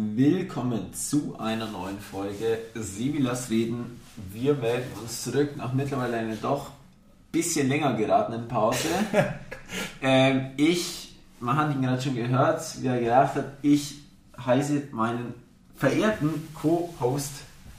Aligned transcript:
Willkommen 0.00 0.94
zu 0.94 1.34
einer 1.40 1.66
neuen 1.66 1.98
Folge 1.98 2.60
Sibilas 2.76 3.50
Reden. 3.50 4.00
Wir 4.30 4.54
melden 4.54 4.92
uns 5.02 5.24
zurück 5.24 5.56
nach 5.56 5.72
mittlerweile 5.72 6.18
einer 6.18 6.36
doch 6.36 6.70
bisschen 7.32 7.68
länger 7.68 7.94
geratenen 7.94 8.46
Pause. 8.46 8.86
ähm, 10.00 10.52
ich, 10.56 11.16
man 11.40 11.56
hat 11.56 11.74
ihn 11.74 11.82
gerade 11.82 12.00
schon 12.00 12.14
gehört, 12.14 12.80
wie 12.80 12.86
er 12.86 13.00
gedacht 13.00 13.34
hat, 13.34 13.46
ich 13.62 13.96
heiße 14.46 14.84
meinen 14.92 15.34
verehrten 15.74 16.46
Co-Host 16.54 17.32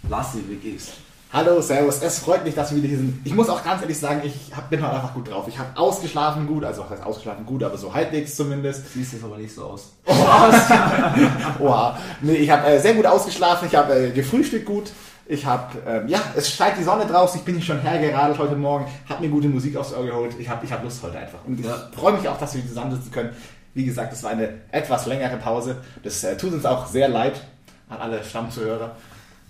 Lassi 0.10 0.42
begrüßt. 0.42 0.92
Hallo, 1.32 1.61
Servus, 1.61 2.02
es 2.02 2.18
freut 2.20 2.43
mich, 2.43 2.55
dass 2.55 2.71
wir 2.71 2.77
wieder 2.77 2.88
hier 2.88 2.98
sind. 2.98 3.21
Ich 3.23 3.36
muss 3.36 3.50
auch 3.50 3.64
ganz 3.64 3.84
ehrlich 3.84 4.00
sagen, 4.00 4.21
ich 4.23 4.34
hab, 4.55 4.68
bin 4.71 4.82
heute 4.82 4.96
einfach 4.96 5.14
gut 5.14 5.29
drauf. 5.29 5.46
Ich 5.48 5.59
habe 5.59 5.70
ausgeschlafen 5.78 6.48
gut, 6.48 6.64
also 6.64 6.82
was 6.82 6.89
heißt 6.89 7.04
ausgeschlafen 7.05 7.46
gut, 7.46 7.61
aber 7.64 7.78
so 7.78 7.93
halbwegs 7.93 8.36
zumindest. 8.36 8.91
Siehst 8.93 9.14
jetzt 9.14 9.23
aber 9.23 9.38
nicht 9.38 9.54
so 9.54 9.65
aus. 9.65 9.93
Oha. 11.60 11.97
Nee, 12.21 12.34
ich 12.34 12.50
habe 12.50 12.65
äh, 12.68 12.79
sehr 12.79 12.96
gut 12.96 13.05
ausgeschlafen, 13.05 13.68
ich 13.68 13.75
habe 13.75 14.07
äh, 14.07 14.11
gefrühstückt 14.11 14.65
gut. 14.65 14.92
Ich 15.28 15.46
habe, 15.46 15.78
ähm, 15.86 16.07
ja, 16.07 16.20
es 16.36 16.51
steigt 16.51 16.79
die 16.79 16.84
Sonne 16.84 17.06
draus, 17.06 17.36
ich 17.36 17.42
bin 17.43 17.54
hier 17.57 17.64
schon 17.64 17.79
hergeradelt 17.79 18.39
heute 18.39 18.56
Morgen, 18.56 18.87
habe 19.07 19.21
mir 19.23 19.29
gute 19.29 19.50
Musik 19.50 19.78
aufs 19.78 19.93
Ohr 19.93 20.04
geholt. 20.04 20.34
Ich 20.39 20.50
habe 20.50 20.65
ich 20.65 20.71
hab 20.71 20.84
Lust 20.84 21.04
heute 21.04 21.20
einfach. 21.20 21.46
Und 21.46 21.59
ich 21.59 21.65
Ja. 21.68 21.75
freue 21.96 22.14
mich 22.14 22.28
auch, 22.28 22.39
dass 22.39 22.56
wir 22.56 22.68
zusammensitzen 22.68 23.11
können. 23.11 23.29
Wie 23.75 23.86
gesagt, 23.86 24.11
es 24.14 24.23
war 24.23 24.32
eine 24.32 24.61
etwas 24.71 25.06
längere 25.06 25.37
Pause. 25.37 25.78
Das 26.01 26.23
äh, 26.23 26.36
tut 26.37 26.54
uns 26.54 26.65
auch 26.65 26.87
sehr 26.87 27.07
leid 27.07 27.39
an 27.87 28.00
alle 28.00 28.23
Stammzuhörer. 28.23 28.96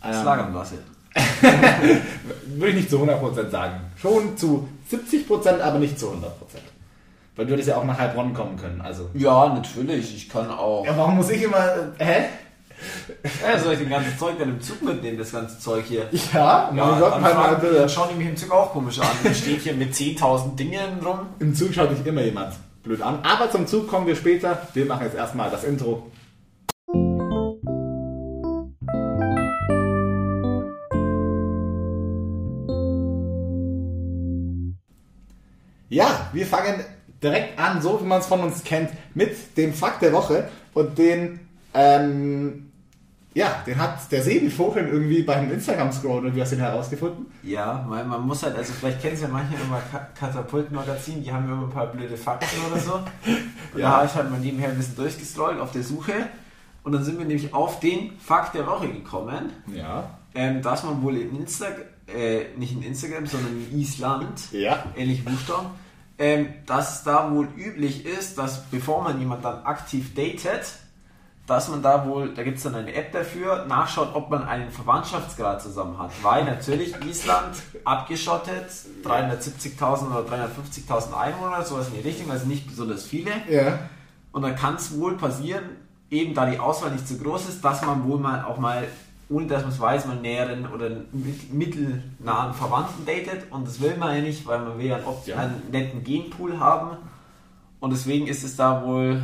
Ähm, 0.04 0.26
lag 0.26 0.40
am 0.40 0.54
Lasse. 0.54 0.76
würde 2.46 2.70
ich 2.70 2.76
nicht 2.76 2.90
zu 2.90 2.98
100% 3.04 3.50
sagen. 3.50 3.80
Schon 4.02 4.38
zu 4.38 4.68
70%, 4.92 5.62
aber 5.62 5.80
nicht 5.80 6.00
zu 6.00 6.08
100%. 6.08 6.14
Weil 7.36 7.46
du 7.46 7.54
hättest 7.54 7.70
ja 7.70 7.78
auch 7.78 7.86
nach 7.86 7.98
Heilbronn 7.98 8.34
kommen 8.34 8.58
können. 8.58 8.82
Also. 8.82 9.10
Ja, 9.14 9.48
natürlich. 9.54 10.16
Ich 10.16 10.30
kann 10.30 10.50
auch. 10.52 10.86
Ja, 10.86 10.98
warum 10.98 11.16
muss 11.16 11.30
ich 11.30 11.42
immer. 11.42 11.64
Hä? 11.98 12.26
Ja, 13.46 13.60
soll 13.60 13.74
ich 13.74 13.80
den 13.80 13.90
ganzen 13.90 14.18
Zeug 14.18 14.36
dann 14.40 14.50
im 14.50 14.62
Zug 14.62 14.82
mitnehmen, 14.82 15.18
das 15.18 15.32
ganze 15.32 15.60
Zeug 15.60 15.84
hier? 15.86 16.08
Ja, 16.34 16.72
Ja, 16.74 16.86
mein 16.86 17.00
Gott, 17.00 17.14
dann, 17.14 17.22
mein 17.22 17.32
fragen, 17.34 17.56
Alter. 17.56 17.74
dann 17.74 17.90
schauen 17.90 18.10
die 18.12 18.16
mich 18.16 18.28
im 18.30 18.38
Zug 18.38 18.52
auch 18.52 18.72
komisch 18.72 19.00
an. 19.00 19.08
Ich 19.30 19.38
steht 19.38 19.62
hier 19.62 19.74
mit 19.74 19.94
10.000 19.94 20.56
Dingen 20.56 21.00
rum. 21.04 21.20
Im 21.40 21.54
Zug 21.54 21.74
schaut 21.74 21.92
dich 21.92 22.06
immer 22.06 22.22
jemand 22.22 22.54
blöd 22.84 23.02
an. 23.02 23.20
Aber 23.24 23.52
zum 23.52 23.68
Zug 23.68 23.88
kommen 23.90 24.08
wir 24.08 24.16
später. 24.16 24.68
Wir 24.74 24.86
machen 24.86 25.04
jetzt 25.06 25.16
erstmal 25.16 25.50
das 25.50 25.64
Intro. 25.64 26.10
Wir 36.34 36.46
fangen 36.46 36.84
direkt 37.22 37.60
an, 37.60 37.82
so 37.82 38.00
wie 38.02 38.06
man 38.06 38.20
es 38.20 38.28
von 38.28 38.40
uns 38.42 38.64
kennt, 38.64 38.90
mit 39.14 39.58
dem 39.58 39.74
Fakt 39.74 40.02
der 40.02 40.14
Woche. 40.14 40.48
Und 40.74 40.98
den, 40.98 41.40
ähm, 41.74 42.72
ja, 43.34 43.62
den 43.66 43.78
hat 43.78 44.12
der 44.12 44.24
Sebi 44.24 44.50
Vogel 44.50 44.88
irgendwie 44.88 45.22
beim 45.24 45.52
Instagram-Scroll 45.52 46.24
irgendwie 46.24 46.42
hast 46.42 46.52
du 46.52 46.56
den 46.56 46.66
herausgefunden. 46.66 47.26
Ja, 47.44 47.86
weil 47.88 48.04
man 48.06 48.22
muss 48.26 48.42
halt, 48.44 48.56
also 48.58 48.74
vielleicht 48.74 49.02
kennen 49.02 49.16
Sie 49.18 49.24
ja 49.24 49.30
manche 49.30 49.54
immer 49.56 49.82
Ka- 49.92 50.08
Katapult-Magazin, 50.20 51.24
die 51.24 51.32
haben 51.32 51.46
immer 51.46 51.64
ein 51.64 51.70
paar 51.70 51.88
blöde 51.88 52.18
Fakten 52.18 52.48
oder 52.72 52.80
so. 52.82 52.94
Und 53.74 53.80
Ja. 53.80 53.90
da 53.90 53.98
habe 53.98 54.06
ich 54.08 54.14
halt 54.16 54.32
mal 54.32 54.40
nebenher 54.40 54.70
ein 54.70 54.78
bisschen 54.78 54.96
durchgestrollt 54.96 55.60
auf 55.60 55.72
der 55.72 55.84
Suche. 55.84 56.14
Und 56.84 56.94
dann 56.94 57.04
sind 57.04 57.20
wir 57.20 57.26
nämlich 57.26 57.54
auf 57.54 57.80
den 57.82 58.18
Fakt 58.20 58.56
der 58.56 58.66
Woche 58.66 58.88
gekommen, 58.88 59.52
Ja. 59.68 60.10
ähm, 60.34 60.62
dass 60.62 60.84
man 60.84 61.02
wohl 61.04 61.18
in 61.18 61.36
Instagram, 61.38 61.82
äh, 62.08 62.46
nicht 62.58 62.72
in 62.74 62.82
Instagram, 62.82 63.26
sondern 63.28 63.52
in 63.72 63.80
Island, 63.80 64.52
Ja. 64.52 64.84
ähnliche 64.96 65.24
Buchstaben, 65.24 65.68
ähm, 66.20 66.54
dass 66.66 67.04
da 67.04 67.32
wohl 67.32 67.48
üblich 67.58 68.06
ist, 68.06 68.38
dass 68.38 68.66
bevor 68.66 69.04
man 69.04 69.20
jemand 69.20 69.44
dann 69.44 69.64
aktiv 69.64 70.14
datet, 70.14 70.74
dass 71.48 71.68
man 71.70 71.82
da 71.82 72.06
wohl, 72.06 72.34
da 72.34 72.44
gibt 72.44 72.58
es 72.58 72.64
dann 72.64 72.76
eine 72.76 72.94
App 72.94 73.12
dafür, 73.12 73.66
nachschaut, 73.66 74.14
ob 74.14 74.30
man 74.30 74.44
einen 74.44 74.70
Verwandtschaftsgrad 74.70 75.62
zusammen 75.62 75.98
hat. 75.98 76.12
Weil 76.22 76.44
natürlich 76.46 76.94
Island 77.04 77.56
abgeschottet, 77.86 78.70
370.000 79.04 80.12
oder 80.12 80.30
350.000 80.30 81.18
Einwohner, 81.18 81.64
sowas 81.64 81.88
in 81.88 81.96
die 81.96 82.08
Richtung, 82.08 82.30
also 82.30 82.46
nicht 82.46 82.68
besonders 82.68 83.06
viele. 83.06 83.32
Ja. 83.50 83.80
Und 84.32 84.44
dann 84.44 84.56
kann 84.56 84.76
es 84.76 85.00
wohl 85.00 85.18
passieren, 85.18 85.64
eben 86.12 86.36
da 86.36 86.46
die 86.46 86.60
Auswahl 86.60 86.92
nicht 86.92 87.08
so 87.08 87.16
groß 87.16 87.50
ist, 87.50 87.66
dass 87.66 87.82
man 87.84 88.08
wohl 88.08 88.20
mal 88.20 88.44
auch 88.44 88.58
mal, 88.58 88.88
ohne 89.30 89.48
dass 89.48 89.62
man 89.64 89.72
es 89.72 89.80
weiß, 89.80 90.06
mal 90.08 90.16
näheren 90.18 90.66
oder 90.74 90.90
mittelnahen 91.52 92.54
Verwandten 92.54 93.06
datet. 93.06 93.52
Und 93.52 93.68
das 93.68 93.80
will 93.80 93.96
man 93.98 94.16
ja 94.16 94.22
nicht, 94.22 94.46
weil 94.48 94.60
man 94.60 94.78
will 94.78 94.88
ja 94.88 94.96
einen, 94.98 95.06
opt- 95.06 95.28
Ja. 95.28 95.38
einen 95.38 95.62
netten 95.72 96.04
Genpool 96.04 96.60
haben. 96.60 96.98
Und 97.80 97.92
deswegen 97.94 98.28
ist 98.28 98.44
es 98.44 98.56
da 98.56 98.84
wohl 98.86 99.22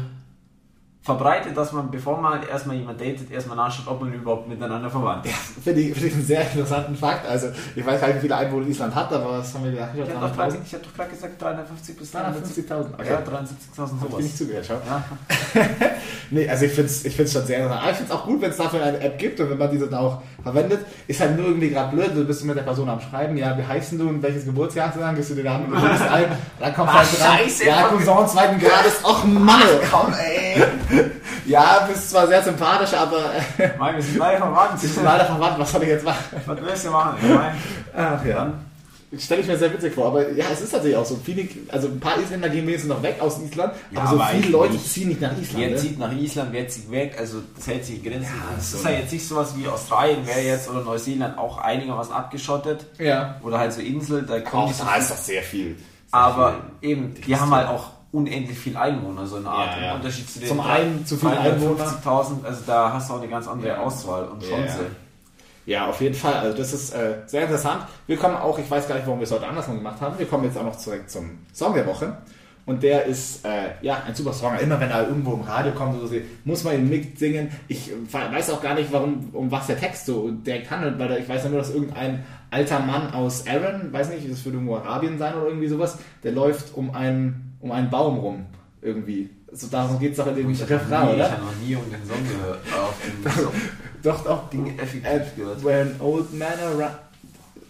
verbreitet, 1.05 1.55
dass 1.55 1.71
man, 1.71 1.91
bevor 1.91 2.19
man 2.19 2.41
erstmal 2.47 2.75
jemand 2.77 2.99
datet, 2.99 3.29
erstmal 3.31 3.55
nachschaut, 3.55 3.87
ob 3.87 4.01
man 4.01 4.11
überhaupt 4.11 4.47
miteinander 4.49 4.89
verwandt 4.89 5.27
ist. 5.27 5.35
Finde 5.63 5.79
ich, 5.81 5.93
finde 5.93 6.07
ich 6.07 6.13
einen 6.15 6.25
sehr 6.25 6.41
interessanten 6.41 6.95
Fakt. 6.95 7.27
Also, 7.29 7.49
ich 7.75 7.85
weiß 7.85 8.01
gar 8.01 8.07
nicht, 8.07 8.17
wie 8.17 8.21
viele 8.21 8.35
Einwohner 8.35 8.67
Island 8.67 8.95
hat, 8.95 9.13
aber 9.13 9.37
was 9.37 9.53
haben 9.53 9.65
wir 9.65 9.71
gedacht? 9.71 9.89
Ich 9.93 10.01
habe 10.01 10.11
doch 10.11 10.21
300.000? 10.31 10.35
gerade 10.35 10.57
ich 10.65 10.73
hab 10.73 10.83
doch 10.83 10.93
gerade 10.95 11.09
gesagt 11.11 11.41
350 11.41 11.97
bis 11.97 12.15
350.000. 12.15 12.93
Okay. 12.97 13.07
Ja, 13.07 13.17
73.000 13.19 14.01
Hab 14.01 14.09
ich 14.09 14.17
nicht 14.17 14.37
sowas. 14.37 14.37
zugehört, 14.37 14.65
schau. 14.67 14.73
Ja. 14.73 15.03
Nee, 16.31 16.49
also 16.49 16.65
ich 16.65 16.71
finde 16.71 16.89
es 16.89 17.05
ich 17.05 17.15
find's 17.15 17.33
schon 17.33 17.45
sehr 17.45 17.57
interessant. 17.57 17.83
Aber 17.83 17.91
ich 17.91 17.97
finde 17.97 18.11
es 18.13 18.17
auch 18.19 18.25
gut, 18.25 18.41
wenn 18.41 18.49
es 18.49 18.57
dafür 18.57 18.81
eine 18.83 18.99
App 18.99 19.19
gibt 19.19 19.39
und 19.39 19.47
wenn 19.51 19.59
man 19.59 19.69
diese 19.69 19.87
dann 19.87 19.99
auch 19.99 20.21
verwendet. 20.41 20.79
Ist 21.07 21.19
halt 21.21 21.37
nur 21.37 21.45
irgendwie 21.45 21.69
gerade 21.69 21.95
blöd, 21.95 22.11
du 22.15 22.25
bist 22.25 22.43
mit 22.45 22.57
der 22.57 22.63
Person 22.63 22.89
am 22.89 22.99
Schreiben, 22.99 23.37
ja, 23.37 23.55
wie 23.55 23.63
heißt 23.63 23.91
du 23.93 24.09
und 24.09 24.23
welches 24.23 24.45
Geburtsjahr 24.45 24.87
hast 24.87 24.95
du 24.95 25.01
dann? 25.01 25.15
Gehst 25.15 25.29
du 25.29 25.35
dir 25.35 25.43
da 25.43 25.55
an, 25.55 25.65
du 25.69 25.75
gibst 25.79 26.01
ein, 26.01 26.25
dann 26.59 26.73
kommt 26.73 26.91
halt 26.93 27.07
dran, 27.19 27.37
scheiße, 27.37 27.65
ja, 27.67 27.75
von- 27.75 27.97
Cousin 27.99 28.27
zweiten 28.27 28.59
Grades, 28.59 28.99
ach 29.03 29.23
Mann, 29.23 29.61
Komm, 29.91 30.13
ey! 30.13 30.63
ja, 31.45 31.87
bist 31.87 32.09
zwar 32.11 32.27
sehr 32.27 32.43
sympathisch, 32.43 32.93
aber 32.93 33.31
äh, 33.57 33.77
Mann, 33.77 33.95
wir 33.95 34.01
sind 34.01 34.19
beide 34.19 34.37
verwandt. 34.37 34.81
wir 34.81 34.89
sind 34.89 35.03
leider 35.03 35.25
verwandt, 35.25 35.59
was 35.59 35.71
soll 35.71 35.83
ich 35.83 35.89
jetzt 35.89 36.05
machen? 36.05 36.23
Was 36.45 36.61
willst 36.61 36.85
du 36.85 36.89
machen? 36.91 37.17
Ich 37.21 37.29
meine, 37.29 37.55
Ach 37.95 38.25
ja. 38.25 38.53
Stelle 39.17 39.41
ich 39.41 39.47
mir 39.47 39.57
sehr 39.57 39.71
witzig 39.71 39.93
vor, 39.93 40.07
aber 40.07 40.29
ja, 40.31 40.45
es 40.51 40.59
ist 40.59 40.71
tatsächlich 40.71 40.97
auch 40.97 41.05
so. 41.05 41.17
Viele, 41.23 41.47
also 41.69 41.87
ein 41.87 41.99
paar 42.01 42.19
Isländer 42.19 42.49
gehen 42.49 42.67
wenigstens 42.67 42.89
noch 42.91 43.01
weg 43.01 43.15
aus 43.19 43.39
Island, 43.39 43.73
Ja, 43.91 44.01
aber 44.01 44.09
so 44.09 44.15
aber 44.19 44.25
viele 44.31 44.49
Leute 44.49 44.73
nicht. 44.73 44.91
ziehen 44.91 45.07
nicht 45.07 45.21
nach 45.21 45.31
Island. 45.31 45.57
Wer 45.57 45.69
ne? 45.69 45.75
zieht 45.77 45.99
nach 45.99 46.11
Island, 46.11 46.49
wer 46.51 46.67
zieht 46.67 46.91
weg, 46.91 47.15
also 47.17 47.37
das 47.55 47.67
hält 47.67 47.85
sich 47.85 48.03
in 48.03 48.11
Grenzen. 48.11 48.33
Ja, 48.35 48.61
so 48.61 48.77
ist 48.77 48.83
ja 48.83 48.91
jetzt 48.91 49.13
nicht 49.13 49.25
sowas 49.25 49.53
wie 49.55 49.67
Australien 49.69 50.25
wäre 50.27 50.41
jetzt 50.41 50.69
oder 50.69 50.81
Neuseeland 50.81 51.37
auch 51.37 51.59
einigermaßen 51.59 52.13
abgeschottet. 52.13 52.87
Ja. 52.97 53.39
Oder 53.41 53.59
halt 53.59 53.71
so 53.71 53.79
Insel, 53.79 54.23
da 54.23 54.41
kommen 54.41 54.63
Auch 54.73 54.77
da 54.77 54.95
ist 54.95 55.11
das 55.11 55.25
sehr 55.25 55.43
viel. 55.43 55.77
Sehr 55.77 55.77
Aber 56.11 56.55
viel. 56.81 56.89
eben, 56.89 57.13
die 57.25 57.37
haben 57.37 57.55
halt 57.55 57.69
auch 57.69 57.91
unendlich 58.15 58.57
viel 58.57 58.75
Einwohner, 58.77 59.25
so 59.25 59.35
eine 59.37 59.49
Art. 59.49 59.77
Ja, 59.77 59.83
ja. 59.83 59.89
Im 59.91 59.95
Unterschied 59.97 60.29
zu 60.29 60.39
den 60.39 60.47
Zum 60.47 60.59
einen 60.61 61.05
zu 61.05 61.17
viele 61.17 61.33
350.000, 61.33 62.43
also 62.45 62.61
da 62.65 62.93
hast 62.93 63.09
du 63.09 63.13
auch 63.13 63.19
eine 63.21 63.27
ganz 63.29 63.47
andere 63.47 63.67
Ja. 63.69 63.77
Auswahl 63.81 64.25
und 64.27 64.41
Ja, 64.43 64.49
Chance. 64.49 64.79
ja. 64.81 64.85
Ja, 65.67 65.87
auf 65.87 65.99
jeden 65.99 66.13
Fall. 66.13 66.35
Also 66.35 66.55
das 66.57 66.73
ist 66.73 66.93
äh, 66.93 67.15
sehr 67.25 67.41
interessant. 67.43 67.81
Wir 68.05 68.17
kommen 68.17 68.35
auch, 68.35 68.59
ich 68.59 68.69
weiß 68.69 68.87
gar 68.87 68.95
nicht, 68.95 69.07
warum 69.07 69.19
wir 69.19 69.23
es 69.23 69.31
heute 69.31 69.47
andersrum 69.47 69.77
gemacht 69.77 69.99
haben. 69.99 70.17
Wir 70.19 70.27
kommen 70.27 70.43
jetzt 70.43 70.57
auch 70.59 70.63
noch 70.63 70.77
zurück 70.77 71.09
zum 71.09 71.39
Song 71.53 71.73
der 71.73 71.87
Woche. 71.87 72.17
Und 72.67 72.81
der 72.83 73.05
ist 73.05 73.43
äh, 73.45 73.69
ja 73.81 74.01
ein 74.07 74.13
super 74.13 74.33
Song. 74.33 74.57
Immer 74.59 74.79
wenn 74.79 74.89
er 74.91 75.07
irgendwo 75.07 75.33
im 75.33 75.41
Radio 75.41 75.71
kommt, 75.73 75.97
oder 75.97 76.07
so, 76.07 76.15
muss 76.43 76.63
man 76.63 76.75
ihn 76.75 76.89
mitsingen. 76.89 77.49
Ich 77.67 77.91
äh, 77.91 77.95
weiß 78.11 78.51
auch 78.51 78.61
gar 78.61 78.75
nicht, 78.75 78.91
warum, 78.93 79.29
um 79.33 79.49
was 79.51 79.65
der 79.67 79.79
Text 79.79 80.05
so 80.05 80.29
direkt 80.29 80.69
handelt, 80.69 80.99
weil 80.99 81.11
ich 81.19 81.27
weiß 81.29 81.43
ja 81.45 81.49
nur, 81.49 81.59
dass 81.59 81.71
irgendein 81.73 82.23
alter 82.51 82.79
Mann 82.79 83.11
aus 83.13 83.45
Aaron, 83.47 83.91
weiß 83.91 84.09
nicht, 84.09 84.31
das 84.31 84.45
würde 84.45 84.57
irgendwo 84.57 84.77
Arabien 84.77 85.17
sein 85.17 85.33
oder 85.35 85.47
irgendwie 85.47 85.67
sowas, 85.67 85.97
der 86.23 86.31
läuft 86.31 86.75
um 86.75 86.93
einen, 86.93 87.44
um 87.65 87.71
einen 87.71 87.89
Baum 87.89 88.19
rum. 88.19 88.45
Irgendwie. 88.81 89.29
So 89.51 89.65
darum 89.67 89.97
geht 89.99 90.11
es 90.11 90.17
doch 90.17 90.27
in 90.27 90.35
dem 90.35 90.49
Ich 90.51 90.61
habe 90.61 90.75
Refrain, 90.75 91.05
nie- 91.07 91.11
ich 91.13 91.15
oder? 91.15 91.31
hab 91.31 91.39
noch 91.41 91.55
nie 91.65 91.75
um 91.75 91.83
den 91.89 92.05
Song 92.07 92.27
gehört. 92.27 92.59
Auf. 92.79 93.51
Doch, 94.03 94.23
doch. 94.23 94.49
Ding 94.51 94.77
effektiv 94.77 95.35
gehört. 95.35 95.63
where 95.63 95.81
an 95.81 95.95
old 95.99 96.31
man 96.31 96.47
around 96.63 96.91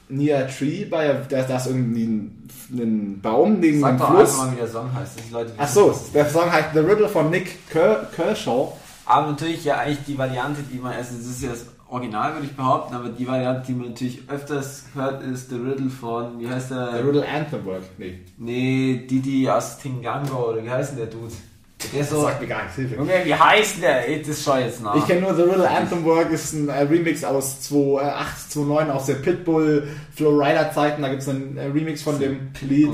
near 0.10 0.40
a 0.40 0.44
tree, 0.44 0.84
bei 0.84 1.10
a, 1.10 1.14
da, 1.30 1.44
da 1.44 1.56
ist 1.56 1.68
irgendwie 1.68 2.04
ein, 2.04 2.50
ein 2.74 3.22
Baum 3.22 3.60
neben 3.62 3.80
Sag 3.80 3.90
einem 3.92 4.00
doch 4.00 4.10
Fluss. 4.10 4.20
einfach 4.32 4.46
mal, 4.48 4.52
wie 4.52 4.56
der 4.58 4.68
Song 4.68 4.94
heißt, 4.94 5.12
die 5.30 5.32
Leute 5.34 5.54
Ach 5.58 5.68
so, 5.70 5.98
der 6.14 6.30
Song 6.30 6.52
heißt 6.52 6.70
The 6.74 6.80
Riddle 6.80 7.08
von 7.08 7.30
Nick 7.30 7.70
Ker 7.70 8.08
Kershaw. 8.14 8.74
Aber 9.06 9.28
natürlich 9.32 9.64
ja 9.64 9.78
eigentlich 9.78 10.04
die 10.06 10.18
Variante, 10.18 10.62
die 10.64 10.78
man, 10.80 10.92
also 10.94 11.16
das 11.16 11.26
ist 11.28 11.42
ja 11.44 11.52
das 11.52 11.66
Original, 11.88 12.34
würde 12.34 12.48
ich 12.48 12.56
behaupten, 12.56 12.96
aber 12.96 13.10
die 13.10 13.28
Variante, 13.28 13.68
die 13.68 13.74
man 13.74 13.90
natürlich 13.90 14.22
öfters 14.28 14.86
hört, 14.96 15.22
ist 15.24 15.50
The 15.50 15.56
Riddle 15.58 15.90
von, 15.90 16.40
wie 16.40 16.50
heißt 16.50 16.70
The 16.70 16.76
der? 16.76 17.06
Riddle 17.06 17.28
Anthem 17.28 17.64
Work. 17.66 17.84
Nee, 17.98 18.20
Nee, 18.38 19.06
Didi 19.10 19.48
Astingango, 19.48 20.50
oder 20.52 20.64
wie 20.64 20.70
heißt 20.70 20.92
denn 20.92 20.98
der 20.98 21.08
Dude? 21.08 21.34
Der 21.94 22.04
so, 22.04 22.22
sagt 22.22 22.42
mir 22.42 22.48
gar 22.48 22.64
nichts. 22.64 22.76
Hilfe. 22.78 22.96
Junge, 22.96 23.14
wie 23.24 23.36
heißt 23.36 23.82
der? 23.84 24.04
Das 24.26 24.44
schau 24.44 24.58
jetzt 24.58 24.82
nach. 24.82 24.96
Ich 24.96 25.06
kenne 25.06 25.22
nur 25.22 25.36
The 25.36 25.44
Riddle 25.44 25.70
Anthem 25.70 26.04
Work, 26.06 26.32
ist 26.32 26.54
ein 26.54 26.70
äh, 26.70 26.82
Remix 26.82 27.24
aus 27.24 27.62
2008, 27.62 28.52
2009 28.52 28.90
aus 28.92 29.06
der 29.06 29.16
Pitbull 29.16 29.88
Flowrider 30.16 30.72
Zeiten. 30.72 31.02
Da 31.02 31.10
gibt 31.10 31.22
es 31.22 31.30
einen 31.30 31.58
äh, 31.58 31.66
Remix 31.66 32.02
von 32.02 32.18
dem 32.20 32.50
Lied. 32.62 32.94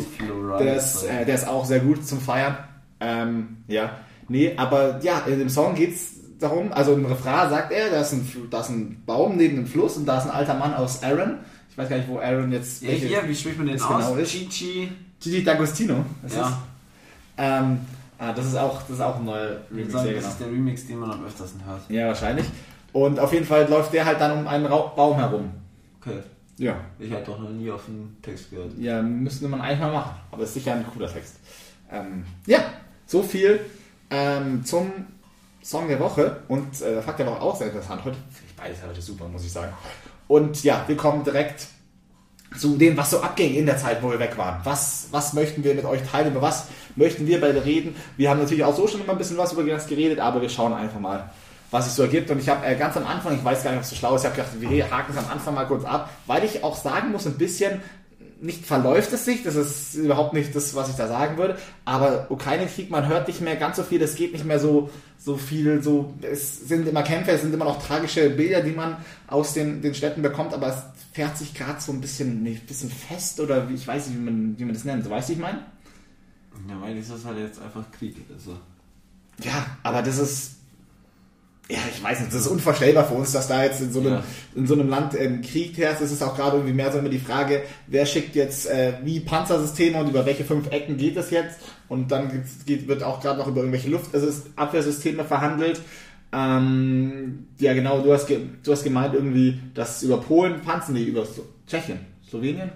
Der 0.60 0.76
ist, 0.76 1.04
äh, 1.04 1.26
der 1.26 1.36
ist 1.36 1.48
auch 1.48 1.64
sehr 1.64 1.80
gut 1.80 2.06
zum 2.06 2.20
Feiern. 2.20 2.58
Ähm, 3.00 3.58
ja, 3.68 3.98
nee, 4.28 4.54
aber 4.58 5.00
ja, 5.02 5.20
in 5.28 5.40
dem 5.40 5.50
Song 5.50 5.76
geht's 5.76 6.16
darum, 6.42 6.72
also 6.74 6.94
im 6.94 7.06
Refrain 7.06 7.50
sagt 7.50 7.72
er, 7.72 7.90
da 7.90 8.02
ist 8.02 8.14
ein, 8.14 8.28
da 8.50 8.62
ist 8.62 8.70
ein 8.70 9.02
Baum 9.06 9.38
neben 9.38 9.56
dem 9.58 9.68
Fluss 9.68 9.98
und 9.98 10.06
da 10.06 10.18
ist 10.18 10.26
ein 10.26 10.32
alter 10.32 10.56
Mann 10.56 10.74
aus 10.74 11.04
Aaron. 11.04 11.38
Ich 11.70 11.78
weiß 11.78 11.88
gar 11.90 11.98
nicht, 11.98 12.10
wo 12.10 12.20
Aaron 12.20 12.52
jetzt 12.52 12.82
Ja, 12.82 12.90
hier, 12.92 13.28
wie 13.28 13.36
spricht 13.36 13.58
man 13.58 13.68
den 13.68 13.82
aus? 13.82 13.88
genau 13.88 14.16
ist. 14.16 14.32
Chichi. 14.32 14.92
Gigi 15.20 15.48
D'Agostino. 15.48 15.98
Das 16.24 16.36
Ja. 16.36 16.48
ist, 16.48 16.54
ähm, 17.38 17.80
ah, 18.18 18.34
das 18.34 18.46
ist 18.48 18.56
auch, 18.58 18.82
das 18.82 18.92
ist 18.92 19.02
auch 19.02 19.18
ein 19.18 19.26
neuer 19.26 19.58
Remix, 19.72 19.94
sagen, 19.94 20.06
das 20.08 20.16
genau. 20.16 20.28
ist 20.30 20.40
der 20.40 20.48
Remix, 20.48 20.88
den 20.88 21.00
man 21.00 21.12
am 21.12 21.26
öftersten 21.26 21.64
hört. 21.66 21.82
Ja, 21.90 22.08
wahrscheinlich. 22.08 22.46
Und 22.92 23.20
auf 23.20 23.32
jeden 23.32 23.46
Fall 23.46 23.70
läuft 23.70 23.94
der 23.94 24.06
halt 24.06 24.20
dann 24.20 24.40
um 24.40 24.48
einen 24.48 24.66
Ra 24.66 24.78
Baum 24.96 25.16
herum. 25.16 25.52
Okay. 26.02 26.18
Ja. 26.58 26.76
Ich 27.00 27.12
hatte 27.12 27.26
doch 27.26 27.40
noch 27.40 27.50
nie 27.50 27.72
auf 27.72 27.86
den 27.86 28.18
Text 28.22 28.50
gehört. 28.50 28.72
Ja, 28.78 29.02
müsste 29.02 29.48
man 29.48 29.62
eigentlich 29.62 29.80
mal 29.80 29.92
machen. 29.94 30.12
Aber 30.32 30.44
ist 30.44 30.54
sicher 30.54 30.74
ein 30.74 30.86
cooler 30.94 31.12
Text. 31.12 31.38
Ähm, 31.92 32.26
ja, 32.46 32.60
so 33.06 33.24
viel 33.24 33.60
ähm, 34.10 34.64
zum 34.66 34.92
Song 35.64 35.88
der 35.88 36.00
Woche. 36.00 36.42
Und 36.48 36.82
äh, 36.82 36.94
der 36.94 37.02
Fakt 37.02 37.20
der 37.20 37.28
Woche 37.28 37.42
auch 37.42 37.56
sehr 37.56 37.68
interessant. 37.68 38.04
Heute 38.04 38.18
finde 38.32 38.50
ich 38.50 38.56
beides 38.56 38.78
heute 38.88 39.02
super, 39.02 39.28
muss 39.28 39.46
ich 39.46 39.52
sagen. 39.52 39.74
Und 40.28 40.64
ja, 40.64 40.84
wir 40.88 40.98
kommen 40.98 41.24
direkt 41.24 41.68
zu 42.58 42.76
dem, 42.78 42.98
was 42.98 43.12
so 43.12 43.22
abging 43.22 43.56
in 43.56 43.66
der 43.66 43.78
Zeit, 43.78 44.04
wo 44.04 44.12
wir 44.12 44.20
weg 44.20 44.38
waren. 44.38 44.60
Was, 44.64 45.08
was 45.12 45.34
möchten 45.34 45.64
wir 45.64 45.74
mit 45.74 45.86
euch 45.86 46.02
teilen? 46.10 46.32
Über 46.32 46.42
was 46.42 46.68
möchten 46.96 47.26
wir 47.26 47.40
beide 47.40 47.64
reden? 47.64 47.96
Wir 48.18 48.30
haben 48.30 48.40
natürlich 48.40 48.64
auch 48.64 48.76
so 48.76 48.88
schon 48.88 49.02
immer 49.02 49.14
ein 49.14 49.18
bisschen 49.18 49.38
was 49.38 49.54
über 49.54 49.64
das 49.64 49.88
geredet, 49.88 50.20
aber 50.20 50.42
wir 50.42 50.50
schauen 50.50 50.74
einfach 50.74 51.00
mal, 51.00 51.30
was 51.70 51.86
sich 51.86 51.94
so 51.94 52.04
ergibt. 52.04 52.30
Und 52.30 52.40
ich 52.40 52.50
habe 52.50 52.66
äh, 52.66 52.76
ganz 52.76 52.98
am 52.98 53.06
Anfang, 53.08 53.36
ich 53.36 53.44
weiß 53.44 53.64
gar 53.64 53.72
nicht, 53.72 53.80
ob 53.80 53.84
es 53.84 53.90
so 53.90 53.96
schlau 53.96 54.16
ist, 54.16 54.22
ich 54.22 54.30
habe 54.30 54.36
gedacht, 54.36 54.52
wir 54.60 54.92
haken 54.92 55.14
es 55.14 55.18
am 55.18 55.32
Anfang 55.32 55.54
mal 55.54 55.66
kurz 55.66 55.86
ab, 55.86 56.10
weil 56.28 56.44
ich 56.44 56.64
auch 56.64 56.76
sagen 56.76 57.12
muss, 57.12 57.26
ein 57.26 57.38
bisschen 57.38 57.82
nicht 58.42 58.66
verläuft 58.66 59.14
es 59.14 59.26
sich, 59.26 59.44
das 59.44 59.56
ist 59.56 59.96
überhaupt 59.96 60.34
nicht 60.34 60.56
das, 60.56 60.74
was 60.74 60.90
ich 60.90 60.96
da 60.96 61.08
sagen 61.08 61.38
würde, 61.38 61.58
aber 61.86 62.26
Ukraine-Krieg, 62.30 62.90
man 62.90 63.08
hört 63.08 63.28
nicht 63.28 63.42
mehr 63.42 63.56
ganz 63.56 63.78
so 63.78 63.84
viel, 63.84 64.02
es 64.02 64.16
geht 64.16 64.34
nicht 64.34 64.46
mehr 64.46 64.60
so, 64.60 64.90
so 65.18 65.38
viel, 65.38 65.82
so, 65.84 66.14
es 66.22 66.68
sind 66.68 66.88
immer 66.88 67.04
Kämpfe, 67.04 67.32
es 67.32 67.42
sind 67.42 67.54
immer 67.54 67.66
noch 67.66 67.86
tragische 67.86 68.30
Bilder, 68.32 68.62
die 68.62 68.72
man 68.72 68.98
aus 69.28 69.54
den, 69.54 69.82
den 69.82 69.94
Städten 69.94 70.22
bekommt, 70.24 70.54
aber 70.54 70.70
es 70.70 70.84
fährt 71.14 71.38
sich 71.38 71.54
gerade 71.54 71.80
so 71.80 71.92
ein 71.92 72.02
bisschen, 72.02 72.44
ein 72.44 72.62
bisschen 72.68 72.90
fest 72.90 73.40
oder 73.40 73.70
wie, 73.70 73.76
ich 73.76 73.88
weiß 73.88 74.08
nicht, 74.08 74.18
wie 74.18 74.24
man, 74.24 74.58
wie 74.58 74.66
man 74.66 74.74
das 74.74 74.86
nennt, 74.86 75.04
so 75.04 75.10
weißt 75.12 75.30
du, 75.30 75.34
ich 75.34 75.40
meine? 75.40 75.60
Ja, 76.68 76.82
weil 76.82 76.96
das 76.96 77.10
ist 77.10 77.26
halt 77.26 77.38
jetzt 77.38 77.62
einfach 77.62 77.90
Krieg. 77.92 78.16
Also. 78.34 78.58
Ja, 79.44 79.66
aber 79.84 80.02
das 80.02 80.18
ist, 80.18 80.61
ja, 81.72 81.80
ich 81.94 82.04
weiß 82.04 82.20
nicht, 82.20 82.34
das 82.34 82.42
ist 82.42 82.48
unvorstellbar 82.48 83.06
für 83.06 83.14
uns, 83.14 83.32
dass 83.32 83.48
da 83.48 83.64
jetzt 83.64 83.82
in 83.82 83.92
so 83.92 84.00
einem, 84.02 84.14
Ja. 84.14 84.24
in 84.56 84.68
so 84.68 84.74
einem 84.74 84.90
Land 84.90 85.14
ähm, 85.20 85.42
Krieg 85.42 85.78
herrscht. 85.78 86.02
Es 86.02 86.12
ist 86.12 86.22
auch 86.22 86.36
gerade 86.36 86.58
irgendwie 86.58 86.74
mehr 86.74 86.92
so 86.92 87.00
immer 87.00 87.10
die 87.10 87.20
Frage, 87.20 87.64
wer 87.88 88.06
schickt 88.06 88.36
jetzt 88.36 88.70
äh, 88.70 88.94
wie 89.04 89.20
Panzersysteme 89.22 89.98
und 90.00 90.10
über 90.10 90.26
welche 90.26 90.44
fünf 90.44 90.70
Ecken 90.72 90.98
geht 90.98 91.16
es 91.18 91.30
jetzt? 91.32 91.60
Und 91.88 92.12
dann 92.12 92.44
geht, 92.66 92.88
wird 92.88 93.04
auch 93.04 93.22
gerade 93.22 93.40
noch 93.40 93.48
über 93.48 93.62
irgendwelche 93.62 93.90
Luftabwehrsysteme 93.90 95.24
verhandelt. 95.24 95.82
Ähm, 96.34 97.48
ja, 97.60 97.74
genau, 97.74 98.02
du 98.02 98.14
hast, 98.14 98.30
du 98.30 98.72
hast 98.72 98.84
gemeint 98.84 99.14
irgendwie, 99.14 99.60
dass 99.74 100.02
über 100.04 100.18
Polen 100.22 100.62
Panzer, 100.62 100.94
nee, 100.94 101.04
über 101.04 101.26
Slo 101.26 101.44
Tschechien, 101.68 102.00
Slowenien? 102.28 102.72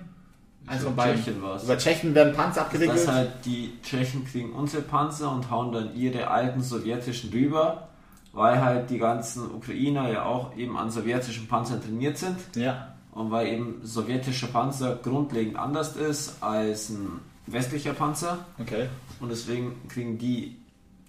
Eins 0.67 0.83
von 0.83 0.95
beiden. 0.95 1.17
Tschechien 1.23 1.41
war's. 1.41 1.63
Über 1.63 1.77
Tschechien 1.77 2.15
werden 2.15 2.33
Panzer 2.33 2.61
abgewickelt. 2.61 2.97
Das 2.97 3.07
halt 3.07 3.29
die 3.45 3.71
Tschechen 3.83 4.25
kriegen 4.25 4.51
unsere 4.53 4.81
Panzer 4.81 5.31
und 5.31 5.49
hauen 5.49 5.71
dann 5.71 5.95
ihre 5.95 6.27
alten 6.27 6.61
sowjetischen 6.61 7.29
rüber, 7.31 7.89
weil 8.35 8.61
halt 8.63 8.89
die 8.91 8.99
ganzen 8.99 9.49
Ukrainer 9.49 10.11
ja 10.11 10.25
auch 10.25 10.55
eben 10.55 10.77
an 10.77 10.91
sowjetischen 10.91 11.47
Panzern 11.47 11.81
trainiert 11.81 12.17
sind 12.19 12.37
ja. 12.55 12.93
und 13.13 13.31
weil 13.31 13.47
eben 13.47 13.79
sowjetischer 13.83 14.47
Panzer 14.47 14.99
grundlegend 15.01 15.55
anders 15.57 15.95
ist 15.95 16.35
als 16.43 16.89
ein 16.89 17.19
westlicher 17.47 17.93
Panzer 17.93 18.45
Okay. 18.59 18.87
und 19.19 19.29
deswegen 19.29 19.87
kriegen 19.87 20.17
die 20.19 20.57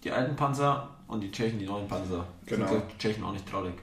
die 0.05 0.13
alten 0.13 0.37
Panzer 0.37 0.89
und 1.09 1.21
die 1.21 1.31
Tschechen 1.33 1.59
die 1.59 1.67
neuen 1.67 1.89
Panzer. 1.89 2.27
Genau. 2.47 2.69
Sind 2.69 2.83
die 2.95 2.99
Tschechen 2.99 3.25
auch 3.25 3.33
nicht 3.33 3.49
traurig. 3.49 3.75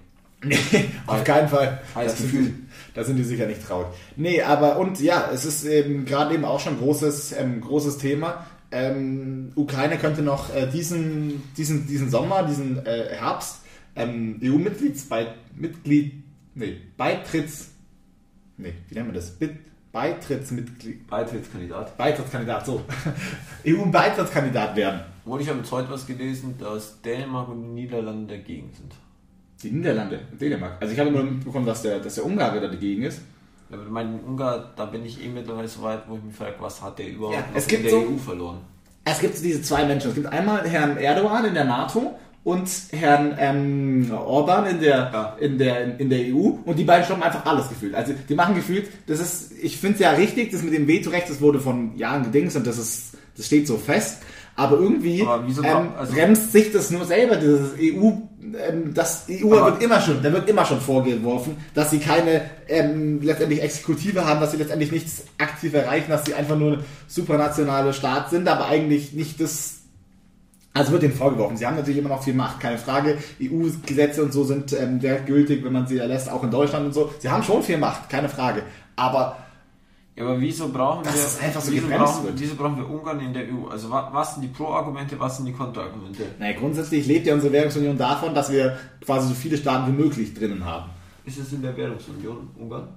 Nee, 0.41 0.57
auf 1.07 1.23
keinen 1.23 1.47
Fall. 1.49 1.81
Heiß 1.95 2.11
Das 2.11 2.19
sind, 2.19 2.31
Gefühl. 2.31 2.45
die, 2.49 2.93
da 2.93 3.03
sind 3.03 3.15
die 3.17 3.23
sicher 3.23 3.45
nicht 3.45 3.65
traurig. 3.65 3.87
Nee, 4.17 4.41
aber 4.41 4.77
und 4.77 4.99
ja, 4.99 5.29
es 5.33 5.45
ist 5.45 5.65
eben 5.65 6.05
gerade 6.05 6.33
eben 6.33 6.43
auch 6.45 6.59
schon 6.59 6.73
ein 6.73 6.79
großes, 6.79 7.33
ähm, 7.33 7.61
großes 7.61 7.97
Thema. 7.97 8.45
Ähm, 8.73 9.51
Ukraine 9.55 9.97
könnte 9.97 10.23
noch 10.23 10.53
äh, 10.53 10.67
diesen, 10.67 11.43
diesen, 11.55 11.85
diesen 11.85 12.09
Sommer, 12.09 12.41
diesen 12.43 12.83
äh, 12.85 13.09
Herbst 13.11 13.61
ähm, 13.95 14.39
EU-Mitglieds 14.43 15.05
bei 15.05 15.27
Mitglied, 15.55 16.23
nee, 16.55 16.77
Beitritts, 16.97 17.69
nee, 18.57 18.73
wie 18.89 18.95
nennen 18.95 19.09
wir 19.09 19.13
das? 19.13 19.29
Bit, 19.31 19.51
Beitrittsmitglied, 19.91 21.05
Beitrittskandidat. 21.05 21.95
Beitrittskandidat, 21.97 22.65
so. 22.65 22.81
EU-Beitrittskandidat 23.67 24.75
werden. 24.75 25.01
Wurde 25.23 25.43
ich 25.43 25.49
habe 25.49 25.59
jetzt 25.59 25.71
heute 25.71 25.91
was 25.91 26.07
gelesen, 26.07 26.55
dass 26.57 26.99
Dänemark 27.03 27.49
und 27.49 27.61
die 27.61 27.81
Niederlande 27.81 28.35
dagegen 28.37 28.71
sind. 28.73 28.95
Die 29.61 29.69
Niederlande, 29.69 30.21
Dänemark. 30.41 30.77
Also 30.81 30.93
ich 30.93 30.99
habe 30.99 31.11
nur 31.11 31.23
mitbekommen, 31.23 31.67
dass 31.67 31.83
der, 31.83 31.99
dass 31.99 32.15
der 32.15 32.25
Ungar 32.25 32.55
wieder 32.55 32.69
dagegen 32.69 33.03
ist. 33.03 33.21
Ja, 33.73 33.79
aber 33.81 33.89
mein 33.89 34.19
Ungar, 34.25 34.71
da 34.75 34.85
bin 34.85 35.03
ich 35.05 35.23
eh 35.23 35.27
mittlerweile 35.29 35.67
so 35.67 35.81
weit, 35.81 36.03
wo 36.07 36.15
ich 36.15 36.23
mich 36.23 36.35
frage, 36.35 36.55
was 36.59 36.81
hat 36.81 36.99
der 36.99 37.09
überhaupt 37.09 37.37
Ja, 37.37 37.43
es 37.55 37.67
gibt 37.67 37.83
in 37.85 37.89
der 37.89 37.99
so- 37.99 38.07
EU 38.13 38.17
verloren? 38.17 38.57
Es 39.05 39.19
gibt 39.19 39.35
so 39.35 39.43
diese 39.43 39.61
zwei 39.61 39.83
Menschen. 39.85 40.09
Es 40.09 40.15
gibt 40.15 40.27
einmal 40.27 40.67
Herrn 40.67 40.95
Erdogan 40.97 41.43
in 41.45 41.53
der 41.53 41.65
NATO 41.65 42.17
und 42.45 42.69
Herrn 42.91 43.35
ähm, 43.37 44.11
Orban 44.13 44.65
in 44.67 44.79
der, 44.79 44.97
Ja. 45.13 45.37
in, 45.39 45.57
der, 45.57 45.99
in 45.99 46.09
der 46.09 46.19
EU 46.33 46.51
und 46.65 46.77
die 46.79 46.83
beiden 46.85 47.03
stoppen 47.05 47.23
einfach 47.23 47.45
alles 47.45 47.67
gefühlt. 47.69 47.95
Also 47.95 48.13
die 48.29 48.35
machen 48.35 48.55
gefühlt, 48.55 48.89
das 49.07 49.19
ist, 49.19 49.51
ich 49.61 49.77
finde 49.77 49.95
es 49.95 49.99
ja 50.01 50.11
richtig, 50.11 50.51
das 50.51 50.61
mit 50.61 50.73
dem 50.73 50.87
Vetorecht, 50.87 51.29
das 51.29 51.41
wurde 51.41 51.59
von 51.59 51.97
Jahren 51.97 52.23
gedings 52.23 52.55
und 52.55 52.65
das 52.67 52.77
ist, 52.77 53.17
das 53.35 53.45
steht 53.47 53.67
so 53.67 53.77
fest. 53.77 54.21
Aber 54.55 54.79
irgendwie 54.79 55.23
Aber 55.23 55.43
ähm, 55.47 55.89
also- 55.97 56.13
bremst 56.13 56.51
sich 56.51 56.71
das 56.71 56.91
nur 56.91 57.05
selber, 57.05 57.37
dieses 57.37 57.71
EU, 57.79 58.11
ähm, 58.55 58.93
das 58.93 59.25
EU 59.29 59.49
wird 59.49 59.81
immer 59.81 59.99
schon, 59.99 60.21
da 60.21 60.31
wird 60.31 60.47
immer 60.47 60.63
schon 60.65 60.79
vorgeworfen, 60.79 61.57
dass 61.73 61.89
sie 61.89 61.99
keine 61.99 62.41
ähm, 62.67 63.19
letztendlich 63.21 63.63
Exekutive 63.63 64.25
haben, 64.25 64.39
dass 64.41 64.51
sie 64.51 64.57
letztendlich 64.57 64.91
nichts 64.91 65.23
aktiv 65.39 65.73
erreichen, 65.73 66.09
dass 66.09 66.25
sie 66.25 66.35
einfach 66.35 66.57
nur 66.57 66.73
ein 66.73 66.85
supranationale 67.07 67.93
Staat 67.93 68.29
sind, 68.29 68.47
aber 68.47 68.67
eigentlich 68.67 69.13
nicht 69.13 69.41
das 69.41 69.79
also 70.75 70.91
wird 70.91 71.03
denen 71.03 71.13
vorgeworfen. 71.13 71.55
Sie 71.55 71.67
haben 71.67 71.75
natürlich 71.75 71.99
immer 71.99 72.09
noch 72.09 72.23
viel 72.23 72.33
Macht, 72.33 72.59
keine 72.59 72.79
Frage. 72.79 73.19
EU-Gesetze 73.39 74.23
und 74.23 74.33
so 74.33 74.43
sind 74.43 74.73
ähm, 74.73 74.99
sehr 74.99 75.19
gültig, 75.19 75.63
wenn 75.63 75.73
man 75.73 75.85
sie 75.85 75.99
erlässt, 75.99 76.31
auch 76.31 76.43
in 76.43 76.49
Deutschland 76.49 76.87
und 76.87 76.93
so. 76.93 77.13
Sie 77.19 77.29
haben 77.29 77.43
schon 77.43 77.61
viel 77.61 77.77
Macht, 77.77 78.09
keine 78.09 78.27
Frage. 78.27 78.63
Aber 78.95 79.37
Ja, 80.15 80.23
aber 80.25 80.39
wieso 80.39 80.69
brauchen 80.69 81.03
Dass 81.03 81.15
wir, 81.15 81.21
es 81.23 81.39
einfach 81.41 81.61
so 81.61 81.71
wieso, 81.71 81.87
brauchen, 81.87 82.25
wird. 82.25 82.39
wieso 82.39 82.55
brauchen 82.55 82.77
wir 82.77 82.87
Ungarn 82.89 83.19
in 83.19 83.33
der 83.33 83.43
EU? 83.51 83.67
Also 83.67 83.89
wa- 83.89 84.09
was 84.13 84.35
sind 84.35 84.43
die 84.43 84.47
Pro-Argumente, 84.49 85.19
was 85.19 85.37
sind 85.37 85.47
die 85.47 85.53
Kontra-Argumente? 85.53 86.23
naja, 86.37 86.55
grundsätzlich 86.57 87.07
lebt 87.07 87.25
ja 87.25 87.33
unsere 87.33 87.51
Währungsunion 87.51 87.97
davon, 87.97 88.35
dass 88.35 88.51
wir 88.51 88.77
quasi 89.03 89.29
so 89.29 89.33
viele 89.33 89.57
Staaten 89.57 89.91
wie 89.91 90.03
möglich 90.03 90.33
drinnen 90.35 90.63
haben. 90.63 90.91
Ist 91.25 91.39
es 91.39 91.51
in 91.53 91.61
der 91.63 91.75
Währungsunion 91.75 92.49
Ungarn? 92.59 92.89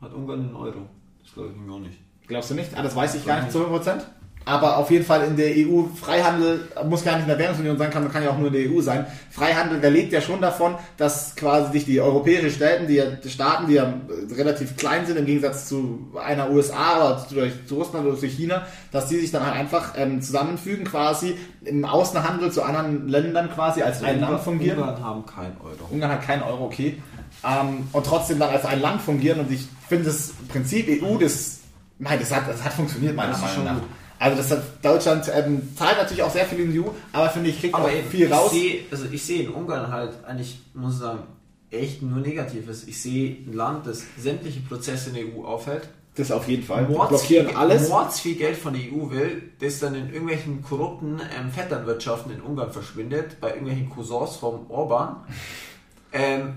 Hat 0.00 0.12
Ungarn 0.12 0.40
einen 0.40 0.56
Euro? 0.56 0.88
Das 1.22 1.32
glaube 1.34 1.50
ich 1.50 1.56
mir 1.56 1.72
auch 1.72 1.78
nicht. 1.78 1.98
Glaubst 2.26 2.50
du 2.50 2.54
nicht? 2.54 2.70
Ah, 2.76 2.82
das 2.82 2.96
weiß 2.96 3.14
ich 3.14 3.24
gar 3.24 3.40
nicht 3.40 3.52
zu 3.52 3.60
100%. 3.64 4.00
Aber 4.48 4.78
auf 4.78 4.90
jeden 4.90 5.04
Fall 5.04 5.24
in 5.24 5.36
der 5.36 5.50
EU, 5.50 5.84
Freihandel 5.94 6.60
muss 6.88 7.04
gar 7.04 7.12
nicht 7.16 7.22
in 7.24 7.28
der 7.28 7.38
Währungsunion 7.38 7.76
sein, 7.76 7.90
kann, 7.90 8.10
kann 8.10 8.22
ja 8.22 8.30
auch 8.30 8.38
nur 8.38 8.46
in 8.48 8.54
der 8.54 8.70
EU 8.72 8.80
sein. 8.80 9.06
Freihandel, 9.30 9.80
der 9.80 9.90
lebt 9.90 10.10
ja 10.12 10.20
schon 10.22 10.40
davon, 10.40 10.74
dass 10.96 11.36
quasi 11.36 11.72
sich 11.72 11.84
die 11.84 12.00
europäischen 12.00 12.50
Staaten, 12.50 12.86
die, 12.86 12.94
ja- 12.94 13.10
die 13.10 13.28
Staaten, 13.28 13.66
die 13.68 13.74
ja 13.74 13.84
äh, 13.84 14.34
relativ 14.34 14.76
klein 14.76 15.04
sind 15.04 15.18
im 15.18 15.26
Gegensatz 15.26 15.68
zu 15.68 16.08
einer 16.24 16.50
USA 16.50 16.96
oder 16.96 17.18
zu, 17.28 17.34
zu 17.66 17.74
Russland 17.74 18.06
oder 18.06 18.16
zu 18.18 18.26
China, 18.26 18.62
dass 18.90 19.08
die 19.08 19.16
sich 19.20 19.30
dann 19.30 19.44
halt 19.44 19.54
einfach 19.54 19.92
ähm, 19.96 20.22
zusammenfügen 20.22 20.84
quasi 20.86 21.34
im 21.64 21.84
Außenhandel 21.84 22.50
zu 22.50 22.62
anderen 22.62 23.06
Ländern 23.08 23.50
quasi 23.54 23.82
als 23.82 24.02
ein 24.02 24.20
Land 24.20 24.40
fungieren. 24.40 24.78
Ungarn 24.78 25.04
haben 25.04 25.26
kein 25.26 25.52
Euro. 25.62 25.88
Ungarn 25.90 26.12
hat 26.12 26.22
keinen 26.22 26.42
Euro, 26.42 26.64
okay. 26.64 27.02
Ähm, 27.44 27.86
und 27.92 28.06
trotzdem 28.06 28.38
dann 28.38 28.50
als 28.50 28.64
ein 28.64 28.80
Land 28.80 29.02
fungieren. 29.02 29.40
Und 29.40 29.52
ich 29.52 29.66
finde 29.88 30.06
das 30.06 30.30
Prinzip 30.48 30.88
EU, 31.02 31.18
das, 31.18 31.58
nein, 31.98 32.18
das 32.18 32.34
hat, 32.34 32.48
das 32.48 32.64
hat 32.64 32.72
funktioniert 32.72 33.14
meiner 33.14 33.32
Das 33.32 33.40
Meinung 33.42 33.54
schon 33.56 33.64
nach. 33.66 33.74
gut. 33.74 33.82
Also 34.18 34.36
das 34.36 34.50
hat 34.50 34.62
Deutschland 34.84 35.30
ähm, 35.34 35.68
zahlt 35.76 35.96
natürlich 35.98 36.22
auch 36.22 36.30
sehr 36.30 36.44
viel 36.44 36.60
in 36.60 36.72
die 36.72 36.80
EU, 36.80 36.88
aber 37.12 37.28
finde 37.30 37.50
ich 37.50 37.60
kriegt 37.60 37.74
Aber 37.74 37.84
auch 37.84 37.92
eben, 37.92 38.08
viel 38.08 38.32
raus. 38.32 38.52
Ich 38.52 38.60
sehe, 38.60 38.80
also 38.90 39.04
ich 39.12 39.24
sehe 39.24 39.42
in 39.44 39.50
Ungarn 39.50 39.92
halt 39.92 40.12
eigentlich, 40.26 40.60
muss 40.74 40.94
ich 40.94 41.00
sagen, 41.00 41.20
echt 41.70 42.02
nur 42.02 42.18
Negatives. 42.20 42.86
Ich 42.88 43.00
sehe 43.00 43.36
ein 43.46 43.52
Land, 43.52 43.86
das 43.86 44.02
sämtliche 44.18 44.60
Prozesse 44.60 45.10
in 45.10 45.14
der 45.16 45.24
EU 45.26 45.44
aufhält, 45.44 45.88
Das 46.16 46.32
auf 46.32 46.48
jeden 46.48 46.64
Fall. 46.64 46.88
Mords 46.88 47.10
Blockieren 47.10 47.48
viel, 47.48 47.56
alles. 47.56 47.88
Mords 47.88 48.20
viel 48.20 48.34
Geld 48.34 48.56
von 48.56 48.72
der 48.74 48.82
EU 48.82 49.10
will, 49.10 49.42
das 49.60 49.78
dann 49.78 49.94
in 49.94 50.08
irgendwelchen 50.08 50.62
korrupten 50.62 51.20
ähm, 51.38 51.50
Vetternwirtschaften 51.52 52.32
in 52.32 52.40
Ungarn 52.40 52.72
verschwindet, 52.72 53.40
bei 53.40 53.50
irgendwelchen 53.50 53.88
Cousins 53.90 54.36
vom 54.36 54.68
Orban. 54.70 55.16
Ähm, 56.12 56.54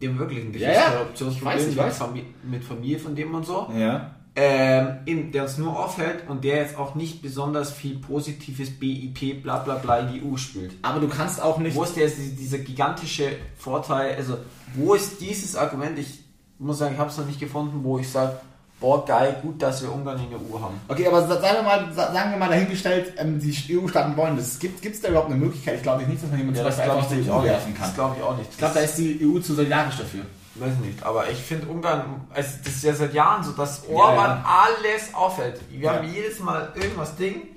dem 0.00 0.18
wirklich 0.18 0.44
ein 0.44 0.54
Ja, 0.54 0.72
ja. 0.72 0.90
Korruptionsproblem 0.90 1.58
Ich 1.58 1.62
weiß, 1.62 1.68
ich 1.70 1.76
mit, 1.76 1.84
weiß. 1.84 1.98
Familie, 1.98 2.28
mit 2.44 2.64
Familie 2.64 2.98
von 2.98 3.14
dem 3.14 3.34
und 3.34 3.44
so. 3.46 3.68
Ja. 3.76 4.13
Ähm, 4.36 4.96
eben, 5.06 5.30
der 5.30 5.44
uns 5.44 5.58
nur 5.58 5.78
aufhält 5.78 6.28
und 6.28 6.42
der 6.42 6.56
jetzt 6.56 6.76
auch 6.76 6.96
nicht 6.96 7.22
besonders 7.22 7.70
viel 7.70 7.98
positives 7.98 8.68
BIP 8.68 9.40
bla 9.44 9.58
bla 9.58 9.76
bla 9.76 9.98
in 10.00 10.12
die 10.12 10.22
EU 10.26 10.36
spült. 10.36 10.72
Aber 10.82 10.98
du 10.98 11.06
kannst 11.06 11.40
auch 11.40 11.58
nicht. 11.58 11.76
Wo 11.76 11.84
ist 11.84 11.94
der, 11.96 12.08
dieser 12.08 12.58
gigantische 12.58 13.28
Vorteil, 13.56 14.16
also 14.16 14.38
wo 14.74 14.94
ist 14.94 15.20
dieses 15.20 15.54
Argument, 15.54 15.96
ich 16.00 16.18
muss 16.58 16.78
sagen, 16.78 16.94
ich 16.94 16.98
habe 17.00 17.10
es 17.10 17.16
noch 17.16 17.26
nicht 17.26 17.38
gefunden, 17.38 17.80
wo 17.84 17.96
ich 18.00 18.08
sage, 18.08 18.32
boah 18.80 19.04
geil, 19.06 19.36
gut, 19.40 19.62
dass 19.62 19.82
wir 19.82 19.92
Ungarn 19.92 20.18
in 20.18 20.28
der 20.30 20.40
EU 20.40 20.60
haben. 20.60 20.80
Okay, 20.88 21.06
aber 21.06 21.24
sa- 21.28 21.40
sagen 21.40 21.58
wir 21.58 21.62
mal, 21.62 21.92
sa- 21.94 22.12
sagen 22.12 22.30
wir 22.32 22.38
mal 22.38 22.48
dahingestellt, 22.48 23.12
ähm, 23.18 23.38
die 23.38 23.54
EU-Staaten 23.78 24.16
wollen 24.16 24.36
das. 24.36 24.58
Gibt 24.58 24.84
es 24.84 25.00
da 25.00 25.10
überhaupt 25.10 25.30
eine 25.30 25.38
Möglichkeit? 25.38 25.76
Ich 25.76 25.82
glaube 25.84 26.02
nicht, 26.02 26.20
dass 26.20 26.28
man 26.30 26.38
jemanden 26.40 26.58
Ja, 26.58 26.64
das 26.66 26.80
einfach 26.80 27.08
nämlich 27.08 27.30
EU 27.30 27.42
werfen 27.44 27.72
kann. 27.72 27.86
Das 27.86 27.94
glaube 27.94 28.16
ich 28.18 28.22
auch 28.24 28.36
nicht. 28.36 28.50
Ich 28.50 28.58
glaube, 28.58 28.74
da 28.74 28.80
ist 28.80 28.96
die 28.98 29.20
EU 29.24 29.38
zu 29.38 29.54
solidarisch 29.54 29.96
dafür. 29.96 30.22
Weiß 30.56 30.76
nicht, 30.78 31.02
aber 31.02 31.28
ich 31.30 31.38
finde 31.38 31.66
Ungarn, 31.66 32.26
also 32.32 32.48
das 32.64 32.74
ist 32.74 32.84
ja 32.84 32.94
seit 32.94 33.12
Jahren 33.12 33.42
so, 33.42 33.52
dass 33.52 33.88
Orban 33.88 34.16
Ja, 34.16 34.36
ja. 34.36 34.64
alles 34.66 35.12
auffällt. 35.14 35.60
Wir 35.70 35.80
Ja. 35.80 35.94
haben 35.96 36.08
jedes 36.12 36.38
Mal 36.38 36.72
irgendwas 36.76 37.16
Ding. 37.16 37.48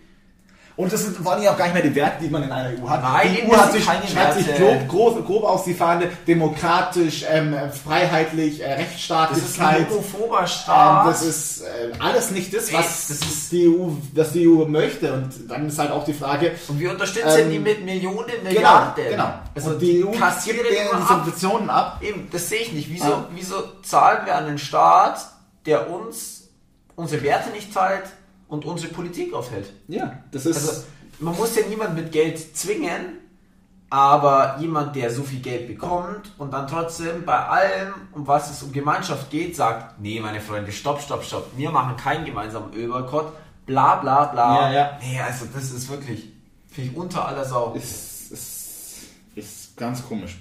Und 0.78 0.94
das 0.94 1.02
sind 1.04 1.18
vor 1.18 1.32
allem 1.34 1.48
auch 1.48 1.58
gar 1.58 1.66
nicht 1.66 1.74
mehr 1.74 1.82
die 1.84 1.96
Werte, 1.96 2.24
die 2.24 2.30
man 2.30 2.44
in 2.44 2.52
einer 2.52 2.70
EU 2.80 2.88
hat. 2.88 3.02
Nein, 3.02 3.36
die 3.36 3.48
EU 3.48 3.52
das 3.52 3.62
hat 3.62 3.72
sich, 3.72 3.84
schreibt 3.84 4.34
sich 4.38 4.56
grob, 4.56 4.88
grob, 4.88 5.26
grob 5.26 5.44
aus 5.44 5.64
die 5.64 5.74
Fahne, 5.74 6.08
demokratisch, 6.28 7.26
ähm, 7.28 7.56
freiheitlich, 7.84 8.62
äh, 8.62 8.68
Das 8.70 8.76
ist 8.78 8.80
Rechtsstaatlichkeit. 8.86 9.78
ein 9.78 9.90
homophober 9.90 10.42
Ähm, 10.42 10.48
Staat. 10.48 11.08
das 11.08 11.22
ist 11.24 11.62
äh, 11.62 11.66
alles 12.00 12.30
nicht 12.30 12.54
das, 12.56 12.72
was 12.72 13.08
Das 13.08 13.18
ist- 13.22 13.52
die 13.52 13.68
EU, 13.68 13.90
was 14.14 14.32
die 14.34 14.48
EU 14.48 14.66
möchte. 14.66 15.12
Und 15.14 15.32
dann 15.50 15.68
ist 15.68 15.80
halt 15.80 15.90
auch 15.92 16.04
die 16.06 16.14
Frage, 16.14 16.52
und 16.68 16.80
wir 16.80 16.92
unterstützen 16.92 17.40
ähm, 17.40 17.50
die 17.50 17.60
mit 17.60 17.84
Millionen, 17.84 18.28
genau, 18.28 18.44
Milliarden. 18.52 19.04
genau. 19.10 19.30
Also 19.56 19.70
und 19.72 19.80
die 19.82 20.06
EU 20.06 20.12
kassieren 20.12 20.60
gibt 20.60 20.70
denen 20.72 20.90
die 20.92 21.02
ab. 21.02 21.08
Subventionen 21.08 21.70
ab. 21.72 21.98
Eben, 22.02 22.28
das 22.32 22.50
sehe 22.50 22.60
ich 22.60 22.72
nicht. 22.74 22.90
Wieso, 22.92 23.06
Ja. 23.10 23.26
wieso 23.34 23.56
zahlen 23.82 24.26
wir 24.26 24.36
an 24.36 24.46
einen 24.46 24.58
Staat, 24.60 25.20
der 25.66 25.90
uns 25.90 26.50
unsere 26.96 27.24
Werte 27.24 27.50
nicht 27.50 27.74
teilt 27.74 28.04
und 28.48 28.66
unsere 28.66 28.94
Politik 28.94 29.34
aufhält? 29.34 29.72
Ja, 29.88 30.14
das 30.32 30.46
ist. 30.46 30.56
Also, 30.58 30.84
man 31.20 31.36
muss 31.36 31.56
ja 31.56 31.64
niemand 31.68 31.96
mit 31.96 32.12
Geld 32.12 32.56
zwingen, 32.56 33.18
aber 33.90 34.58
jemand, 34.60 34.96
der 34.96 35.10
so 35.10 35.24
viel 35.24 35.40
Geld 35.40 35.68
bekommt 35.68 36.32
und 36.38 36.52
dann 36.52 36.68
trotzdem 36.68 37.24
bei 37.26 37.38
allem, 37.38 37.94
um 38.12 38.28
was 38.28 38.52
es 38.52 38.62
um 38.64 38.72
Gemeinschaft 38.72 39.30
geht, 39.30 39.56
sagt, 39.56 40.00
nee, 40.02 40.20
meine 40.20 40.42
Freunde, 40.42 40.72
stopp, 40.72 41.02
stopp, 41.02 41.24
stopp, 41.24 41.52
wir 41.56 41.72
machen 41.72 41.96
keinen 41.96 42.26
gemeinsamen 42.26 42.74
Ölboykott, 42.74 43.32
bla 43.66 43.96
bla 43.96 44.26
bla. 44.26 44.70
Ja, 44.70 44.74
ja. 44.74 45.00
Nee, 45.02 45.20
also 45.22 45.46
das 45.54 45.72
ist 45.72 45.90
wirklich, 45.90 46.32
finde 46.70 46.92
ich 46.92 46.98
unter 46.98 47.26
aller 47.28 47.46
Sau. 47.46 47.74
ist, 47.74 48.32
ist, 48.32 48.96
ist 49.36 49.78
ganz 49.78 50.06
komisch. 50.06 50.38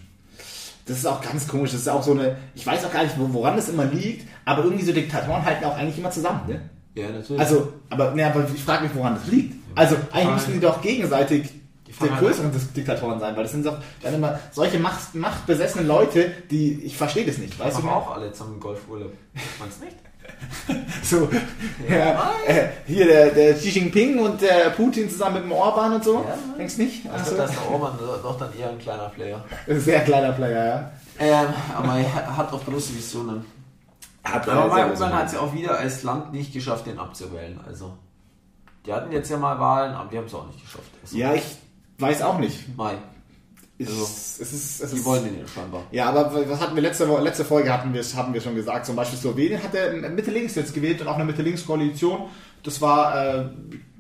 Das 0.86 0.98
ist 0.98 1.06
auch 1.06 1.20
ganz 1.20 1.48
komisch. 1.48 1.72
Das 1.72 1.80
ist 1.80 1.88
auch 1.88 2.02
so 2.02 2.12
eine. 2.12 2.36
Ich 2.54 2.64
weiß 2.64 2.84
auch 2.84 2.92
gar 2.92 3.02
nicht, 3.02 3.18
wo- 3.18 3.32
woran 3.32 3.56
das 3.56 3.68
immer 3.68 3.84
liegt, 3.84 4.28
aber 4.44 4.62
irgendwie 4.62 4.84
so 4.84 4.92
Diktatoren 4.92 5.44
halten 5.44 5.64
auch 5.64 5.76
eigentlich 5.76 5.98
immer 5.98 6.12
zusammen. 6.12 6.42
Ne? 6.46 6.70
Ja, 6.96 7.10
natürlich. 7.10 7.40
Also, 7.40 7.72
aber, 7.90 8.12
ne, 8.12 8.26
aber 8.26 8.46
ich 8.52 8.62
frage 8.62 8.84
mich, 8.84 8.94
woran 8.94 9.14
das 9.14 9.26
liegt. 9.28 9.54
Also, 9.74 9.96
eigentlich 10.10 10.34
müssen 10.34 10.52
die 10.54 10.60
doch 10.60 10.80
gegenseitig 10.80 11.50
die 11.86 11.92
größeren 12.08 12.50
Diktatoren 12.74 13.20
sein, 13.20 13.36
weil 13.36 13.44
das 13.44 13.52
sind 13.52 13.64
doch 13.64 13.78
dann 14.02 14.14
immer 14.14 14.38
solche 14.50 14.78
macht, 14.78 15.14
machtbesessenen 15.14 15.86
Leute, 15.86 16.32
die. 16.50 16.82
Ich 16.84 16.96
verstehe 16.96 17.26
das 17.26 17.38
nicht. 17.38 17.58
Weißt 17.58 17.78
du? 17.78 17.88
auch 17.88 18.14
alle 18.14 18.32
zusammen 18.32 18.58
Golfurlaub. 18.58 19.12
Meinst 19.60 19.80
du 19.80 19.84
nicht? 19.84 19.96
So, 21.02 21.28
ja, 21.88 22.32
äh, 22.48 22.68
hier 22.84 23.06
der, 23.06 23.30
der 23.30 23.54
Xi 23.54 23.68
Jinping 23.68 24.18
und 24.18 24.42
der 24.42 24.70
Putin 24.70 25.08
zusammen 25.08 25.36
mit 25.36 25.44
dem 25.44 25.52
Orban 25.52 25.94
und 25.94 26.04
so. 26.04 26.14
Ja. 26.14 26.36
Denkst 26.58 26.78
nicht? 26.78 27.08
Also, 27.08 27.30
Also, 27.30 27.36
das 27.36 27.50
ist 27.50 27.60
der 27.60 27.70
Orban 27.70 27.92
doch 28.22 28.36
dann 28.36 28.50
eher 28.58 28.70
ein 28.70 28.78
kleiner 28.78 29.08
Player. 29.10 29.44
sehr 29.68 30.00
kleiner 30.00 30.32
Player, 30.32 30.66
ja. 30.66 30.90
Ähm, 31.18 31.54
aber 31.76 31.98
er 31.98 32.36
hat 32.36 32.52
auch 32.52 32.64
große 32.64 32.96
Visionen. 32.96 33.44
Hat 34.32 34.48
Aber 34.48 34.62
er 34.62 34.68
bei 34.68 34.92
Ungarn 34.92 35.14
hat 35.14 35.26
es 35.26 35.32
ja 35.32 35.40
auch 35.40 35.54
wieder 35.54 35.78
als 35.78 36.02
Land 36.02 36.32
nicht 36.32 36.52
geschafft, 36.52 36.86
den 36.86 36.98
abzuwählen. 36.98 37.60
Also, 37.66 37.96
die 38.84 38.92
hatten 38.92 39.12
jetzt 39.12 39.30
ja 39.30 39.36
mal 39.36 39.58
Wahlen, 39.58 39.94
aber 39.94 40.10
die 40.10 40.18
haben 40.18 40.26
es 40.26 40.34
auch 40.34 40.46
nicht 40.46 40.60
geschafft. 40.60 40.90
Also, 41.02 41.16
Ja, 41.16 41.34
ich 41.34 41.44
weiß 41.98 42.22
auch 42.22 42.38
nicht. 42.38 42.64
Es, 43.78 43.88
Also, 43.88 44.02
es 44.02 44.40
ist, 44.40 44.80
es 44.80 44.90
Die 44.90 44.96
ist, 44.96 45.04
wollen 45.04 45.24
den 45.24 45.38
ja 45.38 45.46
scheinbar. 45.46 45.82
Ja, 45.90 46.08
aber 46.08 46.48
was 46.48 46.60
hatten 46.60 46.74
wir 46.74 46.82
letzte, 46.82 47.04
letzte 47.20 47.44
Folge 47.44 47.72
hatten 47.72 47.92
wir, 47.92 48.02
haben 48.02 48.32
wir 48.32 48.40
schon 48.40 48.54
gesagt, 48.54 48.86
zum 48.86 48.96
Beispiel 48.96 49.18
Slowenien 49.18 49.62
hatte 49.62 49.92
Mitte-Links 50.10 50.54
jetzt 50.54 50.74
gewählt 50.74 51.00
und 51.00 51.08
auch 51.08 51.16
eine 51.16 51.24
Mitte-Links-Koalition. 51.24 52.22
Das 52.62 52.80
war 52.80 53.14
äh, 53.22 53.44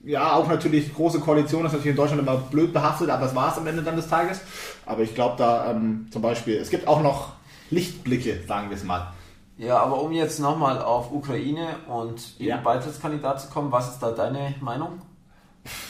ja 0.04 0.32
auch 0.32 0.48
natürlich 0.48 0.94
große 0.94 1.20
Koalition, 1.20 1.62
das 1.62 1.72
ist 1.72 1.78
natürlich 1.78 1.92
in 1.92 2.02
Deutschland 2.02 2.22
immer 2.22 2.36
blöd 2.36 2.72
behaftet, 2.72 3.10
aber 3.10 3.26
das 3.26 3.34
war 3.34 3.52
es 3.52 3.58
am 3.58 3.66
Ende 3.66 3.82
dann 3.82 3.96
des 3.96 4.08
Tages. 4.08 4.40
Aber 4.86 5.02
ich 5.02 5.14
glaube 5.14 5.36
da 5.36 5.70
ähm, 5.70 6.06
zum 6.10 6.22
Beispiel, 6.22 6.56
es 6.56 6.70
gibt 6.70 6.88
auch 6.88 7.02
noch 7.02 7.32
Lichtblicke, 7.70 8.40
sagen 8.46 8.70
wir 8.70 8.76
es 8.76 8.84
mal. 8.84 9.12
Ja, 9.58 9.78
aber 9.78 10.02
um 10.02 10.12
jetzt 10.12 10.38
nochmal 10.38 10.82
auf 10.82 11.10
Ukraine 11.12 11.76
und 11.88 12.38
Ja. 12.38 12.58
EU-Beitrittskandidat 12.58 13.40
zu 13.40 13.48
kommen, 13.48 13.72
was 13.72 13.88
ist 13.88 14.00
da 14.00 14.10
deine 14.10 14.54
Meinung? 14.60 15.00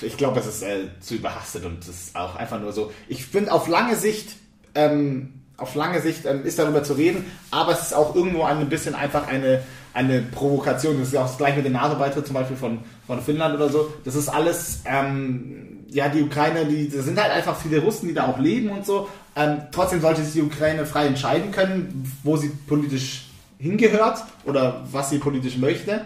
Ich 0.00 0.16
glaube, 0.16 0.40
es 0.40 0.46
ist 0.46 0.62
äh, 0.62 0.88
zu 1.00 1.16
überhastet 1.16 1.64
und 1.64 1.82
es 1.82 1.88
ist 1.88 2.16
auch 2.16 2.36
einfach 2.36 2.60
nur 2.60 2.72
so. 2.72 2.92
Ich 3.08 3.26
finde 3.26 3.52
auf 3.52 3.68
lange 3.68 3.96
Sicht, 3.96 4.36
ähm, 4.74 5.34
auf 5.58 5.74
lange 5.74 6.00
Sicht 6.00 6.24
ähm, 6.26 6.44
ist 6.44 6.58
darüber 6.58 6.82
zu 6.82 6.94
reden, 6.94 7.24
aber 7.50 7.72
es 7.72 7.82
ist 7.82 7.94
auch 7.94 8.14
irgendwo 8.14 8.44
ein 8.44 8.68
bisschen 8.68 8.94
einfach 8.94 9.26
eine, 9.26 9.62
eine 9.92 10.22
Provokation. 10.22 10.98
Das 10.98 11.08
ist 11.08 11.14
ja 11.14 11.22
auch 11.22 11.26
das 11.26 11.36
gleiche 11.36 11.56
mit 11.56 11.66
dem 11.66 11.72
NATO-Beitritt 11.72 12.26
zum 12.26 12.34
Beispiel 12.34 12.56
von, 12.56 12.78
von 13.06 13.20
Finnland 13.20 13.54
oder 13.54 13.68
so. 13.68 13.92
Das 14.04 14.14
ist 14.14 14.28
alles, 14.28 14.82
ähm, 14.86 15.84
ja, 15.88 16.08
die 16.08 16.22
Ukraine, 16.22 16.64
die, 16.66 16.88
das 16.88 17.04
sind 17.04 17.20
halt 17.20 17.32
einfach 17.32 17.56
viele 17.56 17.80
Russen, 17.82 18.08
die 18.08 18.14
da 18.14 18.28
auch 18.28 18.38
leben 18.38 18.70
und 18.70 18.86
so. 18.86 19.08
Ähm, 19.34 19.58
trotzdem 19.72 20.00
sollte 20.00 20.22
sich 20.22 20.34
die 20.34 20.42
Ukraine 20.42 20.86
frei 20.86 21.06
entscheiden 21.06 21.50
können, 21.50 22.10
wo 22.22 22.36
sie 22.36 22.48
politisch 22.66 23.25
hingehört 23.58 24.24
oder 24.44 24.84
was 24.90 25.10
sie 25.10 25.18
politisch 25.18 25.56
möchte. 25.56 26.04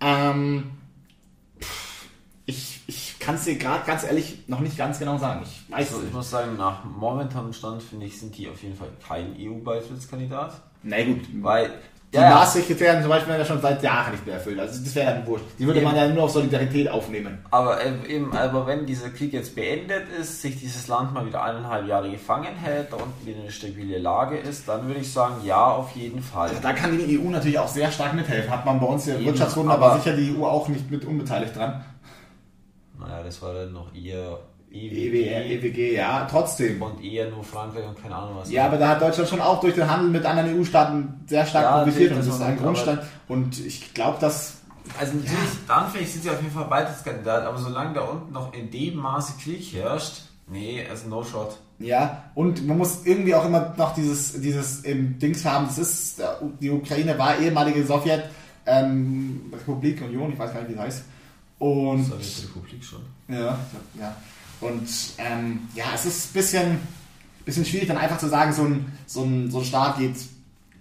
Ähm, 0.00 0.70
ich, 2.46 2.80
ich 2.86 3.18
kann 3.18 3.34
es 3.34 3.44
dir 3.44 3.56
gerade 3.56 3.84
ganz 3.84 4.04
ehrlich 4.04 4.38
noch 4.46 4.60
nicht 4.60 4.78
ganz 4.78 4.98
genau 4.98 5.18
sagen. 5.18 5.42
Ich 5.44 5.70
weiß 5.70 5.92
Also, 5.92 6.06
ich 6.06 6.12
muss 6.12 6.30
sagen, 6.30 6.56
nach 6.56 6.84
momentanem 6.84 7.52
Stand 7.52 7.82
finde 7.82 8.06
ich, 8.06 8.18
sind 8.18 8.36
die 8.38 8.48
auf 8.48 8.62
jeden 8.62 8.74
Fall 8.76 8.88
kein 9.06 9.36
EU-Beitrittskandidat. 9.38 10.60
Na 10.82 11.04
gut, 11.04 11.20
Weil, 11.42 11.72
die 12.12 12.16
ja, 12.16 12.30
Maastricht-Kriterien 12.30 13.02
zum 13.02 13.10
Beispiel 13.10 13.28
werden 13.28 13.40
ja 13.40 13.46
schon 13.46 13.60
seit 13.60 13.82
Jahren 13.82 14.12
nicht 14.12 14.24
mehr 14.24 14.36
erfüllt. 14.36 14.58
Also 14.58 14.82
das 14.82 14.94
wäre 14.94 15.12
dann 15.12 15.26
wurscht. 15.26 15.44
Die 15.58 15.66
würde 15.66 15.82
man 15.82 15.94
ja 15.94 16.08
nur 16.08 16.24
auf 16.24 16.30
Solidarität 16.30 16.88
aufnehmen. 16.88 17.38
aber 17.50 17.84
äh, 17.84 17.92
eben, 18.08 18.34
aber 18.34 18.66
wenn 18.66 18.86
dieser 18.86 19.10
Krieg 19.10 19.34
jetzt 19.34 19.54
beendet 19.54 20.04
ist, 20.18 20.40
sich 20.40 20.58
dieses 20.58 20.88
Land 20.88 21.12
mal 21.12 21.26
wieder 21.26 21.42
eineinhalb 21.42 21.86
Jahre 21.86 22.10
gefangen 22.10 22.56
hält, 22.56 22.92
da 22.92 22.96
unten 22.96 23.26
wieder 23.26 23.40
eine 23.40 23.50
stabile 23.50 23.98
Lage 23.98 24.38
ist, 24.38 24.66
dann 24.66 24.86
würde 24.86 25.00
ich 25.00 25.12
sagen, 25.12 25.34
ja, 25.44 25.66
auf 25.66 25.90
jeden 25.96 26.22
Fall. 26.22 26.50
Da 26.62 26.72
kann 26.72 26.96
die 26.96 27.20
EU 27.20 27.28
natürlich 27.28 27.58
auch 27.58 27.68
sehr 27.68 27.90
stark 27.90 28.14
mithelfen. 28.14 28.50
Hat 28.50 28.64
man 28.64 28.80
bei 28.80 28.86
uns 28.86 29.04
hier 29.04 29.16
Eben, 29.16 29.26
Wirtschaftswunder, 29.26 29.74
aber 29.74 29.98
sicher 29.98 30.16
die 30.16 30.34
EU 30.34 30.46
auch 30.46 30.68
nicht 30.68 30.90
mit 30.90 31.04
unbeteiligt 31.04 31.54
dran. 31.54 31.84
Naja, 32.98 33.22
das 33.22 33.42
war 33.42 33.52
dann 33.52 33.72
noch 33.74 33.94
eher 33.94 34.38
EWR, 34.70 35.46
EWG 35.46 35.66
EWG, 35.66 35.94
ja, 35.96 36.26
trotzdem. 36.30 36.82
und 36.82 37.02
eher 37.02 37.30
nur 37.30 37.42
Frankreich 37.42 37.86
und 37.86 38.00
keine 38.00 38.14
Ahnung 38.14 38.36
was. 38.36 38.50
Ja, 38.50 38.66
aber 38.66 38.76
da 38.76 38.88
hat 38.88 39.00
Deutschland 39.02 39.28
schon 39.28 39.40
auch 39.40 39.60
durch 39.60 39.74
den 39.74 39.90
Handel 39.90 40.10
mit 40.10 40.26
anderen 40.26 40.58
EU-Staaten 40.58 41.20
sehr 41.26 41.46
stark 41.46 41.64
Ja, 41.64 41.82
profitiert 41.84 42.12
und 42.12 42.18
das 42.18 42.26
ist 42.26 42.42
ein 42.42 42.58
Grundstein. 42.58 42.98
Und 43.28 43.58
ich 43.64 43.94
glaube, 43.94 44.18
dass 44.20 44.58
Also 45.00 45.14
natürlich, 45.14 45.38
dann 45.66 45.88
finde 45.90 46.04
ich, 46.04 46.12
sind 46.12 46.22
sie 46.24 46.30
auf 46.30 46.40
jeden 46.42 46.52
Fall 46.52 46.66
Beitrittskandidat, 46.66 47.44
aber 47.44 47.58
solange 47.58 47.94
da 47.94 48.02
unten 48.02 48.32
noch 48.32 48.52
in 48.52 48.70
dem 48.70 48.96
Maße 48.96 49.34
Krieg 49.42 49.72
herrscht, 49.72 50.22
nee, 50.48 50.84
also 50.88 51.08
no 51.08 51.24
shot. 51.24 51.58
Ja, 51.78 52.24
und 52.34 52.66
man 52.66 52.76
muss 52.76 53.06
irgendwie 53.06 53.34
auch 53.34 53.46
immer 53.46 53.72
noch 53.76 53.94
dieses, 53.94 54.38
dieses 54.40 54.84
ähm, 54.84 55.18
Dings 55.18 55.44
haben. 55.44 55.66
Das 55.66 55.78
ist, 55.78 56.20
die 56.60 56.70
Ukraine 56.70 57.16
war 57.18 57.38
ehemalige 57.38 57.86
Sowjet, 57.86 58.24
ähm, 58.66 59.50
Republik, 59.52 60.02
Union, 60.02 60.32
ich 60.32 60.38
weiß 60.38 60.52
gar 60.52 60.60
nicht, 60.60 60.70
wie 60.72 60.74
das 60.74 60.84
heißt. 60.84 61.02
Und, 61.60 62.12
Republik 62.12 62.84
schon. 62.84 63.00
ja, 63.28 63.58
ja. 63.98 64.14
Und, 64.60 64.88
ähm, 65.18 65.68
ja, 65.74 65.86
es 65.94 66.04
ist 66.04 66.30
ein 66.30 66.32
bisschen, 66.34 66.78
bisschen 67.44 67.64
schwierig, 67.64 67.88
dann 67.88 67.98
einfach 67.98 68.18
zu 68.18 68.28
sagen, 68.28 68.52
so 68.52 68.64
ein, 68.64 68.92
so 69.06 69.22
ein, 69.22 69.50
so 69.50 69.58
ein 69.58 69.64
Staat 69.64 69.98
geht, 69.98 70.16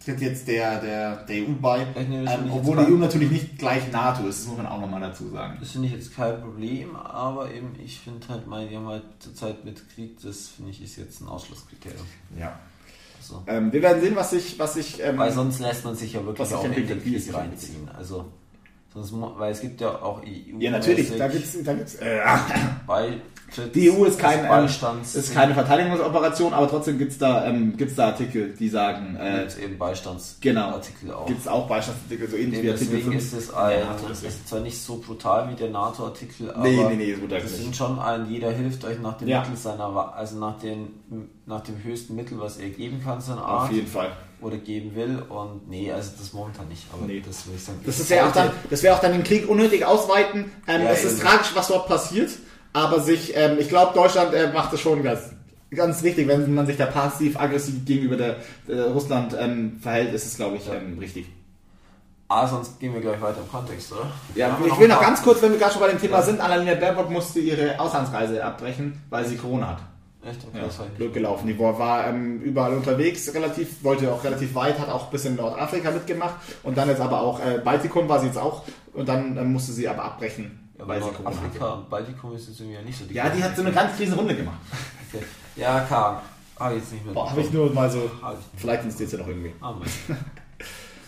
tritt 0.04 0.22
jetzt 0.22 0.48
der, 0.48 0.80
der, 0.80 1.16
der 1.26 1.36
EU 1.44 1.52
bei, 1.62 1.86
Ich 1.96 2.08
ähm, 2.10 2.28
obwohl 2.52 2.78
die. 2.78 2.92
EU 2.92 2.96
natürlich 2.96 3.30
nicht 3.30 3.58
gleich 3.58 3.92
NATO 3.92 4.26
ist, 4.28 4.42
das 4.42 4.48
muss 4.48 4.58
man 4.58 4.66
auch 4.66 4.80
nochmal 4.80 5.02
dazu 5.02 5.30
sagen. 5.30 5.58
Das 5.60 5.72
finde 5.72 5.88
ich 5.88 5.94
jetzt 5.94 6.16
kein 6.16 6.40
Problem, 6.42 6.96
aber 6.96 7.54
eben, 7.54 7.76
ich 7.84 8.00
finde 8.00 8.28
halt, 8.30 8.48
meine, 8.48 8.70
die 8.70 8.78
haben 8.78 8.88
halt 8.88 9.04
zurzeit 9.20 9.66
mit 9.66 9.82
Krieg, 9.94 10.18
das 10.22 10.48
finde 10.48 10.72
ich 10.72 10.82
ist 10.82 10.96
jetzt 10.98 11.22
ein 11.22 11.28
Ausschlusskriterium. 11.28 12.06
Ja. 12.40 12.58
Also, 13.20 13.44
Ähm, 13.48 13.74
wir 13.74 13.82
werden 13.82 14.02
sehen, 14.02 14.16
was 14.16 14.30
sich, 14.30 14.58
was 14.58 14.76
sich, 14.76 15.04
ähm, 15.04 15.18
weil 15.18 15.32
sonst 15.32 15.60
lässt 15.60 15.84
man 15.84 15.96
sich 15.96 16.14
ja 16.14 16.26
wirklich 16.26 16.54
auch 16.54 16.64
in 16.64 16.72
den 16.72 16.98
es 16.98 17.04
Krieg 17.04 17.34
reinziehen. 17.34 17.90
Also, 17.90 18.26
sonst, 18.94 19.14
weil 19.14 19.52
es 19.52 19.60
gibt 19.60 19.82
ja 19.82 19.90
auch 19.90 20.22
EU. 20.22 20.60
ja, 20.60 20.72
natürlich, 20.72 21.18
da 21.18 21.28
gibt's, 21.28 21.58
da 21.64 21.74
gibt's, 21.74 21.96
äh, 21.96 22.20
Die 23.74 23.90
EU 23.90 24.04
ist 24.04 24.20
kein, 24.20 24.40
ähm, 24.46 24.66
ist 25.02 25.34
keine 25.34 25.54
Verteidigungsoperation, 25.54 26.54
aber 26.54 26.70
trotzdem 26.70 26.98
gibt's 26.98 27.18
da, 27.18 27.46
ähm, 27.46 27.78
gibt's 27.78 27.96
da 27.96 28.08
Artikel, 28.08 28.54
die 28.54 28.68
sagen, 28.68 29.16
äh, 29.16 29.40
Gibt's 29.40 29.58
eben 29.58 29.78
Beistandsartikel 29.78 30.54
genau, 30.54 31.16
auch. 31.20 31.26
gibt's 31.26 31.48
auch 31.48 31.68
Beistandsartikel, 31.68 32.30
so 32.30 32.36
ähnlich 32.36 32.62
wie 32.62 32.70
Artikel 32.72 32.96
deswegen 32.98 33.12
5. 33.14 33.24
ist 33.24 33.34
es 33.34 33.54
ein, 33.54 33.80
Ja, 33.80 33.96
das 34.08 34.24
ist 34.24 34.50
zwar 34.50 34.60
nicht 34.60 34.78
so 34.82 34.98
brutal 34.98 35.50
wie 35.50 35.56
der 35.56 35.70
NATO-Artikel, 35.70 36.52
aber 36.52 36.64
Nee, 36.68 36.84
nee, 36.90 36.96
nee, 36.96 37.16
so 37.16 37.26
das 37.26 37.58
sind 37.58 37.76
schon 37.76 37.98
ein, 38.00 38.30
jeder 38.30 38.52
hilft 38.52 38.84
euch 38.84 39.00
nach 39.00 39.18
dem 39.18 39.30
Ja. 39.30 39.40
Mittel 39.42 39.56
seiner, 39.56 40.14
also 40.16 40.38
nach, 40.40 40.60
den, 40.60 40.90
nach 41.46 41.62
dem 41.62 41.82
höchsten 41.84 42.16
Mittel, 42.16 42.40
was 42.40 42.58
er 42.58 42.70
geben 42.70 43.02
kann, 43.02 43.18
Auf 43.20 43.30
Art 43.30 43.72
jeden 43.72 43.88
Fall. 43.88 44.12
oder 44.42 44.58
geben 44.58 44.94
will 44.94 45.24
und 45.30 45.70
nee, 45.70 45.90
also 45.92 46.12
das 46.20 46.34
momentan 46.34 46.68
nicht, 46.68 46.84
aber 46.94 47.06
Nee. 47.08 47.24
das 47.26 47.48
will 47.48 47.56
ich 47.56 47.64
sagen. 47.64 47.80
Das 47.86 47.98
ist 48.00 48.10
ja 48.10 48.28
auch 48.28 48.34
dann, 48.34 48.52
das 48.70 48.84
wäre 48.84 48.94
auch 48.96 49.00
dann 49.00 49.14
den 49.14 49.24
Krieg 49.24 49.48
unnötig 49.50 49.86
ausweiten. 49.86 50.52
Ähm, 50.68 50.82
Ja, 50.84 50.90
es 50.92 51.06
ist 51.06 51.22
tragisch, 51.22 51.52
was 51.56 51.70
dort 51.70 51.88
passiert, 51.88 52.30
aber 52.78 53.00
sich, 53.00 53.36
ähm, 53.36 53.58
ich 53.60 53.70
glaube, 53.70 53.94
Deutschland 53.96 54.34
äh, 54.36 54.52
macht 54.54 54.72
es 54.72 54.82
schon 54.82 55.02
ganz, 55.02 55.32
ganz 55.74 56.04
richtig, 56.04 56.28
wenn 56.28 56.54
man 56.54 56.68
sich 56.68 56.78
da 56.78 56.86
passiv-aggressiv 56.86 57.86
gegenüber 57.86 58.18
der, 58.18 58.36
äh, 58.68 58.80
Russland 58.82 59.36
ähm, 59.40 59.80
verhält, 59.82 60.14
ist 60.14 60.28
es, 60.28 60.36
glaube 60.36 60.58
ich, 60.58 60.70
ähm, 60.72 61.00
richtig. 61.00 61.26
Ah, 62.28 62.46
sonst 62.46 62.80
gehen 62.80 62.94
wir 62.94 63.02
gleich 63.02 63.20
weiter 63.20 63.40
im 63.42 63.50
Kontext, 63.50 63.92
oder? 63.94 64.12
Ja, 64.36 64.56
ich 64.64 64.78
will 64.78 64.84
ein 64.84 64.90
noch 64.90 65.02
ganz 65.02 65.24
kurz, 65.24 65.42
wenn 65.42 65.54
wir 65.54 65.58
gerade 65.60 65.72
schon 65.72 65.82
bei 65.82 65.88
dem 65.88 66.00
Thema 66.00 66.18
Ja. 66.18 66.24
sind, 66.24 66.40
Annalena 66.40 66.76
Baerbock 66.76 67.10
musste 67.10 67.40
ihre 67.40 67.80
Auslandsreise 67.80 68.44
abbrechen, 68.44 69.02
weil 69.10 69.26
sie 69.26 69.38
Corona 69.38 69.70
hat. 69.70 69.80
Echt? 70.30 70.42
Okay, 70.46 70.58
Ja, 70.58 70.66
das 70.66 70.76
ich 70.80 70.98
blöd 70.98 71.14
gelaufen. 71.14 71.48
Die 71.48 71.58
war, 71.58 71.80
war 71.80 72.08
ähm, 72.08 72.42
überall 72.42 72.74
unterwegs, 72.74 73.34
relativ, 73.34 73.84
wollte 73.84 74.12
auch 74.12 74.24
relativ 74.24 74.54
weit, 74.56 74.78
hat 74.78 74.90
auch 74.90 75.08
bis 75.10 75.26
in 75.26 75.36
Nordafrika 75.36 75.90
mitgemacht 75.90 76.36
und 76.64 76.78
dann 76.78 76.90
jetzt 76.90 77.02
aber 77.02 77.22
auch, 77.22 77.40
äh, 77.40 77.60
Baltikum 77.64 78.08
war 78.10 78.20
sie 78.20 78.28
jetzt 78.28 78.38
auch 78.38 78.64
und 78.94 79.08
dann 79.08 79.38
ähm, 79.38 79.54
musste 79.54 79.72
sie 79.72 79.88
aber 79.88 80.04
abbrechen 80.04 80.67
Ja, 80.80 80.88
weil 80.88 81.02
sie 81.02 81.10
Nordafrika 81.10 81.58
Corona 81.58 81.74
und 81.76 81.90
Baltikum 81.90 82.36
ist 82.36 82.48
jetzt 82.50 82.60
irgendwie 82.60 82.76
ja 82.78 82.82
nicht 82.84 83.00
so 83.00 83.06
die 83.06 83.14
Ja, 83.16 83.30
die 83.30 83.44
hat 83.44 83.56
so 83.56 83.62
eine 83.64 83.72
ganz 83.72 83.98
riesen 84.00 84.14
Runde 84.14 84.36
gemacht. 84.36 84.60
Okay. 85.12 85.24
Ja, 85.56 85.80
klar. 85.82 86.22
Habe 86.60 86.76
ich 86.76 86.82
jetzt 86.82 86.94
nicht 86.94 87.06
mehr. 87.06 87.14
Boah, 87.14 87.30
habe 87.30 87.42
ich 87.42 87.52
nur 87.52 87.72
mal 87.74 87.90
so. 87.90 88.00
Ich. 88.06 88.60
Vielleicht 88.62 88.84
interessiert 88.84 89.12
ja 89.14 89.18
noch 89.20 89.28
irgendwie. 89.28 89.54
Ah. 89.62 89.74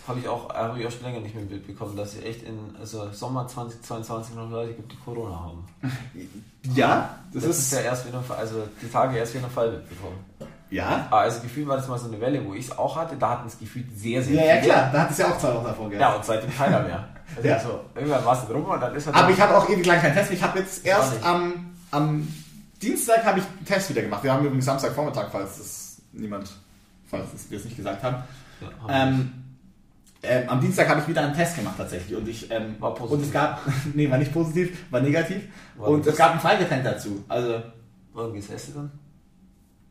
Habe 0.08 0.20
ich, 0.22 0.28
auch, 0.28 0.50
hab 0.52 0.76
ich 0.76 0.88
auch 0.88 0.92
schon 0.92 1.04
länger 1.04 1.20
nicht 1.20 1.36
mehr 1.36 1.44
mitbekommen, 1.44 1.96
dass 1.96 2.16
es 2.16 2.24
echt 2.24 2.42
in 2.42 2.58
also 2.80 3.12
Sommer 3.12 3.48
2022 3.48 4.34
noch 4.34 4.50
Leute 4.50 4.74
gibt, 4.74 4.92
die 4.92 4.98
Corona 5.06 5.36
haben. 5.40 5.68
Ja, 6.74 7.16
das, 7.32 7.44
Das, 7.44 7.52
ist. 7.52 7.60
ist 7.60 7.74
ja 7.74 7.80
erst 7.82 8.08
wieder, 8.08 8.24
also 8.36 8.64
die 8.82 8.90
Tage 8.90 9.18
erst 9.20 9.36
wieder 9.36 9.44
einen 9.44 9.54
Fall 9.54 9.72
mitbekommen. 9.72 10.18
ja? 10.72 11.06
Aber 11.12 11.20
also 11.22 11.42
gefühlt 11.42 11.68
war 11.68 11.78
das 11.78 11.88
mal 11.88 12.00
so 12.00 12.08
eine 12.08 12.20
Welle, 12.20 12.44
wo 12.44 12.56
ich 12.56 12.66
es 12.66 12.76
auch 12.76 12.96
hatte, 12.96 13.18
da 13.18 13.30
hatten 13.30 13.48
es 13.48 13.60
gefühlt 13.60 13.86
sehr, 13.96 14.24
sehr 14.24 14.34
Ja, 14.34 14.56
ja, 14.56 14.62
viele. 14.62 14.74
klar. 14.74 14.90
Da 14.92 15.02
hat 15.02 15.12
es 15.12 15.18
ja 15.20 15.32
auch 15.32 15.38
zwei 15.38 15.54
Wochen 15.54 15.66
davor 15.66 15.90
gehabt. 15.92 16.02
Ja, 16.02 16.16
und 16.16 16.26
seitdem 16.26 16.56
keiner 16.58 16.80
mehr. 16.82 17.08
Also 17.36 17.48
Ja. 17.48 17.60
so, 17.60 17.80
irgendwann 17.96 18.26
war 18.26 18.42
es 18.42 18.48
drum 18.48 18.66
und 18.66 18.80
dann 18.82 18.96
ist 18.96 19.08
er 19.08 19.16
Aber 19.16 19.30
ich 19.30 19.40
habe 19.40 19.58
auch 19.58 19.70
ewig 19.70 19.86
lang 19.86 20.00
keinen 20.02 20.14
Test. 20.16 20.32
Ich 20.32 20.42
habe 20.44 20.60
jetzt 20.60 20.86
erst 20.86 21.24
am, 21.24 21.76
am 21.92 22.28
Dienstag 22.82 23.24
habe 23.26 23.40
ich 23.40 23.46
einen 23.46 23.66
Test 23.66 23.90
wieder 23.90 24.02
gemacht. 24.02 24.24
Wir 24.24 24.34
haben 24.34 24.46
übrigens 24.46 24.66
Samstagvormittag, 24.66 25.28
falls 25.32 25.58
das 25.58 26.02
niemand, 26.12 26.50
falls 27.10 27.26
wir 27.50 27.58
es 27.58 27.66
nicht 27.66 27.78
gesagt 27.78 28.02
haben. 28.04 28.18
Ja, 28.62 28.68
Ähm, 29.08 29.34
ähm, 30.22 30.50
am 30.50 30.60
Dienstag 30.60 30.90
habe 30.90 31.00
ich 31.02 31.08
wieder 31.08 31.22
einen 31.22 31.34
Test 31.34 31.56
gemacht 31.56 31.76
tatsächlich 31.78 32.18
und 32.18 32.28
ich 32.28 32.52
ähm, 32.52 32.76
War 32.80 32.94
positiv. 32.94 33.18
und 33.20 33.24
es 33.26 33.32
gab 33.32 33.62
nee 33.94 34.10
war 34.12 34.18
nicht 34.18 34.34
positiv 34.34 34.78
war 34.92 35.00
negativ 35.00 35.44
War 35.78 35.88
und 35.90 36.06
es 36.06 36.18
gab 36.18 36.34
ein 36.34 36.40
Freigetränk 36.42 36.84
dazu 36.84 37.24
also 37.30 37.62
wir. 38.14 38.24
Und 38.24 38.34
getestet 38.34 38.76
dann? 38.76 38.92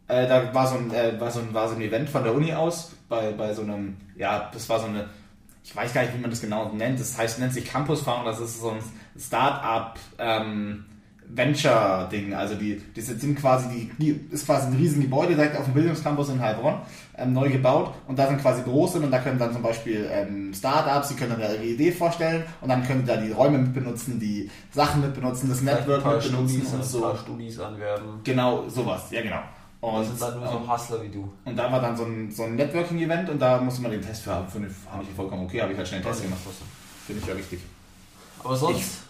äh, 0.08 0.28
da 0.28 0.52
war 0.52 0.66
so 0.66 0.74
ein 0.76 0.92
äh, 0.92 1.18
war 1.18 1.30
so 1.30 1.40
ein 1.40 1.54
war 1.54 1.66
so 1.70 1.76
ein 1.76 1.80
Event 1.80 2.10
von 2.10 2.24
der 2.24 2.34
Uni 2.34 2.52
aus 2.52 2.92
bei, 3.08 3.32
bei 3.32 3.54
so 3.54 3.62
einem 3.62 3.96
ja 4.16 4.50
das 4.52 4.68
war 4.68 4.80
so 4.80 4.86
eine 4.86 5.06
ich 5.68 5.76
weiß 5.76 5.92
gar 5.92 6.02
nicht 6.02 6.14
wie 6.14 6.20
man 6.20 6.30
das 6.30 6.40
genau 6.40 6.72
nennt 6.72 6.98
das 6.98 7.16
heißt 7.18 7.38
nennt 7.40 7.52
sich 7.52 7.66
Campus 7.66 8.00
Farm 8.00 8.24
das 8.24 8.40
ist 8.40 8.60
so 8.60 8.70
ein 8.70 8.78
Start-up 9.18 9.98
ähm, 10.18 10.86
Venture 11.28 12.08
Ding 12.10 12.32
also 12.32 12.54
die 12.54 12.80
die 12.96 13.00
sind 13.02 13.38
quasi 13.38 13.68
die, 13.68 13.90
die 13.98 14.34
ist 14.34 14.46
quasi 14.46 14.68
ein 14.68 14.76
riesen 14.76 15.02
Gebäude 15.02 15.34
direkt 15.34 15.58
auf 15.58 15.66
dem 15.66 15.74
Bildungscampus 15.74 16.30
in 16.30 16.40
Heilbronn 16.40 16.80
ähm, 17.18 17.34
neu 17.34 17.50
gebaut 17.50 17.92
und 18.06 18.18
da 18.18 18.28
sind 18.28 18.40
quasi 18.40 18.62
Büros 18.62 18.92
drin 18.92 19.04
und 19.04 19.10
da 19.10 19.18
können 19.18 19.38
dann 19.38 19.52
zum 19.52 19.60
Beispiel 19.60 20.08
ähm, 20.10 20.54
Startups, 20.54 21.08
die 21.08 21.16
können 21.16 21.32
dann 21.32 21.40
ihre 21.40 21.64
Idee 21.64 21.92
vorstellen 21.92 22.44
und 22.62 22.70
dann 22.70 22.82
können 22.86 23.04
da 23.04 23.18
die 23.18 23.32
Räume 23.32 23.58
mit 23.58 23.74
benutzen, 23.74 24.18
die 24.18 24.50
Sachen 24.72 25.02
mit 25.02 25.14
benutzen, 25.14 25.50
das 25.50 25.60
Network 25.60 26.04
mit 26.06 26.22
benutzen 26.22 26.62
Studis, 26.62 26.72
und 26.72 26.84
so. 26.84 27.16
Studis 27.16 27.60
anwerben. 27.60 28.20
Genau, 28.24 28.68
sowas, 28.68 29.10
ja 29.10 29.20
genau. 29.20 29.40
Und 29.80 29.94
Und, 29.94 30.04
sind 30.04 30.20
dann 30.20 30.40
nur 30.40 30.48
so 30.48 30.72
Hustler 30.72 31.02
wie 31.02 31.08
du. 31.08 31.32
und 31.44 31.56
da 31.56 31.70
war 31.70 31.80
dann 31.80 31.96
so 31.96 32.04
ein, 32.04 32.30
so 32.32 32.42
ein 32.44 32.56
Networking-Event 32.56 33.30
und 33.30 33.38
da 33.38 33.60
musste 33.60 33.82
man 33.82 33.92
den 33.92 34.02
Test 34.02 34.22
für 34.22 34.32
haben. 34.32 34.48
Finde 34.48 34.68
ich 34.68 34.74
ich 35.08 35.14
vollkommen 35.14 35.44
okay, 35.44 35.62
habe 35.62 35.72
ich 35.72 35.78
halt 35.78 35.86
schnell 35.86 36.00
einen 36.00 36.08
Test 36.10 36.22
gemacht. 36.22 36.40
Finde 37.06 37.22
ich 37.22 37.28
ja 37.28 37.36
wichtig. 37.36 37.60
Aber 38.42 38.56
sonst 38.56 39.02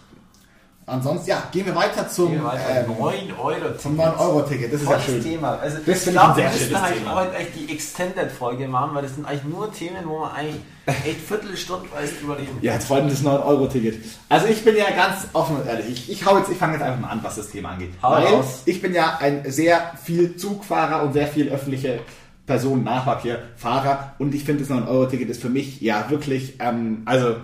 Ansonsten, 0.89 1.29
ja, 1.29 1.43
gehen 1.51 1.65
wir 1.65 1.75
weiter 1.75 2.07
zum, 2.09 2.31
wir 2.33 2.43
weiter. 2.43 2.85
ähm, 2.87 2.97
9 2.99 3.31
Euro. 3.39 3.77
zum 3.77 3.99
9-Euro-Ticket. 3.99 4.73
Das 4.73 4.81
ist 4.81 4.87
ja 4.89 4.93
Tolles 4.97 5.05
schön. 5.05 5.23
Thema. 5.23 5.51
Also, 5.59 5.77
Das 5.77 5.87
ich 5.87 6.03
finde 6.03 6.19
ich 6.19 6.25
glaube, 6.25 6.37
wir 6.37 6.49
müssen 6.49 6.81
halt 6.81 6.97
Thema. 6.97 7.15
heute 7.15 7.35
echt 7.35 7.49
die 7.55 7.71
Extended-Folge 7.73 8.67
machen, 8.67 8.91
weil 8.95 9.03
das 9.03 9.15
sind 9.15 9.25
eigentlich 9.25 9.43
nur 9.45 9.71
Themen, 9.71 10.03
wo 10.05 10.19
man 10.19 10.31
eigentlich 10.31 10.61
echt 11.05 11.21
Viertelstundenweise 11.27 12.13
drüber 12.19 12.37
reden 12.37 12.57
Ja, 12.61 12.73
jetzt 12.73 12.87
vor 12.87 12.97
allem 12.97 13.09
das 13.09 13.23
9-Euro-Ticket. 13.23 14.03
Also 14.29 14.47
ich 14.47 14.63
bin 14.63 14.75
ja 14.75 14.89
ganz 14.89 15.27
offen 15.33 15.57
und 15.57 15.67
ehrlich. 15.67 15.87
Ich, 15.89 16.11
ich, 16.11 16.25
hau 16.25 16.37
jetzt, 16.37 16.49
ich 16.51 16.57
fange 16.57 16.73
jetzt 16.73 16.81
einfach 16.83 16.99
mal 16.99 17.09
an, 17.09 17.19
was 17.21 17.35
das 17.35 17.49
Thema 17.49 17.69
angeht. 17.69 17.91
Hau 18.01 18.11
Weil 18.11 18.25
raus. 18.27 18.63
ich 18.65 18.81
bin 18.81 18.93
ja 18.93 19.17
ein 19.21 19.43
sehr 19.51 19.93
viel 20.03 20.35
Zugfahrer 20.35 21.03
und 21.03 21.13
sehr 21.13 21.27
viel 21.27 21.49
öffentliche 21.49 21.99
Personennahverkehr, 22.47 23.39
Fahrer 23.57 24.13
und 24.17 24.33
ich 24.33 24.43
finde 24.43 24.63
das 24.63 24.71
9-Euro-Ticket 24.75 25.29
ist 25.29 25.39
für 25.41 25.49
mich 25.49 25.81
ja 25.81 26.09
wirklich, 26.09 26.55
ähm, 26.59 27.03
also 27.05 27.35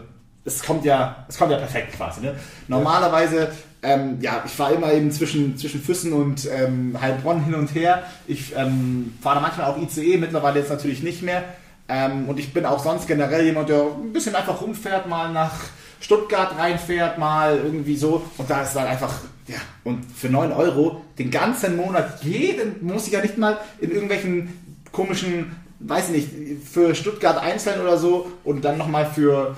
es 0.46 0.64
kommt 0.64 0.86
ja, 0.86 1.25
es 1.28 1.38
kommt 1.38 1.52
ja 1.52 1.58
perfekt 1.58 1.94
quasi. 1.94 2.22
Ne? 2.22 2.36
Normalerweise, 2.68 3.52
ähm, 3.82 4.18
ja, 4.22 4.44
ich 4.46 4.52
fahre 4.52 4.75
immer 4.75 4.94
eben 4.94 5.12
zwischen, 5.12 5.58
zwischen 5.58 5.82
Füssen 5.82 6.14
und 6.14 6.48
ähm, 6.52 6.98
Heilbronn 7.02 7.44
hin 7.44 7.56
und 7.56 7.74
her. 7.74 8.04
Ich 8.28 8.56
ähm, 8.56 9.16
fahre 9.22 9.42
manchmal 9.42 9.72
auch 9.72 9.78
ICE, 9.82 10.18
mittlerweile 10.18 10.60
jetzt 10.60 10.70
natürlich 10.70 11.02
nicht 11.02 11.24
mehr. 11.24 11.44
Ähm, 11.88 12.30
und 12.30 12.40
ich 12.40 12.54
bin 12.54 12.66
auch 12.66 12.84
sonst 12.84 13.08
generell 13.08 13.46
jemand, 13.46 13.70
der 13.70 13.82
ein 13.82 14.14
bisschen 14.14 14.36
einfach 14.36 14.62
rumfährt, 14.62 15.08
mal 15.08 15.32
nach 15.32 15.54
Stuttgart 16.00 16.58
reinfährt, 16.58 17.17
mal 17.17 17.58
irgendwie 17.58 17.98
so. 17.98 18.24
Und 18.38 18.50
da 18.50 18.62
ist 18.62 18.74
dann 18.76 18.88
einfach, 18.88 19.13
ja, 19.48 19.58
und 19.84 20.04
für 20.12 20.30
9 20.30 20.52
Euro 20.52 21.02
den 21.17 21.32
ganzen 21.32 21.76
Monat, 21.76 22.24
jeden, 22.24 22.86
muss 22.86 23.08
ich 23.08 23.13
ja 23.13 23.22
nicht 23.22 23.38
mal 23.38 23.60
in 23.80 23.91
irgendwelchen 23.91 24.82
komischen, 24.91 25.56
weiß 25.80 26.10
nicht, 26.10 26.30
für 26.63 26.96
Stuttgart 26.96 27.38
einzeln 27.38 27.82
oder 27.82 27.98
so 27.98 28.32
und 28.43 28.63
dann 28.65 28.78
nochmal 28.78 29.06
für 29.06 29.56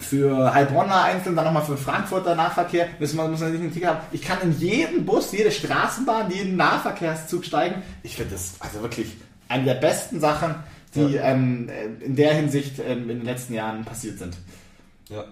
für 0.00 0.52
Heilbronner 0.54 1.04
einzeln, 1.04 1.36
dann 1.36 1.44
nochmal 1.44 1.62
für 1.64 1.76
Frankfurter 1.76 2.34
Nahverkehr, 2.34 2.88
müssen 2.98 3.16
wir, 3.16 3.28
muss 3.28 3.40
man 3.40 3.52
nicht 3.52 3.62
ein 3.62 3.72
Ticket 3.72 3.88
haben. 3.88 4.00
Ich 4.12 4.22
kann 4.22 4.38
in 4.42 4.58
jeden 4.58 5.04
Bus, 5.06 5.32
jede 5.32 5.50
Straßenbahn, 5.52 6.30
jeden 6.30 6.56
Nahverkehrszug 6.56 7.44
steigen. 7.44 7.82
Ich 8.02 8.16
finde 8.16 8.32
das 8.32 8.54
also 8.60 8.82
wirklich 8.82 9.16
eine 9.48 9.64
der 9.64 9.74
besten 9.74 10.20
Sachen, 10.20 10.54
die 10.94 11.16
ähm, 11.16 11.68
in 12.00 12.16
der 12.16 12.34
Hinsicht 12.34 12.78
ähm, 12.80 13.10
in 13.10 13.18
den 13.18 13.24
letzten 13.24 13.54
Jahren 13.54 13.84
passiert 13.84 14.18
sind. 14.18 14.36
Ja. 15.08 15.24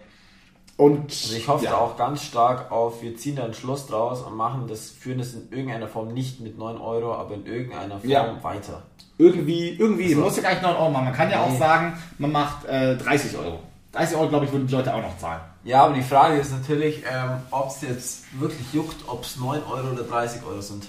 Und 0.76 1.10
Also 1.10 1.34
ich 1.36 1.48
hoffe 1.48 1.64
ja, 1.64 1.74
auch 1.76 1.96
ganz 1.96 2.22
stark 2.22 2.70
auf, 2.70 3.02
wir 3.02 3.16
ziehen 3.16 3.34
da 3.34 3.44
einen 3.44 3.54
Schluss 3.54 3.86
draus 3.88 4.22
und 4.22 4.36
machen 4.36 4.66
das, 4.68 4.90
führen 4.90 5.18
das 5.18 5.34
in 5.34 5.50
irgendeiner 5.50 5.88
Form 5.88 6.14
nicht 6.14 6.40
mit 6.40 6.56
9 6.56 6.76
Euro, 6.78 7.14
aber 7.14 7.34
in 7.34 7.46
irgendeiner 7.46 7.98
Form 7.98 8.08
Ja. 8.08 8.38
weiter. 8.42 8.82
irgendwie, 9.18 9.70
irgendwie, 9.70 10.14
So. 10.14 10.20
muss 10.20 10.36
ja 10.36 10.42
gar 10.44 10.50
nicht 10.50 10.62
9 10.62 10.76
Euro 10.76 10.90
machen. 10.90 11.06
Man 11.06 11.14
kann 11.14 11.30
ja 11.32 11.42
auch 11.42 11.58
sagen, 11.58 11.98
man 12.18 12.30
macht 12.30 12.64
äh, 12.66 12.96
30 12.96 13.36
Euro. 13.36 13.58
30 13.98 14.16
Euro, 14.16 14.28
glaube 14.28 14.44
ich, 14.44 14.52
würden 14.52 14.68
die 14.68 14.74
Leute 14.74 14.94
auch 14.94 15.02
noch 15.02 15.18
zahlen. 15.18 15.40
Ja, 15.64 15.84
aber 15.84 15.94
die 15.94 16.02
Frage 16.02 16.38
ist 16.38 16.52
natürlich, 16.52 17.02
ähm, 17.10 17.30
ob 17.50 17.68
es 17.70 17.80
jetzt 17.82 18.40
wirklich 18.40 18.72
juckt, 18.72 18.96
ob 19.08 19.24
es 19.24 19.36
9 19.36 19.60
Euro 19.64 19.90
oder 19.90 20.04
30 20.04 20.44
Euro 20.44 20.60
sind. 20.60 20.86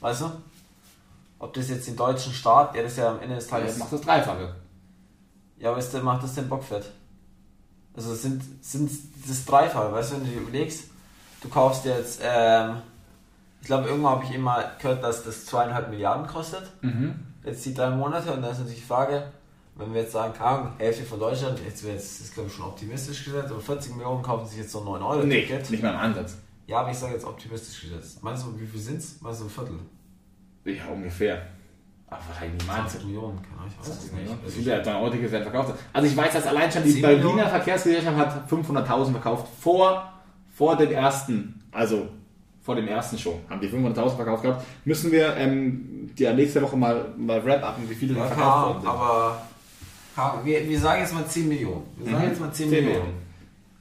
Weißt 0.00 0.22
du? 0.22 0.30
Ob 1.38 1.52
das 1.52 1.68
jetzt 1.68 1.86
den 1.86 1.96
deutschen 1.96 2.32
Staat, 2.32 2.74
der 2.74 2.84
das 2.84 2.96
ja 2.96 3.10
am 3.10 3.20
Ende 3.20 3.34
des 3.34 3.46
Tages 3.46 3.72
jetzt 3.72 3.78
macht 3.78 3.92
das 3.92 4.00
Dreifache. 4.00 4.54
Ja, 5.58 5.76
was 5.76 5.90
denn 5.90 6.02
macht 6.02 6.22
das 6.22 6.34
denn 6.34 6.48
Bockfett? 6.48 6.90
Also 7.94 8.14
sind, 8.14 8.42
sind 8.64 8.90
das 9.28 9.44
Dreifache, 9.44 9.92
weißt 9.92 10.12
du, 10.12 10.14
wenn 10.16 10.24
du 10.24 10.30
dir 10.30 10.40
überlegst, 10.40 10.84
du 11.42 11.48
kaufst 11.48 11.84
jetzt, 11.84 12.20
ähm, 12.22 12.76
ich 13.60 13.66
glaube 13.66 13.88
irgendwann 13.88 14.12
habe 14.12 14.24
ich 14.24 14.32
immer 14.32 14.64
gehört, 14.80 15.04
dass 15.04 15.24
das 15.24 15.44
zweieinhalb 15.44 15.90
Milliarden 15.90 16.26
kostet, 16.26 16.62
jetzt 17.44 17.66
die 17.66 17.74
drei 17.74 17.90
Monate 17.90 18.32
und 18.32 18.40
dann 18.40 18.52
ist 18.52 18.58
natürlich 18.60 18.80
die 18.80 18.86
Frage, 18.86 19.30
wenn 19.78 19.94
wir 19.94 20.02
jetzt 20.02 20.12
sagen, 20.12 20.38
Ahnung, 20.40 20.72
Hälfte 20.78 21.04
von 21.04 21.18
Deutschland, 21.20 21.58
jetzt 21.64 21.84
wäre 21.84 21.94
das 21.94 22.20
ist 22.20 22.34
glaube 22.34 22.48
ich 22.48 22.54
schon 22.54 22.66
optimistisch 22.66 23.24
gesetzt, 23.24 23.50
aber 23.50 23.60
40 23.60 23.94
Millionen 23.94 24.22
kaufen 24.22 24.46
sich 24.46 24.58
jetzt 24.58 24.72
so 24.72 24.80
ein 24.80 24.84
9 24.86 25.02
Euro 25.02 25.22
Nee, 25.24 25.48
nicht 25.70 25.82
mal 25.82 25.90
im 25.94 25.96
Ansatz. 26.00 26.36
Ja, 26.66 26.80
aber 26.80 26.90
ich 26.90 26.98
sage 26.98 27.14
jetzt 27.14 27.24
optimistisch 27.24 27.82
gesetzt. 27.82 28.22
Meinst 28.22 28.44
du, 28.44 28.58
wie 28.60 28.66
viel 28.66 28.80
sind 28.80 28.98
es? 28.98 29.20
Meinst 29.22 29.40
du 29.40 29.44
ein 29.46 29.50
Viertel? 29.50 29.78
Ja, 30.64 30.92
ungefähr. 30.92 31.42
Aber 32.10 32.20
wahrscheinlich 32.28 32.54
nicht 32.54 32.66
mal. 32.66 32.76
20 32.88 33.04
Millionen, 33.04 33.38
Ahnung, 33.38 33.70
ich 33.70 33.78
weiß 33.88 33.88
es 34.04 34.12
nicht. 34.12 34.56
Wie 34.56 34.62
viele 34.62 34.82
9 34.84 34.96
Euro 34.96 35.10
Tickets 35.10 35.32
werden 35.32 35.42
verkauft? 35.50 35.74
Also 35.92 36.08
ich 36.08 36.16
weiß, 36.16 36.32
dass 36.32 36.46
allein 36.46 36.70
schon 36.72 36.82
die 36.82 36.92
10 36.92 37.02
Berliner 37.02 37.24
Millionen? 37.28 37.48
Verkehrsgesellschaft 37.50 38.16
hat 38.16 38.50
500.000 38.50 39.12
verkauft 39.12 39.46
vor, 39.60 40.12
vor 40.54 40.76
dem 40.76 40.90
ersten, 40.90 41.62
also 41.72 42.08
vor 42.62 42.74
dem 42.76 42.88
ersten 42.88 43.16
schon, 43.18 43.34
haben 43.48 43.60
die 43.60 43.68
500.000 43.68 44.16
verkauft 44.16 44.42
gehabt. 44.42 44.64
Müssen 44.84 45.10
wir 45.12 45.36
ähm, 45.36 46.10
ja, 46.16 46.32
nächste 46.34 46.60
Woche 46.60 46.76
mal, 46.76 47.14
mal 47.16 47.42
wrap-upen, 47.44 47.88
wie 47.88 47.94
viele 47.94 48.14
Ja, 48.18 48.26
verkauft 48.26 48.46
Ahnung, 48.56 48.68
worden 48.68 48.80
sind. 48.80 48.90
aber 48.90 49.42
wir, 50.44 50.68
wir 50.68 50.80
sagen 50.80 51.00
jetzt 51.00 51.14
mal 51.14 51.26
10 51.26 51.48
Millionen. 51.48 51.84
Wir 51.96 52.06
sagen 52.12 52.24
Mhm. 52.24 52.30
jetzt 52.30 52.40
mal 52.40 52.52
10, 52.52 52.68
10 52.70 52.70
Millionen. 52.70 52.98
Millionen. 53.06 53.22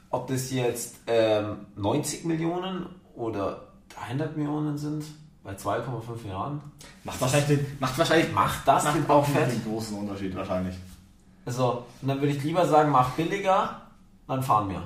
Ob 0.10 0.28
das 0.28 0.52
jetzt 0.52 0.96
ähm, 1.08 1.58
90 1.76 2.26
Millionen 2.26 2.86
oder 3.16 3.62
300 3.90 4.38
Millionen 4.38 4.78
sind, 4.78 5.04
bei 5.44 5.54
2,5 5.54 6.28
Jahren, 6.28 6.62
Macht 7.04 7.22
wahrscheinlich, 7.22 7.48
den, 7.60 7.78
macht 7.80 7.98
wahrscheinlich 7.98 8.32
macht 8.34 8.68
das 8.68 8.84
den 8.84 9.02
macht 9.02 9.10
auch 9.10 9.26
Bockfett? 9.26 9.50
einen 9.50 9.64
großen 9.66 9.98
Unterschied 9.98 10.36
wahrscheinlich. 10.36 10.76
Also, 11.46 11.86
und 12.02 12.08
dann 12.10 12.20
würde 12.20 12.34
ich 12.34 12.44
lieber 12.44 12.66
sagen, 12.68 12.92
mach 12.92 13.12
billiger, 13.12 13.82
dann 14.28 14.44
fahren 14.44 14.70
wir. 14.70 14.84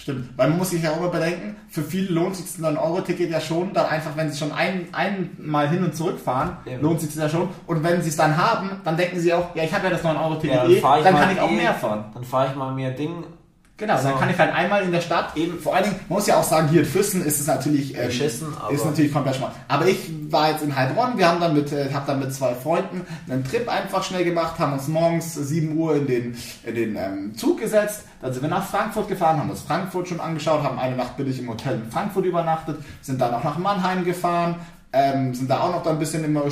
Stimmt, 0.00 0.30
weil 0.38 0.48
man 0.48 0.56
muss 0.56 0.70
sich 0.70 0.82
ja 0.82 0.92
auch 0.92 0.96
immer 0.96 1.08
bedenken, 1.10 1.56
für 1.68 1.82
viele 1.82 2.08
lohnt 2.14 2.34
sich 2.34 2.46
das 2.46 2.58
9-Euro-Ticket 2.58 3.30
ja 3.30 3.38
schon, 3.38 3.74
dann 3.74 3.84
einfach, 3.86 4.12
wenn 4.16 4.30
sie 4.32 4.38
schon 4.38 4.50
ein, 4.50 4.88
einmal 4.92 5.68
hin 5.68 5.84
und 5.84 5.94
zurück 5.94 6.18
fahren, 6.18 6.56
Eben. 6.64 6.82
lohnt 6.82 7.00
sich 7.00 7.10
das 7.10 7.18
ja 7.18 7.28
schon. 7.28 7.48
Und 7.66 7.84
wenn 7.84 8.00
sie 8.00 8.08
es 8.08 8.16
dann 8.16 8.34
haben, 8.36 8.70
dann 8.82 8.96
denken 8.96 9.20
sie 9.20 9.34
auch, 9.34 9.54
ja, 9.54 9.62
ich 9.62 9.74
habe 9.74 9.84
ja 9.84 9.90
das 9.90 10.02
9-Euro-Ticket 10.02 10.56
Ja, 10.56 10.66
eh, 10.66 10.80
fahr 10.80 11.02
dann 11.02 11.12
mal 11.12 11.20
kann 11.20 11.32
ich 11.32 11.40
auch 11.40 11.50
eh- 11.50 11.56
mehr 11.56 11.74
fahren. 11.74 12.04
Dann 12.14 12.24
fahre 12.24 12.48
ich 12.50 12.56
mal 12.56 12.72
mehr 12.72 12.92
Ding. 12.92 13.24
Genau, 13.80 13.96
So. 13.96 14.08
dann 14.10 14.18
kann 14.18 14.28
ich 14.28 14.38
halt 14.38 14.54
einmal 14.54 14.82
in 14.82 14.92
der 14.92 15.00
Stadt, 15.00 15.34
eben, 15.36 15.58
vor 15.58 15.74
allen 15.74 15.84
Dingen, 15.84 15.96
man 16.08 16.18
muss 16.18 16.26
ja 16.26 16.36
auch 16.36 16.44
sagen, 16.44 16.68
hier 16.68 16.80
in 16.82 16.86
Füssen 16.86 17.24
ist 17.24 17.40
es 17.40 17.46
natürlich, 17.46 17.96
ähm, 17.96 18.08
Beschissen, 18.08 18.48
aber- 18.60 18.72
ist 18.74 18.84
natürlich 18.84 19.10
komplett 19.10 19.36
schmal. 19.36 19.52
Aber 19.68 19.86
ich 19.86 20.10
war 20.28 20.50
jetzt 20.50 20.62
in 20.62 20.76
Heilbronn, 20.76 21.16
wir 21.16 21.26
haben 21.26 21.40
dann 21.40 21.54
mit, 21.54 21.72
äh, 21.72 21.88
hab 21.92 22.06
dann 22.06 22.18
mit 22.20 22.32
zwei 22.34 22.54
Freunden 22.54 23.06
einen 23.28 23.42
Trip 23.42 23.66
einfach 23.68 24.04
schnell 24.04 24.24
gemacht, 24.24 24.58
haben 24.58 24.74
uns 24.74 24.86
morgens 24.86 25.32
7 25.34 25.74
Uhr 25.78 25.96
in 25.96 26.06
den, 26.06 26.36
in 26.64 26.74
den 26.74 26.94
ähm, 26.96 27.34
Zug 27.34 27.58
gesetzt, 27.58 28.02
dann 28.20 28.34
sind 28.34 28.42
wir 28.42 28.50
nach 28.50 28.66
Frankfurt 28.66 29.08
gefahren, 29.08 29.38
haben 29.38 29.48
uns 29.48 29.62
Frankfurt 29.62 30.08
schon 30.08 30.20
angeschaut, 30.20 30.62
haben 30.62 30.78
eine 30.78 30.94
Nacht 30.94 31.16
billig 31.16 31.38
im 31.40 31.48
Hotel 31.48 31.76
in 31.82 31.90
Frankfurt 31.90 32.26
übernachtet, 32.26 32.76
sind 33.00 33.18
dann 33.18 33.32
auch 33.32 33.42
nach 33.42 33.56
Mannheim 33.56 34.04
gefahren, 34.04 34.56
ähm, 34.92 35.34
sind 35.34 35.48
da 35.50 35.60
auch 35.60 35.72
noch 35.72 35.82
dann 35.82 35.94
ein 35.94 35.98
bisschen 35.98 36.22
immer 36.22 36.42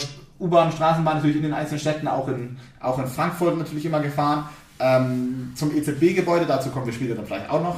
U-Bahn, 0.40 0.72
Straßenbahn 0.72 1.16
natürlich 1.16 1.36
in 1.36 1.42
den 1.42 1.52
einzelnen 1.52 1.80
Städten, 1.80 2.08
auch 2.08 2.26
in, 2.28 2.56
auch 2.80 2.98
in 2.98 3.06
Frankfurt 3.06 3.58
natürlich 3.58 3.84
immer 3.84 4.00
gefahren. 4.00 4.44
Ähm, 4.80 5.52
zum 5.54 5.76
EZB-Gebäude, 5.76 6.46
dazu 6.46 6.70
kommen 6.70 6.86
wir 6.86 6.92
später 6.92 7.14
dann 7.14 7.26
vielleicht 7.26 7.50
auch 7.50 7.62
noch 7.62 7.76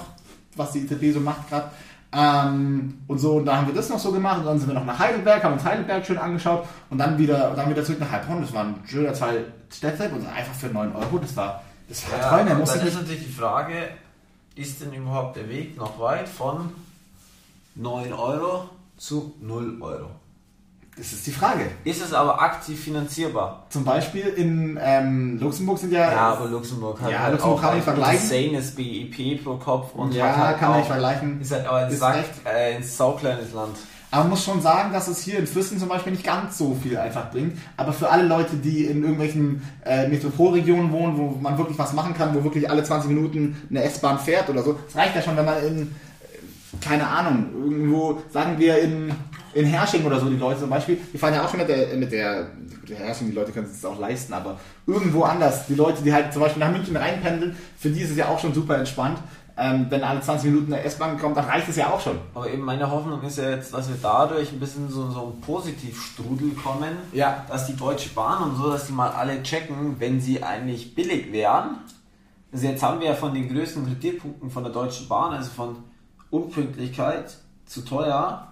was 0.57 0.73
die 0.73 0.81
ITB 0.81 1.13
so 1.13 1.21
macht 1.21 1.49
gerade. 1.49 1.71
Ähm, 2.13 3.03
und 3.07 3.19
so, 3.19 3.35
und 3.35 3.45
da 3.45 3.57
haben 3.57 3.69
wir 3.69 3.75
das 3.75 3.89
noch 3.89 3.99
so 3.99 4.11
gemacht 4.11 4.39
und 4.39 4.47
dann 4.47 4.59
sind 4.59 4.69
wir 4.69 4.75
noch 4.75 4.85
nach 4.85 4.99
Heidelberg, 4.99 5.45
haben 5.45 5.53
uns 5.53 5.65
Heidelberg 5.65 6.05
schön 6.05 6.19
angeschaut 6.19 6.67
und 6.91 6.99
dann 6.99 7.17
wieder, 7.19 7.55
dann 7.55 7.71
wieder 7.71 7.85
zurück 7.85 8.01
nach 8.01 8.11
Heilbronn. 8.11 8.41
Das 8.43 8.53
waren 8.53 8.75
schöne 8.85 9.13
zwei 9.13 9.45
Städte 9.73 10.09
und 10.09 10.27
einfach 10.27 10.55
für 10.55 10.67
9 10.67 10.95
Euro. 10.95 11.19
Das 11.19 11.37
war, 11.37 11.63
das 11.89 12.11
war 12.11 12.19
Ja, 12.19 12.45
toll. 12.45 12.57
Musste 12.57 12.79
dann 12.79 12.89
ist 12.89 12.95
nicht, 12.95 13.03
natürlich 13.03 13.27
die 13.27 13.33
Frage, 13.33 13.75
ist 14.57 14.81
denn 14.81 14.93
überhaupt 14.93 15.37
der 15.37 15.49
Weg 15.49 15.77
noch 15.77 16.01
weit 16.01 16.29
von 16.29 16.73
9 17.77 18.13
Euro 18.13 18.69
zu 18.97 19.35
0 19.41 19.81
Euro? 19.81 20.11
Das 21.01 21.13
ist 21.13 21.27
die 21.27 21.33
Frage. 21.33 21.63
Ist 21.85 22.03
es 22.03 22.13
aber 22.13 22.41
aktiv 22.43 22.79
finanzierbar? 22.79 23.65
Zum 23.71 23.85
Beispiel 23.85 24.27
in 24.27 24.79
ähm, 24.81 25.39
Luxemburg 25.41 25.79
sind 25.79 25.93
ja, 25.93 26.13
Ja, 26.13 26.19
aber 26.35 26.47
Luxemburg 26.47 27.01
hat 27.01 27.11
Ja, 27.11 27.21
halt 27.21 27.33
Luxemburg 27.33 27.57
auch 27.59 27.61
kann 27.61 27.69
man 27.71 27.77
nicht 27.79 27.85
vergleichen. 27.85 28.31
insanes 28.55 28.75
BIP 28.75 29.43
pro 29.45 29.57
Kopf 29.57 29.95
und 29.95 30.15
Ja, 30.15 30.37
halt 30.37 30.59
kann 30.59 30.69
man 30.71 30.79
nicht 30.79 30.89
vergleichen. 30.89 31.41
Ist 31.41 31.53
halt 31.53 31.67
aber 31.67 31.79
ein, 31.79 31.91
Ist 31.91 31.99
Sack, 31.99 32.25
äh, 32.45 32.77
ein 32.77 32.83
saukleines 32.83 33.53
Land. 33.53 33.77
Aber 34.13 34.25
man 34.25 34.31
muss 34.31 34.45
schon 34.45 34.61
sagen, 34.61 34.93
dass 34.93 35.07
es 35.09 35.23
hier 35.23 35.39
in 35.39 35.47
Füssen 35.47 35.79
zum 35.79 35.89
Beispiel 35.89 36.13
nicht 36.13 36.25
ganz 36.25 36.59
so 36.59 36.77
viel 36.83 36.97
einfach 36.99 37.31
bringt. 37.31 37.57
Aber 37.77 37.93
für 37.93 38.11
alle 38.11 38.25
Leute, 38.25 38.57
die 38.57 38.87
in 38.87 39.03
irgendwelchen 39.03 39.63
äh, 39.85 40.09
Metropolregionen 40.09 40.91
wohnen, 40.93 41.17
wo 41.17 41.39
man 41.41 41.57
wirklich 41.57 41.79
was 41.79 41.93
machen 41.93 42.13
kann, 42.15 42.35
wo 42.35 42.43
wirklich 42.45 42.69
alle 42.69 42.83
20 42.83 43.09
Minuten 43.11 43.57
eine 43.71 43.85
S-Bahn 43.85 44.19
fährt 44.19 44.51
oder 44.51 44.63
so, 44.65 44.77
es 44.89 44.97
reicht 44.97 45.15
ja 45.15 45.23
schon, 45.23 45.37
wenn 45.37 45.45
man 45.45 45.65
in, 45.65 45.83
äh, 45.83 46.85
keine 46.85 47.07
Ahnung, 47.07 47.47
irgendwo, 47.55 48.19
sagen 48.33 48.59
wir 48.59 48.81
in, 48.83 49.13
in 49.55 49.67
Hersching 49.67 50.05
oder 50.05 50.21
so, 50.21 50.29
die 50.29 50.37
Leute 50.37 50.61
zum 50.61 50.71
Beispiel, 50.71 50.99
die 51.13 51.19
fahren 51.19 51.35
ja 51.35 51.45
auch 51.45 51.49
schon 51.49 51.59
mit 51.61 51.69
der, 51.69 51.97
mit 51.97 52.13
der, 52.13 52.47
der 52.89 52.97
Hersching, 52.99 53.29
die 53.29 53.35
Leute 53.35 53.53
können 53.53 53.69
es 53.73 53.85
auch 53.85 53.99
leisten, 53.99 54.33
aber 54.33 54.59
irgendwo 54.87 55.23
anders, 55.23 55.67
die 55.67 55.75
Leute, 55.75 56.03
die 56.03 56.13
halt 56.13 56.33
zum 56.33 56.43
Beispiel 56.43 56.61
nach 56.61 56.71
München 56.71 56.97
reinpendeln, 56.97 57.57
für 57.79 57.91
die 57.91 58.01
ist 58.01 58.11
es 58.11 58.17
ja 58.17 58.29
auch 58.29 58.39
schon 58.39 58.55
super 58.55 58.77
entspannt. 58.79 59.19
Ähm, 59.59 59.87
wenn 59.91 60.03
alle 60.03 60.21
20 60.23 60.51
Minuten 60.53 60.73
eine 60.73 60.83
S-Bahn 60.85 61.19
kommt, 61.19 61.37
dann 61.37 61.45
reicht 61.45 61.69
es 61.69 61.77
ja 61.77 61.91
auch 61.91 62.01
schon. 62.01 62.17
Aber 62.35 62.49
eben 62.49 62.63
meine 62.63 62.91
Hoffnung 62.91 63.21
ist 63.23 63.37
ja 63.37 63.51
jetzt, 63.51 63.75
dass 63.75 63.89
wir 63.91 63.97
dadurch 64.01 64.53
ein 64.53 64.61
bisschen 64.61 64.89
so, 64.89 65.11
so 65.11 65.21
einen 65.33 65.41
Positivstrudel 65.43 66.53
kommen, 66.53 66.93
Ja. 67.13 67.45
dass 67.47 67.67
die 67.67 67.77
Deutsche 67.77 68.09
Bahn 68.11 68.43
und 68.45 68.57
so, 68.57 68.71
dass 68.73 68.87
die 68.87 68.93
mal 68.93 69.11
alle 69.11 69.43
checken, 69.43 69.97
wenn 69.99 70.19
sie 70.19 70.43
eigentlich 70.43 70.95
billig 70.95 71.31
wären. 71.33 71.77
Also 72.53 72.67
jetzt 72.69 72.83
haben 72.83 73.01
wir 73.01 73.09
ja 73.09 73.15
von 73.15 73.35
den 73.35 73.53
größten 73.53 73.85
Kritikpunkten 73.87 74.51
von 74.51 74.63
der 74.65 74.73
Deutschen 74.73 75.09
Bahn, 75.09 75.35
also 75.35 75.51
von 75.51 75.77
Unpünktlichkeit 76.31 77.37
zu 77.67 77.83
teuer 77.85 78.49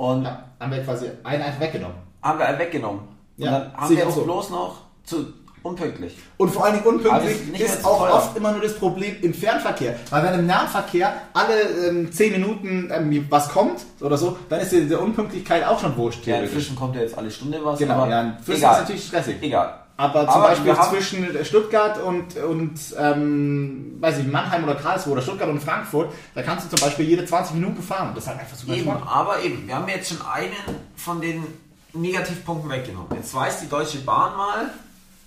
und 0.00 0.24
Ja, 0.24 0.44
haben 0.58 0.72
wir 0.72 0.82
quasi 0.82 1.06
einen 1.24 1.42
einfach 1.42 1.60
weggenommen. 1.60 1.96
haben 2.22 2.38
wir 2.38 2.46
einen 2.46 2.58
weggenommen. 2.58 3.00
Und 3.36 3.44
Ja, 3.44 3.50
dann 3.50 3.72
haben 3.76 3.90
wir 3.96 4.04
jetzt 4.04 4.14
so. 4.14 4.22
bloß 4.24 4.50
noch 4.50 4.76
zu 5.04 5.26
unpünktlich. 5.62 6.16
Und 6.38 6.48
vor 6.54 6.64
allen 6.64 6.74
Dingen 6.76 6.86
unpünktlich 6.86 7.36
Also 7.52 7.64
ist 7.64 7.84
auch 7.84 7.98
teuer. 8.06 8.14
oft 8.14 8.34
immer 8.36 8.52
nur 8.52 8.62
das 8.62 8.74
Problem 8.78 9.14
im 9.20 9.34
Fernverkehr. 9.34 9.94
Weil 10.08 10.22
wenn 10.24 10.38
im 10.40 10.46
Nahverkehr 10.46 11.12
alle 11.34 11.60
ähm, 11.88 12.10
10 12.10 12.32
Minuten 12.32 12.90
ähm, 12.90 13.26
was 13.28 13.50
kommt 13.50 13.80
oder 14.00 14.16
so, 14.16 14.38
dann 14.48 14.60
ist 14.60 14.72
die, 14.72 14.88
die 14.88 14.94
Unpünktlichkeit 14.94 15.66
auch 15.66 15.78
schon 15.78 15.94
wurscht. 15.98 16.26
Ja, 16.26 16.36
inzwischen 16.40 16.76
kommt 16.76 16.96
ja 16.96 17.02
jetzt 17.02 17.18
alle 17.18 17.30
Stunde 17.30 17.58
was. 17.62 17.78
Genau, 17.78 17.94
aber 17.94 18.10
ja, 18.10 18.20
in 18.22 18.38
Füssen 18.38 18.52
egal. 18.60 18.72
ist 18.76 18.80
natürlich 18.80 19.04
stressig. 19.06 19.36
Egal. 19.42 19.79
Aber 20.00 20.20
zum 20.26 20.30
Aber 20.42 20.48
Beispiel 20.48 20.74
zwischen 20.88 21.44
Stuttgart 21.44 22.00
und, 22.02 22.34
und 22.36 22.78
ähm, 22.98 23.96
weiß 24.00 24.18
ich, 24.18 24.26
Mannheim 24.26 24.64
oder 24.64 24.74
Karlsruhe 24.76 25.12
oder 25.12 25.20
Stuttgart 25.22 25.48
und 25.50 25.62
Frankfurt, 25.62 26.10
da 26.34 26.42
kannst 26.42 26.64
du 26.72 26.74
zum 26.76 26.86
Beispiel 26.86 27.04
jede 27.06 27.24
20 27.26 27.54
Minuten 27.56 27.82
fahren. 27.82 28.12
Das 28.14 28.24
ist 28.24 28.30
halt 28.30 28.40
einfach 28.40 28.56
super 28.56 28.72
Eben, 28.72 28.84
spannend. 28.84 29.04
aber 29.06 29.42
eben, 29.42 29.66
wir 29.66 29.74
haben 29.76 29.88
jetzt 29.88 30.08
schon 30.08 30.22
einen 30.26 30.54
von 30.96 31.20
den 31.20 31.44
Negativpunkten 31.92 32.70
weggenommen. 32.70 33.08
Jetzt 33.14 33.34
weiß 33.34 33.60
die 33.60 33.68
Deutsche 33.68 33.98
Bahn 33.98 34.36
mal, 34.38 34.70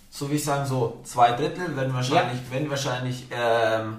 so 0.09 0.31
wie 0.31 0.35
ich 0.35 0.43
sagen, 0.43 0.65
so 0.65 1.01
zwei 1.03 1.33
Drittel, 1.33 1.75
wenn 1.75 1.93
wahrscheinlich, 1.93 2.39
wenn 2.49 2.67
wahrscheinlich 2.69 3.27
ähm, 3.31 3.97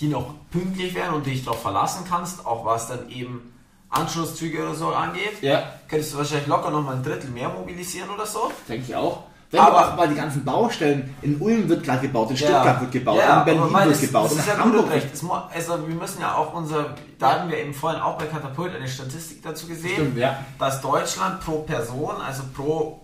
die 0.00 0.08
noch 0.08 0.32
pünktlich 0.50 0.94
wären 0.94 1.12
und 1.14 1.26
dich 1.26 1.44
darauf 1.44 1.60
verlassen 1.60 2.04
kannst, 2.08 2.46
auch 2.46 2.64
was 2.64 2.88
dann 2.88 3.10
eben 3.10 3.52
Anschlusszüge 3.90 4.62
oder 4.62 4.74
so 4.74 4.88
angeht, 4.94 5.42
Ja. 5.42 5.64
könntest 5.88 6.14
du 6.14 6.18
wahrscheinlich 6.18 6.46
locker 6.46 6.70
noch 6.70 6.82
mal 6.82 6.96
ein 6.96 7.02
Drittel 7.02 7.28
mehr 7.30 7.48
mobilisieren 7.50 8.08
oder 8.10 8.24
so. 8.26 8.50
Denke 8.68 8.86
ich 8.88 8.96
auch. 8.96 9.24
Wenn 9.54 9.60
Aber- 9.62 9.78
aber 9.78 9.92
auch 9.92 9.96
mal 9.96 10.08
die 10.08 10.14
ganzen 10.16 10.44
Baustellen, 10.44 11.14
in 11.22 11.40
Ulm 11.40 11.68
wird 11.68 11.84
gerade 11.84 12.00
gebaut, 12.00 12.30
in 12.30 12.36
Stuttgart 12.36 12.80
wird 12.80 12.90
gebaut, 12.92 13.18
ja, 13.18 13.38
in 13.40 13.44
Berlin 13.44 13.72
wird 13.72 13.90
das, 13.90 14.00
gebaut, 14.00 14.24
Das 14.30 14.38
ist 14.38 14.46
in 14.48 14.52
ja 14.52 14.58
Hamburg 14.58 14.90
recht. 14.90 15.22
Mu- 15.22 15.32
Also 15.54 15.88
wir 15.88 15.94
müssen 15.94 16.20
ja 16.20 16.34
auch 16.34 16.52
unser, 16.54 16.94
da 17.18 17.30
hatten 17.32 17.48
wir 17.50 17.58
eben 17.58 17.72
vorhin 17.72 18.00
auch 18.02 18.18
bei 18.18 18.26
Katapult 18.26 18.74
eine 18.74 18.88
Statistik 18.88 19.42
dazu 19.42 19.66
gesehen, 19.68 19.92
Stimmt, 19.94 20.18
ja. 20.18 20.38
dass 20.58 20.80
Deutschland 20.80 21.40
pro 21.40 21.60
Person, 21.60 22.14
also 22.20 22.42
pro 22.54 23.00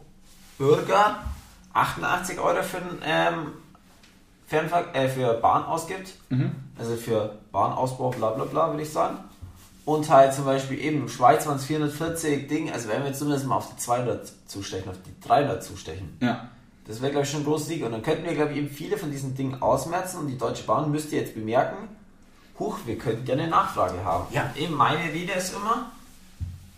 Bürger, 0.58 1.16
88 1.72 2.38
Euro 2.40 2.62
für, 2.62 2.78
ähm, 3.04 3.52
Fernver 4.46 4.84
äh, 4.92 5.08
für 5.08 5.34
Bahn 5.34 5.64
ausgibt. 5.64 6.14
Mhm. 6.30 6.50
Also 6.78 6.96
für 6.96 7.36
Bahnausbau, 7.52 8.10
bla 8.10 8.30
bla 8.30 8.44
bla, 8.44 8.70
würde 8.70 8.82
ich 8.82 8.92
sagen. 8.92 9.18
Und 9.85 10.09
halt 10.11 10.35
zum 10.35 10.45
Beispiel 10.45 10.79
eben 10.79 11.09
Schweiz 11.09 11.47
waren 11.47 11.57
es 11.57 11.64
440 11.64 12.49
Ding, 12.49 12.71
also 12.71 12.88
wenn 12.88 13.01
wir 13.01 13.09
jetzt 13.09 13.19
zumindest 13.19 13.47
mal 13.47 13.57
auf 13.57 13.71
die 13.71 13.77
200 13.77 14.33
zustechen, 14.47 14.90
auf 14.90 14.99
die 15.05 15.27
300 15.27 15.64
zustechen. 15.64 16.16
Ja. 16.21 16.49
Das 16.87 17.01
wäre, 17.01 17.12
glaube 17.12 17.25
ich, 17.25 17.31
schon 17.31 17.40
ein 17.43 17.45
großer 17.45 17.66
Sieg. 17.66 17.85
Und 17.85 17.93
dann 17.93 18.03
könnten 18.03 18.25
wir, 18.25 18.35
glaube 18.35 18.53
ich, 18.53 18.59
eben 18.59 18.69
viele 18.69 18.99
von 18.99 19.11
diesen 19.11 19.35
Dingen 19.35 19.62
ausmerzen 19.62 20.19
und 20.19 20.27
die 20.27 20.38
Deutsche 20.38 20.64
Bahn 20.64 20.90
müsste 20.90 21.16
jetzt 21.16 21.35
bemerken, 21.35 21.88
huch, 22.59 22.79
wir 22.85 22.99
könnten 22.99 23.27
ja 23.27 23.35
eine 23.35 23.49
Nachfrage 23.49 24.05
haben. 24.05 24.27
Ja. 24.33 24.51
Eben 24.57 24.75
meine 24.75 25.12
Rede 25.12 25.33
ist 25.33 25.55
immer, 25.55 25.90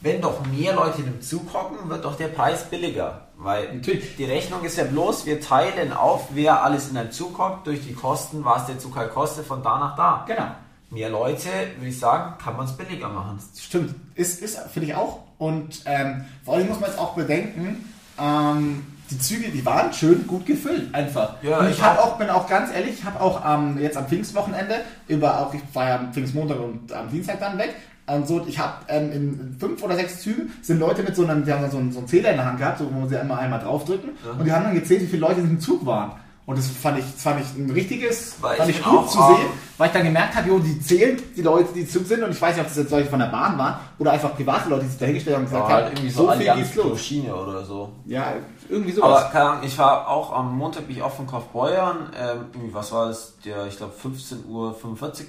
wenn 0.01 0.21
doch 0.21 0.45
mehr 0.47 0.75
Leute 0.75 1.03
im 1.03 1.23
Zug 1.23 1.53
hocken, 1.55 1.88
wird 1.88 2.05
doch 2.05 2.17
der 2.17 2.29
Preis 2.29 2.69
billiger. 2.69 3.29
Weil 3.37 3.75
Natürlich. 3.75 4.17
die 4.17 4.25
Rechnung 4.25 4.65
ist 4.65 4.77
ja 4.77 4.85
bloß, 4.85 5.27
wir 5.27 5.41
teilen 5.41 5.93
auf, 5.93 6.29
wer 6.31 6.62
alles 6.62 6.91
in 6.91 6.97
einen 6.97 7.12
Zug 7.12 7.38
hockt, 7.38 7.67
durch 7.67 7.83
die 7.83 7.95
Kosten, 7.95 8.45
was 8.45 8.67
der 8.67 8.79
Zug 8.79 8.97
halt 8.97 9.12
kostet, 9.12 9.47
von 9.47 9.62
da 9.62 9.79
nach 9.79 9.97
da. 9.97 10.25
Genau. 10.27 10.51
Mehr 10.92 11.09
Leute, 11.11 11.48
würde 11.78 11.88
ich 11.88 11.98
sagen, 11.98 12.35
kann 12.42 12.57
man 12.57 12.66
es 12.66 12.72
billiger 12.72 13.09
machen. 13.09 13.38
Stimmt, 13.59 13.94
ist, 14.14 14.42
ist 14.42 14.59
finde 14.72 14.88
ich 14.88 14.94
auch. 14.94 15.20
Und 15.38 15.83
ähm, 15.87 16.24
vor 16.44 16.55
allem 16.55 16.68
muss 16.68 16.78
man 16.81 16.90
jetzt 16.90 16.98
auch 16.98 17.14
bedenken, 17.14 17.85
ähm, 18.20 18.85
die 19.11 19.18
Züge, 19.18 19.50
die 19.50 19.64
waren 19.66 19.92
schön 19.92 20.26
gut 20.26 20.46
gefüllt, 20.46 20.94
einfach. 20.94 21.35
Ja, 21.42 21.59
und 21.61 21.66
ich, 21.68 21.72
ich 21.78 21.83
hab 21.83 21.98
auch. 21.98 22.18
bin 22.18 22.31
auch 22.31 22.46
ganz 22.48 22.72
ehrlich, 22.72 22.94
ich 23.00 23.05
habe 23.05 23.20
auch 23.20 23.42
ähm, 23.46 23.78
jetzt 23.81 23.96
am 23.96 24.07
Pfingstwochenende, 24.07 24.76
über 25.09 25.40
auch, 25.40 25.52
ich 25.55 25.61
war 25.72 25.88
ja 25.88 25.96
am 25.98 26.12
Pfingstmontag 26.12 26.59
und 26.61 26.92
am 26.92 27.11
Dienstag 27.11 27.40
dann 27.40 27.59
weg, 27.59 27.74
und 28.07 28.26
so, 28.26 28.44
ich 28.46 28.59
habe 28.59 28.74
ähm, 28.88 29.12
in 29.12 29.57
fünf 29.59 29.83
oder 29.83 29.94
sechs 29.96 30.20
Zügen 30.22 30.52
sind 30.61 30.81
Leute 30.81 31.02
mit 31.02 31.14
so 31.14 31.24
einem, 31.24 31.44
die 31.44 31.52
haben 31.52 31.70
so 31.70 31.78
einen, 31.78 31.92
so 31.92 32.00
einen 32.00 32.09
Zähler 32.09 32.31
in 32.31 32.37
der 32.37 32.46
Hand 32.46 32.59
gehabt, 32.59 32.78
so, 32.78 32.88
wo 32.92 33.07
sie 33.07 33.16
einmal 33.16 33.38
einmal 33.38 33.61
draufdrücken, 33.61 34.11
Ja. 34.24 34.33
und 34.33 34.44
die 34.44 34.52
haben 34.52 34.64
dann 34.64 34.74
gezählt, 34.74 35.02
wie 35.02 35.07
viele 35.07 35.20
Leute 35.22 35.40
im 35.40 35.61
Zug 35.61 35.87
waren. 35.87 36.12
Und 36.44 36.59
das 36.59 36.66
fand 36.66 36.98
ich, 36.98 37.05
das 37.12 37.22
fand 37.22 37.40
ich 37.40 37.57
ein 37.57 37.70
richtiges, 37.70 38.35
Weil 38.40 38.57
fand 38.57 38.68
ich 38.68 38.78
ich 38.78 38.85
gut 38.85 39.09
zu 39.09 39.18
sehen, 39.18 39.46
weil 39.78 39.87
ich 39.87 39.92
dann 39.92 40.02
gemerkt 40.02 40.35
habe, 40.35 40.48
jo, 40.48 40.59
die 40.59 40.81
zählen 40.81 41.16
die 41.37 41.42
Leute, 41.42 41.72
die 41.72 41.87
Zug 41.87 42.05
sind, 42.05 42.20
und 42.24 42.33
ich 42.33 42.42
weiß 42.42 42.57
nicht, 42.57 42.62
ob 42.62 42.68
das 42.68 42.76
jetzt 42.78 42.90
Leute 42.90 43.09
von 43.09 43.20
der 43.20 43.26
Bahn 43.26 43.57
waren 43.57 43.76
oder 44.00 44.11
einfach 44.11 44.35
private 44.35 44.68
Leute, 44.68 44.83
die 44.85 44.88
sich 44.90 44.98
dahingestellt 44.98 45.37
haben 45.37 45.44
und 45.44 45.50
gesagt 45.50 45.68
Ja, 45.68 45.74
haben, 45.76 45.85
halt 45.85 45.92
irgendwie 45.94 46.11
so, 46.11 46.26
so, 46.26 46.33
viel 46.33 46.55
geht's 46.55 46.74
los. 46.74 47.00
Schiene 47.05 47.35
oder 47.35 47.64
so. 47.64 47.92
Ja, 48.07 48.33
irgendwie 48.68 49.00
Aber 49.00 49.18
sowas. 49.20 49.31
keine 49.31 49.50
Ahnung, 49.50 49.62
ich 49.64 49.78
war 49.78 50.09
auch 50.09 50.33
am 50.33 50.59
Montag 50.59 50.88
bin 50.88 50.96
ich 50.96 51.02
auch 51.02 51.12
von 51.12 51.28
Kaufbeuern, 51.28 52.11
ähm, 52.20 52.46
irgendwie, 52.52 52.74
was 52.74 52.90
war 52.90 53.07
das, 53.07 53.35
der, 53.44 53.66
ich 53.68 53.76
glaube 53.76 53.92
15.45 54.02 54.48
Uhr 54.48 54.74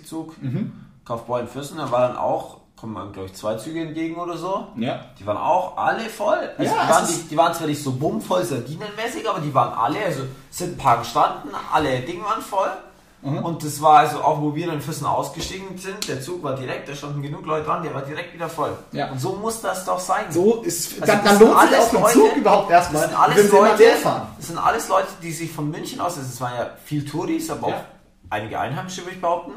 Zug, 0.05 0.41
Mhm. 0.41 0.71
Kaufbeuern 1.05 1.47
Füssen, 1.47 1.77
da 1.77 1.91
war 1.91 2.07
dann 2.07 2.17
auch, 2.17 2.57
kommen 2.83 3.13
glaube 3.13 3.27
ich 3.27 3.33
zwei 3.33 3.55
Züge 3.55 3.79
entgegen 3.81 4.17
oder 4.17 4.35
so. 4.37 4.67
ja. 4.75 4.99
Die 5.17 5.25
waren 5.25 5.37
auch 5.37 5.77
alle 5.77 6.09
voll. 6.09 6.37
Also 6.57 6.75
Ja, 6.75 6.83
die, 6.83 6.89
waren, 6.91 7.07
die, 7.07 7.27
die 7.29 7.37
waren 7.37 7.53
zwar 7.53 7.67
nicht 7.67 7.81
so 7.81 7.91
bummvoll, 7.93 8.43
sardinenmäßig, 8.43 9.29
aber 9.29 9.39
die 9.39 9.53
waren 9.53 9.71
alle, 9.73 10.03
also 10.03 10.23
sind 10.49 10.73
ein 10.73 10.77
paar 10.77 10.97
gestanden, 10.99 11.51
alle 11.71 11.99
Dinge 12.01 12.25
waren 12.25 12.41
voll. 12.41 12.69
Mhm. 13.21 13.37
Und 13.37 13.63
das 13.63 13.81
war 13.81 13.99
also 13.99 14.17
auch, 14.21 14.41
wo 14.41 14.53
wir 14.53 14.73
in 14.73 14.81
Füssen 14.81 15.05
ausgestiegen 15.05 15.77
sind, 15.77 16.09
der 16.09 16.21
Zug 16.21 16.43
war 16.43 16.55
direkt, 16.55 16.89
da 16.89 16.93
standen 16.93 17.21
genug 17.21 17.45
Leute 17.45 17.65
dran, 17.65 17.81
der 17.81 17.93
war 17.93 18.01
direkt 18.01 18.33
wieder 18.33 18.49
voll. 18.49 18.77
Ja. 18.91 19.11
Und 19.11 19.19
so 19.21 19.31
muss 19.37 19.61
das 19.61 19.85
doch 19.85 19.97
sein. 19.99 20.25
So 20.29 20.61
ist, 20.63 21.01
Also 21.01 21.05
dann, 21.13 21.23
das 21.23 21.39
dann 21.39 21.47
lohnt 21.47 21.61
sich 21.69 21.77
auch 21.79 21.93
Leute- 21.93 22.13
Zug 22.13 22.35
überhaupt 22.35 22.69
erstmal, 22.69 23.01
Das 23.03 23.09
sind 23.11 23.19
alles 23.21 23.51
Leute, 23.51 23.83
das 24.37 24.47
sind 24.47 24.57
alles 24.57 24.87
Leute, 24.89 25.07
die 25.21 25.31
sich 25.31 25.49
von 25.53 25.71
München 25.71 26.01
aus, 26.01 26.17
also 26.17 26.27
es 26.29 26.41
waren 26.41 26.53
ja 26.57 26.69
viel 26.83 27.05
Touris, 27.09 27.49
aber 27.49 27.69
Ja. 27.69 27.75
auch 27.77 27.81
einige 28.29 28.59
Einheimische, 28.59 29.03
würde 29.03 29.11
ich 29.15 29.21
behaupten. 29.21 29.53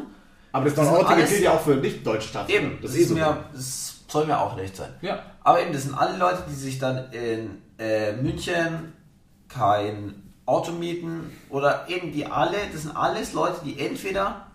Aber 0.53 0.65
das 0.65 0.75
Das 0.75 0.85
sind 0.87 0.95
9-Euro-Ticket 0.95 1.17
alles- 1.19 1.31
gilt 1.31 1.43
ja 1.43 1.53
auch 1.53 1.61
für 1.61 1.75
nicht-deutsche 1.77 2.29
Staaten. 2.29 2.51
Eben, 2.53 2.79
das 2.83 2.93
das, 2.93 3.01
ist 3.01 3.09
so. 3.09 3.15
mir, 3.15 3.45
das 3.53 3.95
soll 4.09 4.27
mir 4.27 4.39
auch 4.41 4.57
recht 4.57 4.77
sein. 4.77 4.91
Ja. 5.03 5.23
Aber 5.43 5.61
eben, 5.61 5.73
das 5.73 5.83
sind 5.83 5.95
alle 5.95 6.17
Leute, 6.17 6.45
die 6.49 6.55
sich 6.55 6.79
dann 6.79 7.11
in 7.13 7.63
äh, 7.79 8.13
München 8.13 8.93
kein 9.49 10.23
Auto 10.47 10.73
mieten 10.73 11.31
oder 11.51 11.87
eben 11.89 12.13
die 12.13 12.27
alle, 12.27 12.57
das 12.73 12.83
sind 12.83 12.97
alles 12.97 13.33
Leute, 13.33 13.61
die 13.65 13.79
entweder 13.81 14.47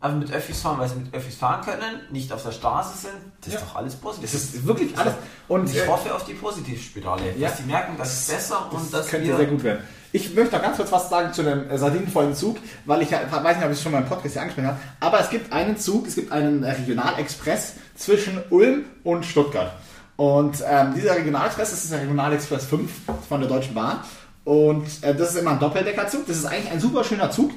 einfach 0.00 0.18
mit 0.18 0.32
Öffis 0.32 0.60
fahren, 0.60 0.78
weil 0.78 0.88
sie 0.88 0.96
mit 0.96 1.14
Öffis 1.14 1.36
fahren 1.36 1.64
können, 1.64 2.00
nicht 2.10 2.32
auf 2.32 2.42
der 2.42 2.52
Straße 2.52 2.98
sind. 2.98 3.14
Das 3.40 3.54
Ja. 3.54 3.60
ist 3.60 3.66
doch 3.68 3.76
alles 3.76 3.94
positiv. 3.96 4.30
Das 4.32 4.42
ist 4.42 4.66
wirklich 4.66 4.96
alles. 4.98 5.14
Und 5.48 5.70
ich 5.70 5.76
äh, 5.78 5.86
hoffe 5.86 6.14
auf 6.14 6.24
die 6.24 6.34
Positivspirale, 6.34 7.34
Ja. 7.36 7.48
dass 7.48 7.58
die 7.58 7.62
merken, 7.64 7.94
das 7.96 8.12
ist 8.12 8.30
besser 8.30 8.70
und 8.72 8.92
dass 8.92 9.06
könnte 9.08 9.28
wir 9.28 9.36
sehr 9.36 9.46
gut 9.46 9.62
werden. 9.62 9.84
Ich 10.12 10.34
möchte 10.34 10.54
noch 10.54 10.62
ganz 10.62 10.76
kurz 10.76 10.92
was 10.92 11.08
sagen 11.08 11.32
zu 11.32 11.42
dem 11.42 11.70
äh, 11.70 11.78
sardinenvollen 11.78 12.34
Zug, 12.34 12.58
weil 12.84 13.02
ich 13.02 13.10
ja- 13.10 13.20
weiß 13.30 13.56
nicht, 13.56 13.64
ob 13.64 13.72
ich 13.72 13.78
es 13.78 13.82
schon 13.82 13.92
mal 13.92 13.98
im 14.02 14.06
Podcast 14.06 14.32
hier 14.34 14.42
angesprochen 14.42 14.68
habe, 14.68 14.78
aber 15.00 15.20
es 15.20 15.30
gibt 15.30 15.52
einen 15.52 15.78
Zug, 15.78 16.06
es 16.06 16.14
gibt 16.16 16.30
einen 16.32 16.62
Regionalexpress 16.64 17.74
zwischen 17.96 18.38
Ulm 18.50 18.84
und 19.04 19.24
Stuttgart. 19.24 19.72
Und 20.16 20.62
ähm, 20.68 20.92
dieser 20.94 21.16
Regionalexpress, 21.16 21.70
das 21.70 21.84
ist 21.84 21.92
der 21.92 22.00
Regionalexpress 22.02 22.66
5 22.66 22.90
von 23.28 23.40
der 23.40 23.48
Deutschen 23.48 23.74
Bahn. 23.74 24.00
Und 24.44 24.84
äh, 25.02 25.14
das 25.14 25.30
ist 25.34 25.40
immer 25.40 25.52
ein 25.52 25.58
Doppeldeckerzug. 25.58 26.26
Das 26.26 26.36
ist 26.36 26.44
eigentlich 26.44 26.70
ein 26.70 26.80
super 26.80 27.02
schöner 27.04 27.30
Zug. 27.30 27.50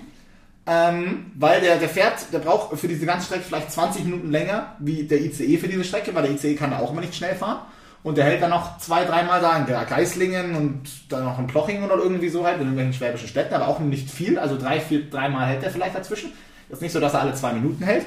Ähm, 0.68 1.32
weil 1.36 1.62
der, 1.62 1.78
der 1.78 1.90
fährt, 1.90 2.32
der 2.34 2.40
braucht 2.40 2.80
für 2.80 2.88
diese 2.88 3.06
ganze 3.06 3.28
Strecke 3.28 3.44
vielleicht 3.48 3.72
20 3.72 4.06
Minuten 4.06 4.32
länger 4.32 4.76
wie 4.80 5.04
der 5.04 5.22
ICE 5.22 5.58
für 5.58 5.68
diese 5.68 5.84
Strecke, 5.84 6.16
weil 6.16 6.24
der 6.24 6.32
ICE 6.32 6.56
kann 6.56 6.72
da 6.72 6.80
auch 6.80 6.92
immer 6.92 7.02
nicht 7.02 7.14
schnell 7.14 7.36
fahren. 7.36 7.60
Und 8.06 8.20
der 8.20 8.26
hält 8.26 8.44
dann 8.44 8.52
noch 8.52 8.78
zwei, 8.78 9.04
dreimal 9.04 9.42
da 9.42 9.58
in 9.58 9.66
Geislingen 9.66 10.56
und 10.56 10.84
dann 11.10 11.24
noch 11.24 11.40
in 11.40 11.48
Plochingen 11.48 11.90
oder 11.90 11.96
irgendwie 12.04 12.30
so 12.30 12.46
halt, 12.46 12.58
in 12.58 12.62
irgendwelchen 12.62 12.94
schwäbischen 12.94 13.28
Städten, 13.28 13.56
aber 13.56 13.68
auch 13.68 13.80
nicht 13.80 14.12
viel, 14.12 14.38
also 14.38 14.60
drei, 14.60 14.80
vier, 14.80 15.10
dreimal 15.10 15.48
hält 15.48 15.64
er 15.64 15.72
vielleicht 15.72 15.96
dazwischen. 15.96 16.32
Ist 16.70 16.84
nicht 16.84 16.92
so, 16.92 17.00
dass 17.00 17.16
er 17.16 17.22
alle 17.22 17.34
zwei 17.34 17.54
Minuten 17.54 17.84
hält. 17.84 18.06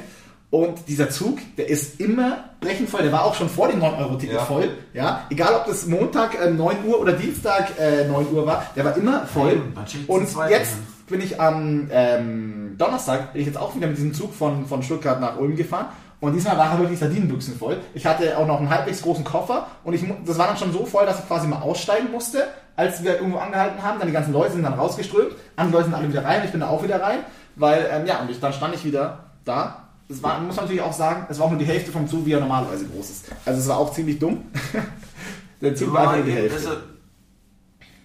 Und 0.50 0.86
dieser 0.86 1.10
Zug, 1.10 1.40
der 1.56 1.68
ist 1.68 2.00
immer 2.00 2.44
brechend 2.60 2.88
voll. 2.88 3.02
Der 3.02 3.10
war 3.10 3.24
auch 3.24 3.34
schon 3.34 3.48
vor 3.48 3.66
dem 3.66 3.82
9-Euro-Ticket 3.82 4.36
Ja. 4.36 4.44
voll. 4.44 4.70
Ja, 4.94 5.26
egal 5.30 5.52
ob 5.56 5.66
das 5.66 5.84
Montag 5.86 6.40
äh, 6.40 6.48
9 6.48 6.76
Uhr 6.86 7.00
oder 7.00 7.14
Dienstag 7.14 7.72
äh, 7.80 8.06
9 8.06 8.32
Uhr 8.32 8.46
war, 8.46 8.66
der 8.76 8.84
war 8.84 8.96
immer 8.96 9.26
voll. 9.26 9.60
Schickt 9.88 10.08
Und 10.08 10.28
jetzt 10.48 10.76
bin 11.08 11.20
ich 11.20 11.40
am 11.40 11.88
ähm, 11.90 12.76
Donnerstag, 12.78 13.32
bin 13.32 13.40
ich 13.40 13.48
jetzt 13.48 13.58
auch 13.58 13.74
wieder 13.74 13.88
mit 13.88 13.96
diesem 13.96 14.14
Zug 14.14 14.32
von, 14.32 14.64
von 14.66 14.80
Stuttgart 14.84 15.20
nach 15.20 15.38
Ulm 15.38 15.56
gefahren. 15.56 15.86
Und 16.20 16.32
diesmal 16.32 16.58
war 16.58 16.72
er 16.72 16.78
wirklich 16.80 16.98
Sardinenbüchsen 16.98 17.56
voll. 17.56 17.78
Ich 17.94 18.04
hatte 18.04 18.36
auch 18.36 18.46
noch 18.46 18.58
einen 18.58 18.70
halbwegs 18.70 19.02
großen 19.02 19.22
Koffer 19.22 19.68
und 19.84 19.92
ich, 19.94 20.04
das 20.26 20.36
war 20.36 20.48
dann 20.48 20.56
schon 20.56 20.72
so 20.72 20.84
voll, 20.84 21.06
dass 21.06 21.20
ich 21.20 21.26
quasi 21.28 21.46
mal 21.46 21.62
aussteigen 21.62 22.10
musste, 22.10 22.48
als 22.74 23.04
wir 23.04 23.16
irgendwo 23.16 23.38
angehalten 23.38 23.82
haben. 23.82 23.98
Dann 24.00 24.08
die 24.08 24.14
ganzen 24.14 24.32
Leute 24.32 24.54
sind 24.54 24.64
dann 24.64 24.74
rausgeströmt, 24.74 25.32
andere 25.54 25.78
Leute 25.78 25.90
sind 25.90 25.94
alle 25.94 26.08
wieder 26.08 26.24
rein, 26.24 26.42
ich 26.44 26.50
bin 26.50 26.60
da 26.60 26.68
auch 26.68 26.82
wieder 26.82 27.00
rein, 27.00 27.20
weil, 27.54 27.88
ähm, 27.92 28.06
ja, 28.06 28.20
und 28.20 28.30
ich, 28.30 28.40
dann 28.40 28.52
stand 28.52 28.74
ich 28.74 28.84
wieder 28.84 29.26
da. 29.44 29.84
Es 30.08 30.22
war, 30.22 30.40
muss 30.40 30.56
man 30.56 30.64
natürlich 30.64 30.82
auch 30.82 30.92
sagen, 30.92 31.26
es 31.28 31.38
war 31.38 31.46
auch 31.46 31.50
nur 31.50 31.58
die 31.58 31.66
Hälfte 31.66 31.92
vom 31.92 32.08
Zug, 32.08 32.24
wie 32.26 32.32
er 32.32 32.40
normalerweise 32.40 32.86
groß 32.86 33.10
ist. 33.10 33.26
Also 33.44 33.60
es 33.60 33.68
war 33.68 33.76
auch 33.76 33.92
ziemlich 33.92 34.18
dumm. 34.18 34.42
Der 35.60 35.74
Zug 35.74 35.92
war 35.92 36.10
einfach 36.10 36.24
die 36.24 36.32
Hälfte. 36.32 36.56
also, 36.56 36.80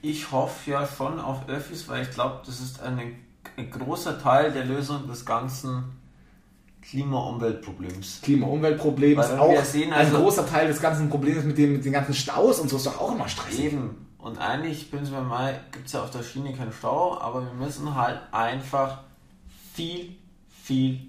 ich 0.02 0.32
hoffe 0.32 0.72
ja 0.72 0.86
schon 0.86 1.20
auf 1.20 1.48
Öffis, 1.48 1.88
weil 1.88 2.04
ich 2.04 2.12
glaube, 2.12 2.42
das 2.46 2.60
ist 2.60 2.82
eine, 2.82 3.14
ein 3.58 3.72
großer 3.72 4.22
Teil 4.22 4.52
der 4.52 4.66
Lösung 4.66 5.08
des 5.08 5.26
ganzen 5.26 5.84
Klima-Umweltproblems. 6.90 8.20
Klima-Umweltproblem 8.24 9.18
Weil 9.18 9.24
ist 9.26 9.32
wenn 9.32 9.40
auch 9.40 9.64
sehen, 9.64 9.94
ein 9.94 10.06
also- 10.06 10.18
großer 10.18 10.48
Teil 10.48 10.68
des 10.68 10.82
ganzen 10.82 11.10
Problems 11.10 11.44
mit, 11.44 11.58
dem, 11.58 11.74
mit 11.74 11.86
den 11.86 11.94
ganzen 11.94 12.14
Staus 12.14 12.60
und 12.60 12.70
so 12.70 12.78
ist 12.78 12.86
doch 12.86 13.00
auch 13.00 13.14
immer 13.16 13.28
stressig. 13.28 13.66
Eben. 13.66 14.08
Und 14.18 14.38
eigentlich, 14.38 14.90
prinzipiell 14.90 15.24
mal, 15.24 15.60
gibt 15.72 15.88
es 15.88 15.94
ja 15.94 16.04
auf 16.04 16.12
der 16.12 16.24
Schiene 16.24 16.54
keinen 16.54 16.72
Stau, 16.72 17.18
aber 17.20 17.44
wir 17.46 17.54
müssen 17.54 17.94
halt 17.96 18.22
einfach 18.32 19.00
viel, 19.74 20.16
viel, 20.64 21.00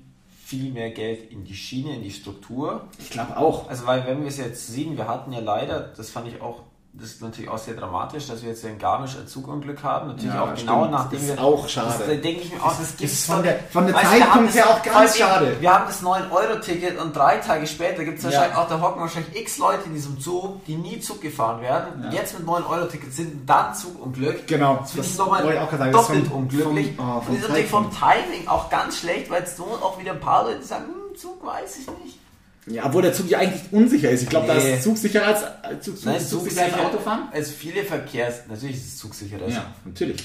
viel 0.45 0.73
mehr 0.73 0.91
Geld 0.91 1.31
in 1.31 1.45
die 1.45 1.55
Schiene, 1.55 1.95
in 1.95 2.03
die 2.03 2.11
Struktur. 2.11 2.89
Ich 2.99 3.11
glaube 3.11 3.37
auch. 3.37 3.69
Also, 3.69 3.87
weil, 3.87 4.05
wenn 4.07 4.21
wir 4.23 4.29
es 4.29 4.39
jetzt 4.39 4.67
sehen, 4.67 4.97
wir 4.97 5.07
hatten 5.07 5.33
ja 5.33 5.41
leider, 5.41 5.93
das 5.97 6.11
fand 6.11 6.27
ich 6.29 6.41
auch, 6.41 6.63
das 6.97 7.11
ist 7.11 7.23
natürlich 7.23 7.51
auch 7.51 7.59
sehr 7.59 7.75
dramatisch, 7.75 8.29
dass 8.29 8.43
wir 8.43 8.51
jetzt 8.51 8.63
in 8.65 8.79
Garmisch 8.79 9.17
ein 9.17 9.27
Zugunglück 9.27 9.83
haben. 9.83 10.09
Natürlich 10.09 10.33
Ja, 10.33 10.43
auch 10.45 10.55
genau 10.55 10.79
stimmt. 10.83 10.91
nachdem 10.93 11.19
Ist 11.19 11.29
wir. 11.37 11.43
auch 11.45 11.69
schade. 11.69 11.89
Das, 11.89 11.99
da 11.99 12.15
denke 12.15 12.29
ich 12.43 12.53
mir 12.55 12.63
auch, 12.63 12.69
das 12.69 12.81
ist 12.81 12.99
gibt's 12.99 13.25
von 13.27 13.43
der- 13.43 13.59
von 13.73 13.87
der 13.87 13.97
Zeitpunkt 13.97 14.49
das- 14.51 14.55
her 14.55 14.71
auch 14.71 14.83
ganz 14.83 15.19
schade. 15.19 15.57
Wir 15.61 15.75
haben 15.75 15.85
das 15.89 16.03
9-Euro-Ticket 16.03 16.99
und 17.01 17.15
drei 17.17 17.39
Tage 17.39 17.67
später 17.67 18.05
gibt 18.05 18.19
es 18.19 18.25
Ja. 18.25 18.31
wahrscheinlich 18.31 18.57
auch, 18.59 18.69
da 18.69 18.81
hocken 18.81 19.01
wahrscheinlich 19.01 19.37
x 19.41 19.59
Leute 19.59 19.83
in 19.87 19.95
diesem 19.95 20.21
Zug, 20.21 20.65
die 20.67 20.77
nie 20.77 21.01
Zug 21.01 21.21
gefahren 21.21 21.61
werden. 21.63 22.05
Ja. 22.05 22.11
Jetzt 22.13 22.39
mit 22.39 22.47
9-Euro-Ticket 22.47 23.13
sind 23.13 23.49
dann 23.49 23.75
Zugunglück. 23.75 24.47
Genau, 24.47 24.77
Das 24.77 24.95
das 24.95 25.07
ich 25.09 25.19
nochmal 25.19 25.43
das 25.43 25.73
ist 25.73 25.93
doppelt 25.95 26.27
vom- 26.29 26.37
unglücklich. 26.43 26.97
vom- 26.97 27.09
oh, 27.09 27.21
vom 27.21 27.27
und 27.29 27.29
das 27.29 27.43
ist 27.43 27.49
natürlich 27.49 27.71
vom. 27.71 27.91
Timing 27.91 28.47
auch 28.49 28.71
ganz 28.71 28.99
schlecht, 28.99 29.31
weil 29.31 29.41
jetzt 29.41 29.57
so 29.57 29.65
auch 29.65 29.99
wieder 29.99 30.13
ein 30.13 30.21
paar 30.21 30.45
Leute 30.45 30.63
sagen, 30.63 30.85
hm, 30.85 31.17
Zug 31.17 31.45
weiß 31.45 31.77
ich 31.79 31.87
nicht. 32.05 32.19
Ja, 32.67 32.87
obwohl 32.87 33.03
der 33.03 33.13
Zug 33.13 33.29
ja 33.29 33.39
eigentlich 33.39 33.63
unsicher 33.73 34.11
ist. 34.11 34.23
Ich 34.23 34.29
glaube, 34.29 34.47
da 34.47 34.55
Nee. 34.55 34.75
ist 34.75 34.85
Zug 34.85 34.97
sicherer 34.97 35.27
als, 35.27 35.43
äh, 35.43 35.81
Zug, 35.81 35.97
Zug, 35.99 36.07
Nein, 36.07 36.21
Zug 36.21 36.49
sicherer 36.49 36.65
als 36.65 36.87
Autofahren. 36.87 37.29
Es 37.33 37.51
viele 37.51 37.85
Verkehrs... 37.85 38.47
Natürlich 38.49 38.77
ist 38.77 38.87
es 38.87 38.99
zugsicherer. 38.99 39.49
Ja, 39.49 39.67
natürlich. 39.85 40.25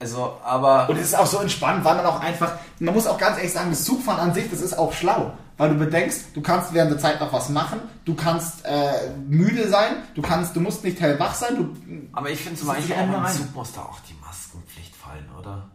Also, 0.00 0.36
aber... 0.44 0.88
Und 0.90 0.96
es 0.98 1.08
ist 1.08 1.14
auch 1.14 1.26
so 1.26 1.38
entspannt, 1.38 1.84
weil 1.84 1.96
man 1.96 2.06
auch 2.06 2.20
einfach, 2.20 2.54
man 2.80 2.92
muss 2.94 3.06
auch 3.06 3.18
ganz 3.18 3.36
ehrlich 3.36 3.52
sagen, 3.52 3.70
das 3.70 3.84
Zugfahren 3.84 4.20
an 4.20 4.34
sich, 4.34 4.50
das 4.50 4.60
ist 4.60 4.76
auch 4.76 4.92
schlau. 4.92 5.32
Weil 5.56 5.70
du 5.70 5.76
bedenkst, 5.76 6.26
du 6.34 6.40
kannst 6.40 6.74
während 6.74 6.90
der 6.90 6.98
Zeit 6.98 7.20
noch 7.20 7.32
was 7.32 7.48
machen, 7.48 7.78
du 8.04 8.14
kannst 8.14 8.64
äh, 8.64 9.10
müde 9.28 9.68
sein, 9.68 9.92
du 10.16 10.22
kannst, 10.22 10.56
du 10.56 10.60
musst 10.60 10.82
nicht 10.82 11.00
hellwach 11.00 11.34
sein, 11.34 11.56
du, 11.56 12.08
Aber 12.12 12.28
ich 12.28 12.40
finde 12.40 12.58
zum 12.58 12.66
Beispiel, 12.68 12.96
auch 12.96 13.02
im 13.04 13.32
Zug 13.36 13.54
muss 13.54 13.72
da 13.72 13.82
auch 13.82 14.00
die 14.00 14.14
Maskenpflicht 14.20 14.96
fallen, 14.96 15.28
oder? 15.38 15.68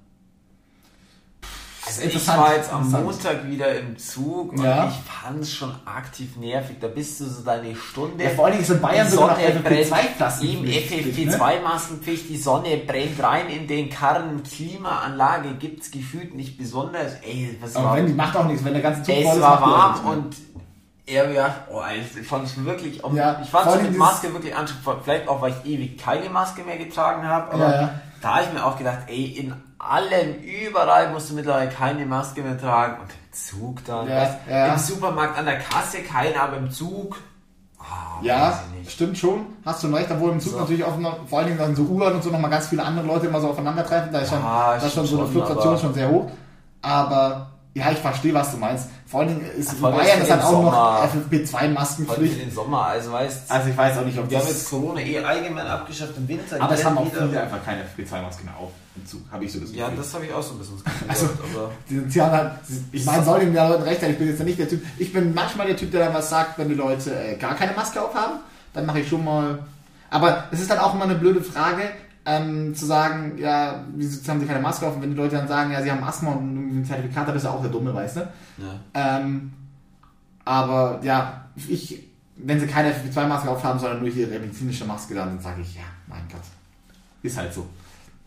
Also 1.89 2.01
ich 2.17 2.27
war 2.27 2.55
jetzt 2.55 2.71
am 2.71 2.85
interessant. 2.85 3.05
Montag 3.05 3.47
wieder 3.49 3.79
im 3.79 3.97
Zug 3.97 4.53
und 4.53 4.63
Ja. 4.63 4.87
ich 4.87 4.95
fand 5.11 5.41
es 5.41 5.53
schon 5.53 5.73
aktiv 5.85 6.35
nervig. 6.37 6.77
Da 6.79 6.87
bist 6.87 7.19
du 7.19 7.25
so 7.25 7.41
deine 7.43 7.75
Stunde. 7.75 8.23
Ja, 8.23 8.29
vor 8.31 8.45
allen 8.45 8.53
Dingen 8.53 8.63
ist 8.63 8.69
in 8.69 8.81
Bayern 8.81 9.07
die 9.09 9.15
noch 9.15 9.21
Sonne 9.37 9.59
brennt, 9.63 9.87
FFP2-Maskenpflicht, 9.87 10.43
Eben 10.43 10.65
ne? 10.65 11.35
FFP2-Maskenpflicht, 11.37 12.29
die 12.29 12.37
Sonne 12.37 12.77
brennt 12.77 13.21
rein 13.23 13.47
in 13.49 13.67
den 13.67 13.89
Karren. 13.89 14.43
Klimaanlage 14.43 15.53
gibt 15.53 15.81
es 15.83 15.91
gefühlt 15.91 16.35
nicht 16.35 16.57
besonders. 16.57 17.13
Ey, 17.23 17.57
was 17.61 17.75
Aber 17.75 17.85
war 17.85 17.95
wenn, 17.97 18.07
die 18.07 18.13
macht 18.13 18.35
auch 18.37 18.45
nichts, 18.45 18.63
wenn 18.63 18.73
der 18.73 18.81
ganze 18.81 19.03
Zug 19.03 19.15
voll 19.15 19.23
es 19.25 19.35
ist, 19.35 19.41
war 19.41 19.57
die 19.57 19.63
auch 19.63 19.69
warm 19.71 20.05
und 20.05 20.35
er 21.05 21.31
ja, 21.31 21.55
oh, 21.71 21.81
ich 22.19 22.27
fand 22.27 22.45
es 22.45 22.63
wirklich, 22.63 23.03
auch- 23.03 23.11
Ja, 23.13 23.39
ich 23.43 23.49
fand 23.49 23.65
es 23.67 23.73
allem 23.73 23.85
mit 23.87 23.97
Maske 23.97 24.31
wirklich 24.31 24.55
anspruchsvoll. 24.55 24.97
Vielleicht 25.03 25.27
auch, 25.27 25.41
weil 25.41 25.53
ich 25.63 25.71
ewig 25.71 25.97
keine 25.97 26.29
Maske 26.29 26.61
mehr 26.63 26.77
getragen 26.77 27.27
habe, 27.27 27.51
aber 27.51 27.63
Ja, 27.73 27.81
ja. 27.81 27.89
Da 28.21 28.35
habe 28.35 28.43
ich 28.45 28.53
mir 28.53 28.65
auch 28.65 28.77
gedacht, 28.77 28.99
ey, 29.07 29.25
in 29.25 29.53
allem, 29.77 30.35
überall 30.41 31.11
musst 31.11 31.29
du 31.29 31.35
mittlerweile 31.35 31.69
keine 31.69 32.05
Maske 32.05 32.41
mehr 32.41 32.57
tragen 32.59 32.99
und 33.01 33.09
im 33.09 33.31
Zug 33.33 33.85
dann, 33.85 34.07
Ja, 34.09 34.35
ja. 34.49 34.73
im 34.73 34.79
Supermarkt 34.79 35.37
an 35.37 35.45
der 35.45 35.59
Kasse 35.59 35.99
keiner, 36.03 36.43
aber 36.43 36.57
im 36.57 36.69
Zug, 36.71 37.17
ah, 37.79 38.19
Ja, 38.21 38.59
stimmt 38.87 39.17
schon. 39.17 39.45
Hast 39.65 39.83
du 39.83 39.87
recht, 39.93 40.09
obwohl 40.11 40.31
im 40.31 40.39
Zug 40.39 40.53
So. 40.53 40.59
natürlich 40.59 40.83
auch 40.83 40.97
noch, 40.97 41.27
vor 41.27 41.39
allen 41.39 41.47
Dingen 41.47 41.59
dann 41.59 41.75
so 41.75 41.83
U-Bahn 41.83 42.13
und 42.15 42.23
so 42.23 42.29
nochmal 42.29 42.51
ganz 42.51 42.67
viele 42.67 42.83
andere 42.83 43.05
Leute 43.07 43.27
immer 43.27 43.39
so 43.39 43.49
aufeinandertreffen. 43.49 44.11
Da 44.11 44.19
ist 44.19 44.29
schon, 44.29 44.39
Ja, 44.41 44.77
da 44.79 44.85
ist 44.85 44.93
schon 44.93 45.05
so 45.05 45.19
eine 45.19 45.27
Fluktuation 45.27 45.77
schon 45.77 45.93
sehr 45.93 46.09
hoch. 46.09 46.29
Aber 46.81 47.51
ja, 47.75 47.91
ich 47.91 47.99
verstehe, 47.99 48.33
was 48.33 48.51
du 48.51 48.57
meinst. 48.57 48.87
Vor 49.05 49.21
allen 49.21 49.29
Dingen 49.29 49.51
ist 49.57 49.73
in 49.73 49.79
Vor 49.79 49.91
Bayern 49.91 50.21
ist 50.21 50.29
halt 50.29 50.41
den 50.41 50.47
auch 50.47 50.51
noch 50.51 50.73
Sommer. 50.73 51.09
Für 51.09 51.35
FFP2-Maskenpflicht. 51.35 52.41
den 52.41 52.51
Sommer, 52.51 52.85
also 52.85 53.11
weißt 53.11 53.51
Also 53.51 53.69
ich 53.69 53.77
weiß 53.77 53.97
auch 53.99 54.05
nicht, 54.05 54.17
ob 54.17 54.29
wir 54.29 54.37
haben 54.37 54.45
das... 54.47 54.53
jetzt 54.57 54.69
Corona 54.69 55.01
eh 55.01 55.19
allgemein 55.23 55.67
abgeschafft 55.67 56.13
im 56.17 56.27
Winter. 56.27 56.61
aber 56.61 56.73
es 56.73 56.83
haben 56.83 56.97
auch 56.97 57.05
viele 57.11 57.41
einfach 57.41 57.63
keine 57.63 57.81
FFP2-Masken 57.83 58.45
mehr 58.45 58.57
auf 58.57 58.71
im 58.95 59.05
Zug, 59.05 59.21
habe 59.31 59.45
ich 59.45 59.51
so 59.51 59.59
das 59.59 59.69
Gefühl. 59.69 59.79
Ja, 59.87 59.91
das 59.95 60.13
habe 60.13 60.25
ich 60.25 60.33
auch 60.33 60.41
so 60.43 60.53
ein 60.53 60.59
bisschen 60.59 60.75
das 60.75 60.83
Gefühl 60.83 61.09
Also- 61.09 61.25
gehabt, 61.27 61.39
aber... 61.55 61.71
Die, 61.89 62.01
die 62.01 62.21
haben 62.21 62.31
halt, 62.31 62.51
ich 62.91 63.05
meine, 63.05 63.23
soll 63.23 63.43
ja 63.53 63.67
Leuten 63.69 63.83
recht 63.83 64.01
sein, 64.01 64.11
ich 64.11 64.17
bin 64.17 64.27
jetzt 64.27 64.43
nicht 64.43 64.59
der 64.59 64.69
Typ. 64.69 64.83
Ich 64.97 65.13
bin 65.13 65.33
manchmal 65.33 65.67
der 65.67 65.77
Typ, 65.77 65.91
der 65.91 66.05
dann 66.05 66.13
was 66.13 66.29
sagt, 66.29 66.57
wenn 66.57 66.69
die 66.69 66.75
Leute 66.75 67.13
äh, 67.13 67.35
gar 67.35 67.55
keine 67.55 67.73
Maske 67.73 68.01
aufhaben, 68.01 68.39
dann 68.73 68.85
mache 68.85 68.99
ich 69.01 69.07
schon 69.09 69.23
mal. 69.23 69.59
Aber 70.09 70.45
es 70.51 70.59
ist 70.59 70.69
dann 70.69 70.79
auch 70.79 70.93
immer 70.95 71.03
eine 71.05 71.15
blöde 71.15 71.41
Frage, 71.41 71.83
ähm, 72.31 72.75
zu 72.75 72.85
sagen, 72.85 73.37
ja, 73.37 73.83
wieso 73.95 74.29
haben 74.31 74.39
sie 74.39 74.45
keine 74.45 74.59
Maske 74.61 74.85
auf? 74.87 74.95
Und 74.95 75.01
wenn 75.01 75.11
die 75.11 75.15
Leute 75.17 75.35
dann 75.37 75.47
sagen, 75.47 75.71
ja, 75.71 75.81
sie 75.81 75.91
haben 75.91 76.03
Asthma 76.03 76.31
und 76.33 76.55
irgendwie 76.55 76.79
ein 76.79 76.85
Zertifikat, 76.85 77.27
dann 77.27 77.35
ist 77.35 77.43
ja 77.43 77.51
auch 77.51 77.61
der 77.61 77.71
Dumme, 77.71 77.93
weißt 77.93 78.17
du? 78.17 78.19
Ja. 78.57 78.75
Ähm, 78.93 79.51
aber 80.45 80.99
ja, 81.03 81.45
ich, 81.67 82.03
wenn 82.37 82.59
sie 82.59 82.67
keine 82.67 82.91
FFP2-Maske 82.93 83.49
aufhaben, 83.49 83.79
sondern 83.79 83.99
nur 83.99 84.09
ihre 84.09 84.37
medizinische 84.39 84.85
Maske, 84.85 85.15
dann 85.15 85.39
sage 85.39 85.61
ich, 85.61 85.75
ja, 85.75 85.81
mein 86.07 86.27
Gott. 86.31 86.41
Ist 87.23 87.37
halt 87.37 87.53
so. 87.53 87.65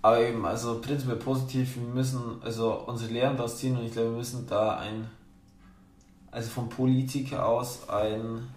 Aber 0.02 0.18
eben, 0.20 0.44
also 0.44 0.80
prinzipiell 0.80 1.16
positiv, 1.18 1.76
wir 1.76 1.82
müssen 1.94 2.20
also 2.44 2.72
unsere 2.86 3.12
Lehren 3.12 3.36
daraus 3.36 3.56
ziehen 3.58 3.76
und 3.76 3.84
ich 3.84 3.92
glaube, 3.92 4.10
wir 4.10 4.18
müssen 4.18 4.46
da 4.48 4.78
ein, 4.78 5.06
also 6.32 6.50
vom 6.50 6.68
Politiker 6.68 7.46
aus 7.46 7.88
ein 7.88 8.48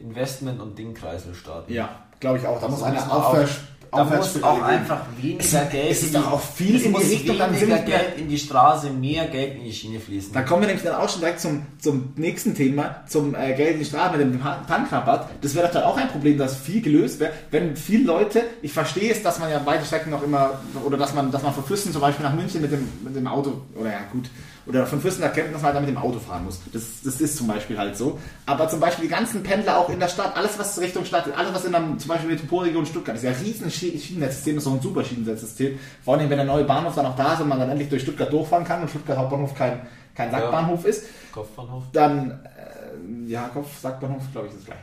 Investment- 0.00 0.60
und 0.60 0.76
Dingkreisel 0.76 1.32
starten. 1.34 1.72
Ja, 1.72 1.88
glaube 2.18 2.38
ich 2.38 2.46
auch. 2.46 2.60
Da 2.60 2.66
muss 2.68 2.82
Also 2.82 2.84
eine 2.86 2.94
müssen 2.96 3.08
wir 3.08 3.14
auch- 3.14 3.24
Aufwärts 3.28 3.52
Da 3.96 4.04
muss 4.04 4.42
auch 4.42 4.54
geben. 4.54 4.64
einfach 4.66 5.00
weniger 5.20 5.40
Es- 5.44 5.70
Geld. 5.70 5.90
es 5.90 6.02
ist 6.02 6.14
doch 6.14 6.32
auch 6.32 6.40
viel 6.40 6.76
in 6.76 6.82
die 6.82 6.88
muss 6.88 7.02
Richtung, 7.04 7.38
weniger 7.38 7.68
wir- 7.68 7.78
Geld 7.78 8.18
in 8.18 8.28
die 8.28 8.38
Straße, 8.38 8.90
mehr 8.90 9.26
Geld 9.28 9.56
in 9.56 9.64
die 9.64 9.72
Schiene 9.72 10.00
fließen. 10.00 10.32
Da 10.32 10.42
kommen 10.42 10.62
wir 10.62 10.66
nämlich 10.68 10.84
dann 10.84 10.94
auch 10.96 11.08
schon 11.08 11.20
direkt 11.20 11.40
zum, 11.40 11.62
zum 11.80 12.12
nächsten 12.16 12.54
Thema, 12.54 12.96
zum 13.08 13.34
äh, 13.34 13.54
Geld 13.54 13.74
in 13.74 13.78
die 13.80 13.84
Straße 13.84 14.16
mit 14.16 14.20
dem 14.20 14.40
Tankrabatt. 14.68 15.28
Das 15.40 15.54
wäre 15.54 15.66
doch 15.66 15.74
dann 15.74 15.84
auch 15.84 15.96
ein 15.96 16.08
Problem, 16.08 16.38
das 16.38 16.56
viel 16.56 16.80
gelöst 16.80 17.20
wäre, 17.20 17.32
wenn 17.50 17.76
viele 17.76 18.04
Leute, 18.04 18.42
ich 18.62 18.72
verstehe 18.72 19.12
es, 19.12 19.22
dass 19.22 19.38
man 19.38 19.50
ja 19.50 19.64
weite 19.64 19.84
Strecken 19.84 20.10
noch 20.10 20.22
immer, 20.22 20.60
oder 20.84 20.96
dass 20.96 21.14
man, 21.14 21.30
dass 21.30 21.42
man 21.42 21.52
von 21.54 21.64
Füssen 21.64 21.92
zum 21.92 22.00
Beispiel 22.00 22.24
nach 22.24 22.34
München 22.34 22.60
mit 22.60 22.72
dem, 22.72 22.88
mit 23.04 23.14
dem 23.14 23.26
Auto, 23.26 23.60
oder 23.78 23.90
ja 23.90 23.98
gut, 24.12 24.24
oder 24.66 24.86
von 24.86 24.98
nach 25.20 25.32
Kempten, 25.32 25.52
dass 25.52 25.62
man 25.62 25.74
halt 25.74 25.80
mit 25.86 25.90
dem 25.90 25.98
Auto 25.98 26.18
fahren 26.18 26.44
muss. 26.44 26.60
Das, 26.72 26.82
das 27.04 27.20
ist 27.20 27.36
zum 27.36 27.46
Beispiel 27.46 27.76
halt 27.76 27.96
so. 27.96 28.18
Aber 28.46 28.68
zum 28.68 28.80
Beispiel 28.80 29.04
die 29.04 29.10
ganzen 29.10 29.42
Pendler 29.42 29.76
auch 29.78 29.90
in 29.90 30.00
der 30.00 30.08
Stadt, 30.08 30.34
alles 30.36 30.58
was 30.58 30.78
Richtung 30.80 31.04
Stadt, 31.04 31.26
alles 31.36 31.52
was 31.52 31.64
in 31.66 31.72
der, 31.72 31.82
zum 31.98 32.08
Beispiel 32.08 32.30
Metropolregion 32.30 32.86
Stuttgart 32.86 33.16
ist, 33.16 33.24
ja 33.24 33.30
ein 33.30 33.36
riesen 33.36 33.68
Schi- 33.70 33.98
Schienennetzsystem, 34.00 34.56
ist 34.58 34.66
auch 34.66 34.72
ein 34.74 34.80
super 34.80 35.04
Schienennetzsystem. 35.04 35.78
Vor 36.04 36.16
allem, 36.16 36.30
wenn 36.30 36.38
der 36.38 36.46
neue 36.46 36.64
Bahnhof 36.64 36.94
dann 36.94 37.06
auch 37.06 37.16
da 37.16 37.34
ist 37.34 37.40
und 37.42 37.48
man 37.48 37.58
dann 37.58 37.68
endlich 37.70 37.88
durch 37.90 38.02
Stuttgart 38.02 38.32
durchfahren 38.32 38.64
kann 38.64 38.80
und 38.82 38.88
Stuttgart 38.88 39.18
Hauptbahnhof 39.18 39.54
kein, 39.54 39.80
kein 40.14 40.32
Ja. 40.32 40.40
Sackbahnhof 40.40 40.84
ist, 40.86 41.04
Kopfbahnhof. 41.32 41.82
dann 41.92 42.30
äh, 42.30 43.30
ja, 43.30 43.48
Kopf, 43.48 43.68
Sackbahnhof, 43.82 44.22
glaube 44.32 44.48
ich, 44.48 44.54
ist 44.54 44.64
gleich. 44.66 44.78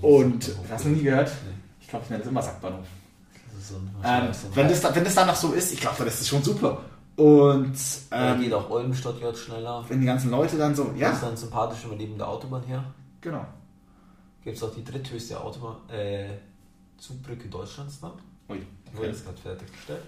Und 0.00 0.50
hast 0.70 0.84
du 0.84 0.88
nie 0.88 1.02
gehört? 1.02 1.28
Nee. 1.46 1.54
Ich 1.82 1.88
glaube, 1.88 2.04
ich 2.04 2.10
nenne 2.10 2.22
das 2.22 2.30
immer 2.30 2.42
Sackbahnhof. 2.42 2.86
Das 3.58 3.68
so 3.68 3.74
Ähm, 4.04 4.52
wenn, 4.54 4.68
das, 4.68 4.80
da- 4.80 4.94
wenn 4.94 5.04
das 5.04 5.14
dann 5.14 5.26
noch 5.26 5.36
so 5.36 5.52
ist, 5.52 5.72
ich 5.72 5.80
glaube, 5.80 6.04
das 6.04 6.20
ist 6.20 6.28
schon 6.28 6.42
super. 6.42 6.80
Und 7.16 7.72
Da 8.10 8.34
ähm, 8.34 8.40
geht 8.40 8.52
auch 8.52 8.68
Ulm 8.70 8.92
Stuttgart 8.94 9.36
schneller. 9.36 9.84
wenn 9.88 10.00
die 10.00 10.06
ganzen 10.06 10.30
Leute 10.30 10.56
dann 10.58 10.74
so, 10.74 10.90
ja, 10.96 11.10
ist 11.10 11.22
dann 11.22 11.36
sympathisch, 11.36 11.86
man 11.86 11.96
neben 11.96 12.18
der 12.18 12.28
Autobahn 12.28 12.62
her. 12.64 12.84
genau. 13.20 13.44
Gibt 14.44 14.56
es 14.58 14.62
auch 14.62 14.72
die 14.72 14.84
dritthöchste 14.84 15.40
Autobahn, 15.40 15.76
äh, 15.90 16.28
Zugbrücke 16.98 17.48
Deutschlands 17.48 17.98
dann. 18.00 18.12
Ui, 18.48 18.64
Die 18.92 18.96
wurde 18.96 19.08
jetzt 19.08 19.24
gerade 19.24 19.38
fertiggestellt. 19.38 20.02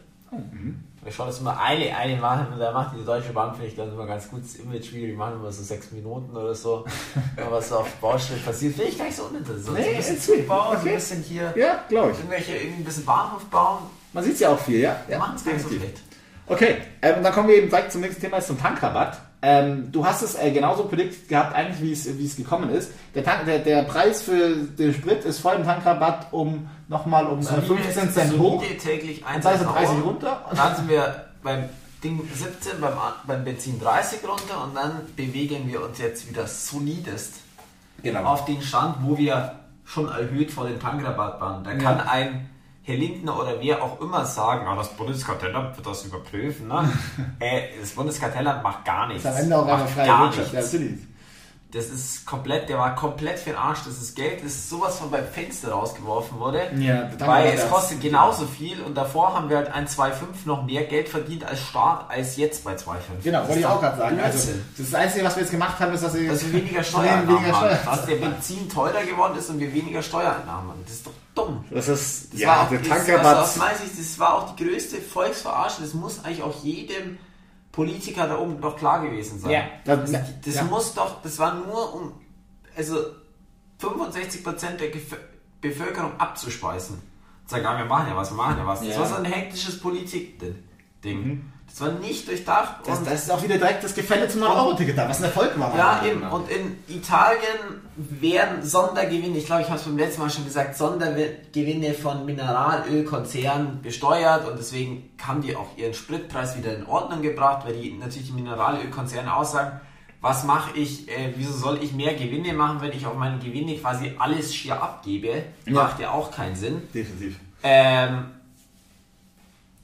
Wir 1.02 1.10
schauen 1.10 1.26
das 1.28 1.40
immer 1.40 1.58
eine, 1.58 1.96
eine 1.96 2.20
machen 2.20 2.52
und 2.52 2.58
da 2.60 2.70
macht 2.70 2.94
die 2.96 3.04
Deutsche 3.04 3.32
Bank, 3.32 3.54
finde 3.54 3.68
ich, 3.68 3.74
dann 3.76 3.88
immer 3.90 4.06
ganz 4.06 4.28
gutes 4.28 4.56
Image, 4.56 4.92
wie 4.92 5.06
die 5.06 5.12
machen 5.14 5.36
immer 5.40 5.50
so 5.50 5.62
sechs 5.62 5.90
Minuten 5.90 6.36
oder 6.36 6.54
so. 6.54 6.84
Was 7.50 7.70
so 7.70 7.76
auf 7.78 7.90
Baustelle 7.96 8.38
passiert, 8.40 8.74
finde 8.74 8.90
ich 8.90 8.98
gar 8.98 9.06
nicht 9.06 9.16
so 9.16 9.24
uninteressant. 9.24 9.76
Nee, 9.78 9.84
so 9.84 9.90
ein 9.90 9.96
bisschen. 9.96 10.20
Zug 10.20 10.46
bauen, 10.46 10.72
so 10.74 10.80
Okay. 10.80 10.88
ein 10.90 10.94
bisschen 10.96 11.22
hier 11.22 11.54
Ja, 11.56 11.84
glaube 11.88 12.10
ich. 12.12 12.18
irgendwelche, 12.18 12.52
irgendwie 12.58 12.82
ein 12.82 12.84
bisschen 12.84 13.04
Bahnhof 13.06 13.44
bauen. 13.46 13.78
Man 14.12 14.22
sieht 14.22 14.34
es 14.34 14.40
ja 14.40 14.50
auch 14.50 14.58
viel, 14.58 14.80
ja. 14.80 15.00
Wir 15.08 15.18
machen 15.18 15.34
es 15.36 15.44
gar 15.44 15.52
nicht 15.54 15.62
so 15.64 15.70
schlecht. 15.74 16.02
Okay, 16.48 16.76
ähm, 17.02 17.22
dann 17.22 17.32
kommen 17.32 17.48
wir 17.48 17.56
eben 17.56 17.68
direkt 17.68 17.92
zum 17.92 18.00
nächsten 18.00 18.20
Thema, 18.20 18.38
ist 18.38 18.46
zum 18.46 18.60
Tankrabatt. 18.60 19.18
Ähm, 19.40 19.92
du 19.92 20.04
hast 20.04 20.22
es 20.22 20.34
äh, 20.34 20.50
genauso 20.50 20.84
prediktet 20.84 21.28
gehabt, 21.28 21.54
eigentlich 21.54 21.80
wie 21.80 21.92
es, 21.92 22.18
wie 22.18 22.26
es 22.26 22.36
gekommen 22.36 22.70
ist. 22.70 22.90
Der, 23.14 23.22
Tank, 23.24 23.44
der, 23.46 23.60
der 23.60 23.82
Preis 23.82 24.22
für 24.22 24.56
den 24.56 24.92
Sprit 24.92 25.24
ist 25.24 25.38
vor 25.38 25.54
dem 25.54 25.64
Tankrabatt 25.64 26.26
um 26.32 26.68
nochmal 26.88 27.26
um 27.26 27.40
äh, 27.40 27.44
15 27.44 28.10
Cent 28.10 28.38
hoch. 28.38 28.60
Solide 28.62 28.78
täglich 28.78 29.24
1 29.24 29.44
Dann 29.44 29.58
sind 29.58 29.68
30 29.68 30.04
runter. 30.04 30.44
Und 30.50 30.58
dann 30.58 30.74
sind 30.74 30.88
wir 30.88 31.26
beim 31.42 31.68
Ding 32.02 32.20
17, 32.32 32.80
beim, 32.80 32.92
beim 33.26 33.44
Benzin 33.44 33.80
30 33.80 34.20
runter 34.22 34.64
und 34.64 34.74
dann 34.74 35.00
bewegen 35.16 35.68
wir 35.68 35.84
uns 35.84 35.98
jetzt 35.98 36.28
wieder 36.28 36.46
solidest 36.46 37.34
Genau. 38.02 38.24
auf 38.24 38.44
den 38.44 38.62
Stand, 38.62 38.96
wo 39.02 39.18
wir 39.18 39.56
schon 39.84 40.08
erhöht 40.08 40.50
vor 40.52 40.68
dem 40.68 40.78
Tankrabatt 40.78 41.40
waren. 41.40 41.64
Da 41.64 41.74
kann 41.74 42.00
ein 42.00 42.48
Herr 42.88 42.96
Lindner 42.96 43.38
oder 43.38 43.60
wer 43.60 43.82
auch 43.82 44.00
immer 44.00 44.24
sagen, 44.24 44.66
ah, 44.66 44.74
das 44.76 44.88
Bundeskartellamt 44.96 45.76
wird 45.76 45.86
das 45.86 46.04
überprüfen. 46.04 46.68
Ne? 46.68 46.90
äh, 47.38 47.60
das 47.80 47.90
Bundeskartellamt 47.90 48.62
macht 48.62 48.84
gar 48.84 49.06
nichts. 49.08 49.24
ist 49.24 49.30
am 49.30 49.36
Ende 49.36 49.58
auch 49.58 49.66
eine 49.66 49.82
macht 49.84 49.90
freie 49.90 50.06
gar 50.06 50.22
Wirtschaft. 50.24 50.52
Ja, 50.54 50.60
nichts. 50.60 50.72
natürlich. 50.72 50.98
Das 51.70 51.90
ist 51.90 52.24
komplett, 52.24 52.70
der 52.70 52.78
war 52.78 52.94
komplett 52.94 53.38
für 53.38 53.50
den 53.50 53.58
Arsch. 53.58 53.80
Das 53.84 53.98
ist 54.00 54.16
Geld, 54.16 54.38
das 54.42 54.52
ist 54.52 54.70
sowas 54.70 54.96
von 54.98 55.10
beim 55.10 55.26
Fenster 55.26 55.70
rausgeworfen 55.70 56.38
wurde. 56.40 56.62
Ja, 56.78 57.10
weil 57.18 57.48
es 57.52 57.62
ist- 57.64 57.70
kostet 57.70 58.00
genauso 58.00 58.46
viel 58.46 58.80
und 58.80 58.94
davor 58.94 59.34
haben 59.34 59.50
wir 59.50 59.58
halt 59.58 59.70
ein 59.74 59.86
2,5 59.86 60.46
noch 60.46 60.64
mehr 60.64 60.84
Geld 60.84 61.10
verdient 61.10 61.44
als 61.44 61.60
Staat 61.60 62.06
als 62.08 62.38
jetzt 62.38 62.64
bei 62.64 62.74
2,5. 62.74 63.22
Genau, 63.22 63.40
Das 63.40 63.48
wollte 63.48 63.60
ich 63.60 63.66
ist 63.66 63.70
auch 63.70 63.80
gerade 63.82 63.98
sagen. 63.98 64.18
Also, 64.18 64.38
das 64.38 64.78
ist 64.78 64.92
das 64.94 64.94
Einzige, 64.98 65.24
was 65.26 65.36
wir 65.36 65.42
jetzt 65.42 65.50
gemacht 65.50 65.78
haben, 65.78 65.92
ist, 65.92 66.02
dass 66.04 66.14
wir, 66.14 66.30
dass 66.30 66.42
wir 66.46 66.52
weniger 66.54 66.82
Steuereinnahmen 66.90 67.44
Steuer. 67.44 67.60
haben. 67.60 67.78
Dass 67.84 68.06
der 68.06 68.16
Benzin 68.16 68.68
teurer 68.70 69.02
geworden 69.04 69.36
ist 69.38 69.50
und 69.50 69.60
wir 69.60 69.70
weniger 69.74 70.00
Steuereinnahmen 70.00 70.70
haben. 70.70 70.82
Das 70.86 70.94
ist 70.94 71.06
doch 71.06 71.12
dumm. 71.38 71.64
Das 71.70 71.88
ist, 71.88 72.32
Das 72.32 72.40
ja, 72.40 72.48
war 72.48 72.62
auch, 72.64 72.68
der 72.70 72.78
das, 72.80 72.88
Tankrabatt. 72.88 73.24
Also 73.36 73.40
aus 73.42 73.56
meiner 73.56 73.78
Sicht, 73.78 73.98
das 73.98 74.18
war 74.18 74.34
auch 74.34 74.54
die 74.56 74.64
größte 74.64 74.96
Volksverarsche. 75.00 75.82
Das 75.82 75.94
muss 75.94 76.24
eigentlich 76.24 76.42
auch 76.42 76.62
jedem 76.62 77.18
Politiker 77.72 78.26
da 78.26 78.38
oben 78.38 78.60
doch 78.60 78.76
klar 78.76 79.00
gewesen 79.02 79.38
sein. 79.40 79.50
Ja, 79.50 79.62
das- 79.84 80.10
das, 80.10 80.20
das 80.44 80.54
ja. 80.56 80.64
muss 80.64 80.94
doch, 80.94 81.22
das 81.22 81.38
war 81.38 81.54
nur 81.54 81.94
um, 81.94 82.12
also 82.76 82.96
65% 83.80 84.76
der 84.78 84.90
Gef 84.90 85.16
Bevölkerung 85.60 86.12
abzuspeisen. 86.20 87.02
Sagen, 87.46 87.64
wir 87.78 87.84
machen 87.86 88.08
ja 88.10 88.16
was, 88.16 88.30
wir 88.30 88.36
machen 88.36 88.58
ja 88.58 88.66
was. 88.66 88.78
Das 88.80 88.88
Ja. 88.90 88.94
Mhm. 88.96 89.00
war 89.00 89.08
so 89.08 89.14
ein 89.16 89.24
hektisches 89.24 89.80
Politik-Ding. 89.80 90.54
Das 91.68 91.80
war 91.82 91.92
nicht 91.92 92.26
durchdacht. 92.26 92.76
das, 92.86 93.04
das 93.04 93.22
ist 93.24 93.30
auch 93.30 93.42
wieder 93.42 93.58
direkt 93.58 93.84
das 93.84 93.94
Gefälle 93.94 94.26
zum 94.28 94.42
9-Euro-Ticket 94.42 94.96
da, 94.96 95.08
was 95.08 95.18
ein 95.18 95.24
Erfolg 95.24 95.58
war. 95.58 95.76
ja, 95.76 96.02
eben. 96.04 96.22
Und 96.22 96.50
in 96.50 96.78
Italien 96.88 97.82
werden 97.96 98.62
Sondergewinne, 98.62 99.36
ich 99.36 99.46
glaube, 99.46 99.62
ich 99.62 99.68
habe 99.68 99.78
es 99.78 99.84
beim 99.84 99.98
letzten 99.98 100.22
Mal 100.22 100.30
schon 100.30 100.44
gesagt, 100.44 100.76
Sondergewinne 100.76 101.94
von 101.94 102.24
Mineralölkonzernen 102.24 103.82
besteuert 103.82 104.48
und 104.48 104.58
deswegen 104.58 105.10
haben 105.22 105.42
die 105.42 105.54
auch 105.56 105.76
ihren 105.76 105.94
Spritpreis 105.94 106.56
wieder 106.56 106.74
in 106.74 106.86
Ordnung 106.86 107.22
gebracht, 107.22 107.66
weil 107.66 107.74
die 107.74 107.92
natürlich 107.92 108.28
die 108.28 108.34
Mineralölkonzerne 108.34 109.34
aussagen, 109.34 109.80
was 110.20 110.44
mache 110.44 110.76
ich, 110.76 111.08
äh, 111.08 111.32
wieso 111.36 111.52
soll 111.52 111.82
ich 111.82 111.92
mehr 111.92 112.14
Gewinne 112.14 112.52
machen, 112.54 112.80
wenn 112.80 112.92
ich 112.92 113.06
auf 113.06 113.14
meine 113.14 113.38
Gewinne 113.38 113.76
quasi 113.76 114.14
alles 114.18 114.54
schier 114.54 114.82
abgebe? 114.82 115.44
Ja. 115.64 115.72
Macht 115.72 116.00
ja 116.00 116.10
auch 116.10 116.32
keinen 116.32 116.56
Sinn. 116.56 116.82
Definitiv. 116.92 117.38
Ähm, 117.62 118.24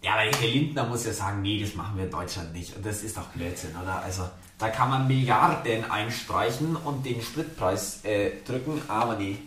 ja, 0.04 0.12
aber 0.12 0.22
Herr 0.38 0.48
Lindner 0.48 0.84
muss 0.86 1.06
ja 1.06 1.12
sagen, 1.12 1.40
nee, 1.42 1.60
das 1.60 1.74
machen 1.74 1.96
wir 1.96 2.04
in 2.04 2.10
Deutschland 2.10 2.52
nicht. 2.52 2.76
Und 2.76 2.84
das 2.84 3.02
ist 3.02 3.16
doch 3.16 3.26
Blödsinn, 3.28 3.70
oder? 3.82 4.02
Also, 4.02 4.22
da 4.58 4.68
kann 4.68 4.90
man 4.90 5.06
Milliarden 5.08 5.90
einstreichen 5.90 6.76
und 6.76 7.04
den 7.04 7.20
Spritpreis 7.22 8.04
äh, 8.04 8.30
drücken, 8.46 8.80
aber 8.88 9.16
nee. 9.16 9.38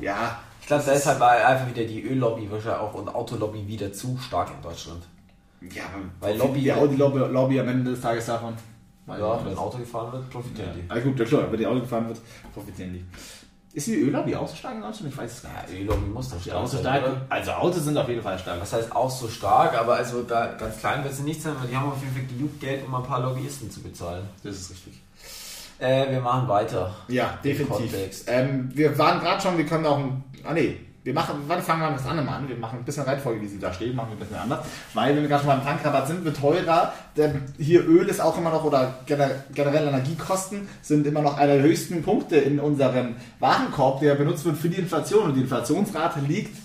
Ja, 0.00 0.40
Ich 0.60 0.66
glaube, 0.66 0.82
da 0.84 0.92
ist 0.92 1.06
halt 1.06 1.20
einfach 1.22 1.68
wieder 1.68 1.84
die 1.84 2.02
Öllobby 2.02 2.50
wahrscheinlich 2.50 2.80
auch 2.80 2.94
und 2.94 3.08
Autolobby 3.08 3.66
wieder 3.68 3.92
zu 3.92 4.18
stark 4.18 4.50
in 4.56 4.62
Deutschland. 4.62 5.02
ja 5.60 5.84
Weil 6.20 6.36
Lobby- 6.36 6.60
die 6.62 6.72
Audi 6.72 6.96
Lobby, 6.96 7.60
am 7.60 7.68
Ende 7.68 7.90
des 7.92 8.00
Tages 8.00 8.26
davon. 8.26 8.54
Weil 9.06 9.20
Ja, 9.20 9.44
wenn 9.44 9.56
Auto 9.56 9.78
gefahren 9.78 10.12
wird, 10.12 10.28
profitieren 10.30 10.70
die. 10.74 10.90
Ah, 10.90 10.98
gut, 10.98 11.16
ja 11.20 11.24
klar, 11.24 11.52
wenn 11.52 11.58
die 11.60 11.66
Auto 11.66 11.80
gefahren 11.80 12.08
wird, 12.08 12.20
profitieren 12.52 12.92
die. 12.94 13.04
Ist 13.76 13.88
die 13.88 14.00
Öllobby 14.00 14.34
auch 14.34 14.48
so 14.48 14.56
stark 14.56 14.76
in 14.76 14.80
Deutschland? 14.80 15.12
Ich 15.12 15.18
weiß 15.18 15.30
es 15.30 15.42
gar 15.42 15.50
nicht. 15.50 15.74
Ja, 15.74 15.80
Öllobby 15.80 16.06
muss 16.06 16.30
doch 16.30 16.40
stark 16.40 16.56
Autos 16.56 16.70
so 16.70 16.76
sein, 16.78 16.96
stark. 16.96 17.12
oder? 17.12 17.26
Also 17.28 17.50
Autos 17.50 17.84
sind 17.84 17.98
auf 17.98 18.08
jeden 18.08 18.22
Fall 18.22 18.38
stark. 18.38 18.58
Was 18.58 18.72
heißt 18.72 18.96
auch 18.96 19.10
so 19.10 19.28
stark, 19.28 19.78
aber 19.78 19.96
also 19.96 20.22
da 20.22 20.46
ganz 20.54 20.78
klein 20.78 21.04
wird 21.04 21.12
sie 21.12 21.24
nicht 21.24 21.42
sein, 21.42 21.52
weil 21.60 21.68
die 21.68 21.76
haben 21.76 21.92
auf 21.92 22.00
jeden 22.00 22.14
Fall 22.14 22.24
genug 22.24 22.58
Geld, 22.58 22.86
um 22.86 22.94
ein 22.94 23.02
paar 23.02 23.20
Lobbyisten 23.20 23.70
zu 23.70 23.82
bezahlen. 23.82 24.26
Das 24.42 24.56
ist 24.56 24.70
richtig. 24.70 24.94
Äh, 25.78 26.10
wir 26.10 26.22
machen 26.22 26.48
weiter. 26.48 26.94
Ja, 27.08 27.38
definitiv. 27.44 27.92
Ähm, 28.26 28.70
wir 28.72 28.96
waren 28.96 29.20
gerade 29.20 29.42
schon, 29.42 29.58
wir 29.58 29.66
können 29.66 29.84
auch 29.84 29.98
ein. 29.98 30.24
Ah 30.42 30.54
nee, 30.54 30.78
wir 31.06 31.14
machen, 31.14 31.36
wann 31.46 31.62
fangen 31.62 31.82
wir 31.82 31.90
das 31.92 32.04
andere 32.06 32.28
an? 32.28 32.48
Wir 32.48 32.56
machen 32.56 32.80
ein 32.80 32.84
bisschen 32.84 33.04
Reihenfolge, 33.04 33.40
wie 33.40 33.46
sie 33.46 33.58
da 33.60 33.72
steht, 33.72 33.94
machen 33.94 34.08
wir 34.10 34.16
ein 34.16 34.18
bisschen 34.18 34.36
anders. 34.36 34.66
Weil 34.92 35.14
wenn 35.14 35.22
wir 35.22 35.28
gerade 35.28 35.44
schon 35.44 35.52
beim 35.52 35.64
Tankrabatt 35.64 36.08
sind, 36.08 36.24
wird 36.24 36.36
teurer. 36.36 36.92
Denn 37.16 37.42
hier 37.58 37.86
Öl 37.86 38.08
ist 38.08 38.20
auch 38.20 38.36
immer 38.36 38.50
noch, 38.50 38.64
oder 38.64 38.94
gener- 39.06 39.30
generell 39.54 39.86
Energiekosten 39.86 40.68
sind 40.82 41.06
immer 41.06 41.22
noch 41.22 41.38
einer 41.38 41.54
der 41.54 41.62
höchsten 41.62 42.02
Punkte 42.02 42.36
in 42.36 42.58
unserem 42.60 43.14
Warenkorb, 43.38 44.00
der 44.00 44.16
benutzt 44.16 44.44
wird 44.44 44.56
für 44.58 44.68
die 44.68 44.78
Inflation. 44.78 45.26
Und 45.30 45.34
die 45.36 45.42
Inflationsrate 45.42 46.20
liegt 46.20 46.56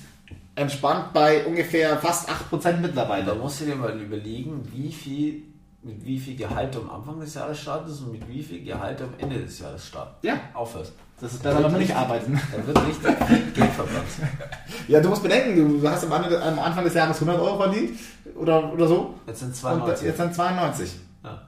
entspannt 0.55 1.13
bei 1.13 1.45
ungefähr 1.45 1.97
fast 1.97 2.27
8% 2.29 2.63
Da 2.63 2.71
mittlerweile. 2.81 3.35
musst 3.35 3.61
du 3.61 3.65
dir 3.65 3.75
mal 3.75 3.97
überlegen, 3.99 4.67
wie 4.73 4.91
viel, 4.91 5.43
mit 5.83 6.05
wie 6.05 6.19
viel 6.19 6.35
Gehalt 6.35 6.75
du 6.75 6.79
am 6.81 6.89
Anfang 6.91 7.19
des 7.19 7.33
Jahres 7.33 7.59
startest 7.59 8.01
und 8.01 8.11
mit 8.11 8.27
wie 8.29 8.43
viel 8.43 8.63
Gehalt 8.63 9.01
am 9.01 9.09
Ende 9.17 9.39
des 9.39 9.59
Jahres 9.59 9.87
startest. 9.87 10.23
Ja, 10.23 10.39
Aufhörst. 10.53 10.93
das 11.19 11.33
ist 11.33 11.41
besser, 11.43 11.63
wenn 11.63 11.71
wir 11.71 11.79
nicht 11.79 11.95
arbeiten. 11.95 12.39
Da 12.51 12.67
wird 12.67 12.87
richtig 12.87 13.27
viel 13.27 13.51
Geld 13.51 13.71
verbrannt. 13.71 14.05
Ja, 14.87 14.99
du 14.99 15.09
musst 15.09 15.23
bedenken, 15.23 15.81
du 15.81 15.89
hast 15.89 16.05
am 16.05 16.59
Anfang 16.59 16.83
des 16.83 16.93
Jahres 16.93 17.15
100 17.21 17.39
Euro 17.39 17.57
verdient 17.57 17.97
oder, 18.35 18.71
oder 18.71 18.87
so. 18.87 19.15
Jetzt 19.25 19.39
sind 19.39 19.49
Und 19.49 19.55
92. 19.55 20.07
jetzt 20.07 20.17
sind 20.17 20.35
92. 20.35 20.91
ja. 21.23 21.41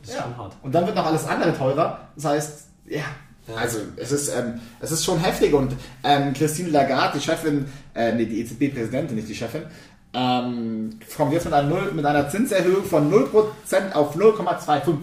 Das 0.00 0.08
ist 0.10 0.14
Ja. 0.16 0.22
schon 0.22 0.36
hart. 0.36 0.56
Und 0.62 0.72
dann 0.74 0.86
wird 0.86 0.94
noch 0.96 1.06
alles 1.06 1.26
andere 1.26 1.56
teurer. 1.56 2.00
Das 2.14 2.24
heißt, 2.26 2.66
ja. 2.86 3.02
Ja. 3.48 3.54
Also 3.54 3.78
es 3.96 4.10
ist, 4.10 4.28
ähm, 4.34 4.60
es 4.80 4.90
ist 4.90 5.04
schon 5.04 5.20
heftig 5.20 5.54
und 5.54 5.72
ähm, 6.02 6.32
Christine 6.32 6.70
Lagarde, 6.70 7.16
die 7.18 7.24
Chefin, 7.24 7.66
äh, 7.94 8.12
nee, 8.12 8.26
die 8.26 8.40
EZB-Präsidentin, 8.40 9.14
nicht 9.14 9.28
die 9.28 9.36
Chefin, 9.36 9.62
ähm, 10.16 10.98
kommt 11.14 11.32
jetzt 11.34 11.44
mit 11.44 11.52
einer, 11.52 11.68
Null, 11.68 11.92
mit 11.92 12.06
einer 12.06 12.28
Zinserhöhung 12.30 12.84
von 12.84 13.12
0% 13.12 13.92
auf 13.92 14.16
0,25%. 14.16 14.96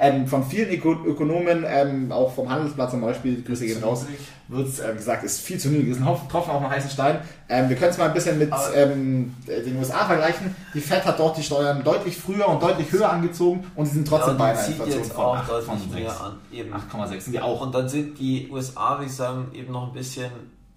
Ähm, 0.00 0.26
von 0.26 0.44
vielen 0.44 0.70
Öko 0.70 0.92
Ökonomen, 1.06 1.64
ähm, 1.66 2.10
auch 2.10 2.34
vom 2.34 2.50
Handelsplatz 2.50 2.90
zum 2.90 3.00
Beispiel, 3.00 3.44
Grüße 3.44 3.64
gehen 3.64 3.82
raus, 3.82 4.06
wird 4.48 4.68
ähm, 4.84 4.96
gesagt, 4.96 5.22
ist 5.22 5.40
viel 5.40 5.58
zu 5.58 5.68
niedrig, 5.68 5.90
ist 5.90 6.00
ein 6.00 6.28
Tropfen 6.28 6.50
auf 6.50 6.62
einen 6.62 6.70
heißen 6.70 6.90
Stein. 6.90 7.18
Ähm, 7.48 7.68
wir 7.68 7.76
können 7.76 7.92
es 7.92 7.98
mal 7.98 8.08
ein 8.08 8.14
bisschen 8.14 8.36
mit 8.38 8.50
ähm, 8.74 9.36
den 9.46 9.76
USA 9.78 10.04
vergleichen. 10.04 10.54
Die 10.74 10.80
Fed 10.80 11.04
hat 11.04 11.20
dort 11.20 11.36
die 11.36 11.42
Steuern 11.44 11.84
deutlich 11.84 12.16
früher 12.16 12.48
und 12.48 12.60
deutlich 12.60 12.90
höher 12.90 13.10
angezogen 13.10 13.64
und 13.76 13.86
sie 13.86 13.92
sind 13.92 14.10
Ja, 14.10 14.16
trotzdem 14.16 14.32
und 14.32 14.38
bei 14.38 14.50
einer 14.50 14.66
Inflation 14.66 14.98
jetzt 14.98 15.12
von 15.12 15.24
auch 15.24 15.36
8, 15.36 15.48
deutlich 15.48 15.66
von 15.66 15.90
mehr 15.94 16.10
6. 16.10 16.20
an. 16.20 16.32
Eben. 16.52 16.74
8,6 16.74 17.20
sind 17.20 17.32
die 17.34 17.40
auch. 17.40 17.60
Und 17.60 17.72
dann 17.72 17.88
sind 17.88 18.18
die 18.18 18.48
USA, 18.50 18.94
würde 18.94 19.06
ich 19.06 19.12
sagen, 19.14 19.46
eben 19.54 19.72
noch 19.72 19.88
ein 19.88 19.92
bisschen, 19.92 20.30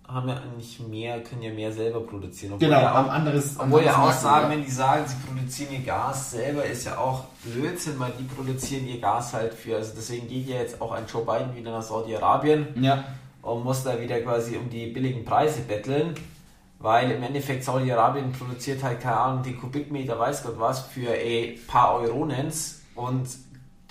haben 0.08 0.30
ja 0.30 0.36
eigentlich 0.36 0.80
mehr, 0.80 1.22
können 1.22 1.41
ja 1.41 1.52
mehr 1.52 1.72
selber 1.72 2.00
produzieren. 2.00 2.54
Obwohl 2.54 2.67
Genau, 2.70 2.82
ja 2.82 2.93
haben 2.93 3.10
auch, 3.10 3.13
anderes. 3.13 3.56
obwohl 3.60 3.84
ja 3.84 3.93
auch 3.93 3.98
anderes 3.98 4.22
sagen, 4.22 4.41
Markt, 4.48 4.52
wenn 4.52 4.63
die 4.63 4.72
sagen, 4.72 5.06
sie 5.06 5.15
produzieren 5.28 5.74
ihr 5.74 5.86
Gas 5.86 6.32
selber, 6.32 6.63
ist 6.65 6.86
ja 6.86 6.98
auch 6.98 7.26
Blödsinn, 7.43 8.00
weil 8.00 8.13
die 8.17 8.24
produzieren 8.24 8.88
ihr 8.88 9.02
Gas 9.02 9.34
halt 9.34 9.54
für, 9.54 9.76
also 9.76 9.91
deswegen 9.96 10.28
geht 10.28 10.48
ja 10.48 10.58
jetzt 10.58 10.82
auch 10.82 10.93
ein 10.93 11.06
Joe 11.12 11.26
Biden 11.26 11.56
wieder 11.56 11.72
nach 11.72 11.82
Saudi-Arabien 11.82 12.67
ja. 12.82 13.04
und 13.41 13.65
muss 13.65 13.84
da 13.84 14.00
wieder 14.00 14.20
quasi 14.22 14.56
um 14.56 14.70
die 14.70 14.88
billigen 14.88 15.26
Preise 15.26 15.62
betteln, 15.62 16.15
weil 16.80 17.12
im 17.12 17.22
Endeffekt 17.22 17.65
Saudi-Arabien 17.65 18.32
produziert 18.32 18.84
halt, 18.84 19.02
keine 19.02 19.17
Ahnung, 19.17 19.43
die 19.43 19.56
Kubikmeter, 19.56 20.17
weiß 20.17 20.43
Gott 20.43 20.58
was, 20.58 20.82
für 20.82 21.12
ein 21.12 21.56
paar 21.67 21.96
Euronens 22.00 22.82
und 22.96 23.28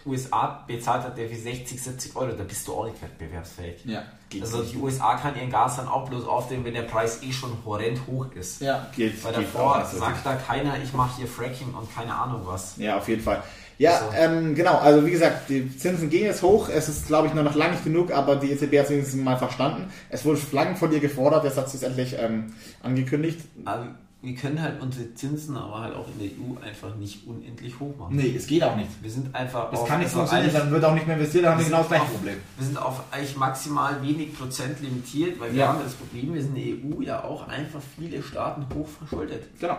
USA 0.06 0.64
bezahlt 0.66 1.02
hat 1.04 1.18
der 1.18 1.28
für 1.28 1.36
60, 1.36 1.82
70 1.82 2.16
Euro, 2.16 2.32
da 2.32 2.44
bist 2.44 2.66
du 2.66 2.74
auch 2.74 2.84
nicht 2.86 3.00
wettbewerbsfähig. 3.02 3.84
Ja, 3.84 4.02
geht 4.28 4.42
Also 4.42 4.62
die 4.62 4.76
USA 4.76 5.16
kann 5.16 5.36
ihren 5.36 5.50
Gas 5.50 5.76
dann 5.76 5.88
auch 5.88 6.08
bloß 6.08 6.26
aufnehmen, 6.26 6.64
wenn 6.64 6.74
der 6.74 6.82
Preis 6.82 7.22
eh 7.22 7.32
schon 7.32 7.50
horrend 7.64 8.00
hoch 8.06 8.26
ist. 8.34 8.60
Ja, 8.60 8.86
geht. 8.94 9.22
Weil 9.24 9.34
geht 9.34 9.42
davor 9.44 9.72
auch 9.76 9.78
nicht 9.80 9.90
so 9.90 9.98
sagt 9.98 10.24
da 10.24 10.34
keiner, 10.34 10.74
ich 10.82 10.92
mache 10.92 11.16
hier 11.18 11.26
Fracking 11.26 11.74
und 11.74 11.94
keine 11.94 12.14
Ahnung 12.14 12.42
was. 12.44 12.76
Ja, 12.76 12.98
auf 12.98 13.08
jeden 13.08 13.22
Fall. 13.22 13.42
Ja, 13.78 13.98
So. 13.98 14.06
ähm, 14.16 14.54
genau, 14.54 14.78
also 14.78 15.04
wie 15.04 15.10
gesagt, 15.10 15.50
die 15.50 15.76
Zinsen 15.76 16.08
gehen 16.08 16.24
jetzt 16.24 16.42
hoch, 16.42 16.70
es 16.70 16.88
ist 16.88 17.08
glaube 17.08 17.28
ich 17.28 17.34
nur 17.34 17.44
noch 17.44 17.54
lange 17.54 17.72
nicht 17.72 17.84
genug, 17.84 18.10
aber 18.10 18.36
die 18.36 18.50
EZB 18.50 18.78
hat 18.78 18.84
es 18.86 18.90
wenigstens 18.90 19.22
mal 19.22 19.36
verstanden. 19.36 19.92
Es 20.08 20.24
wurde 20.24 20.40
lang 20.52 20.76
von 20.76 20.90
dir 20.90 21.00
gefordert, 21.00 21.44
jetzt 21.44 21.58
hat 21.58 21.68
sie 21.68 21.76
es 21.76 21.82
endlich 21.82 22.16
ähm, 22.18 22.54
angekündigt. 22.82 23.40
Aber 23.66 23.88
wir 24.26 24.34
können 24.34 24.60
halt 24.60 24.82
unsere 24.82 25.14
Zinsen 25.14 25.56
aber 25.56 25.80
halt 25.82 25.94
auch 25.94 26.06
in 26.08 26.18
der 26.18 26.28
EU 26.30 26.58
einfach 26.60 26.96
nicht 26.96 27.24
unendlich 27.28 27.78
hoch 27.78 27.96
machen. 27.96 28.16
Nee, 28.16 28.34
es 28.36 28.48
geht 28.48 28.60
auch 28.64 28.74
nicht. 28.74 28.90
Wir 29.00 29.08
sind 29.10 29.32
einfach 29.32 29.70
Das 29.70 29.84
kann 29.84 30.00
nicht 30.00 30.06
also 30.08 30.18
funktionieren, 30.18 30.52
dann 30.52 30.70
wird 30.72 30.84
auch 30.84 30.94
nicht 30.94 31.06
mehr 31.06 31.14
investiert, 31.16 31.44
dann 31.44 31.52
haben 31.52 31.60
wir 31.60 31.66
genau 31.66 31.78
das 31.78 31.88
gleiche 31.88 32.04
Problem. 32.06 32.36
Wir 32.58 32.66
sind 32.66 32.76
auf 32.76 33.02
eigentlich 33.12 33.36
maximal 33.36 34.02
wenig 34.02 34.36
Prozent 34.36 34.80
limitiert, 34.80 35.38
weil 35.38 35.52
wir 35.52 35.60
Ja. 35.60 35.68
haben 35.68 35.78
das 35.84 35.94
Problem, 35.94 36.34
wir 36.34 36.42
sind 36.42 36.56
in 36.56 36.82
der 36.82 36.90
EU 36.98 37.00
ja 37.02 37.22
auch 37.22 37.46
einfach 37.46 37.80
viele 37.96 38.20
Staaten 38.20 38.66
hoch 38.74 38.88
verschuldet. 38.88 39.44
Genau. 39.60 39.78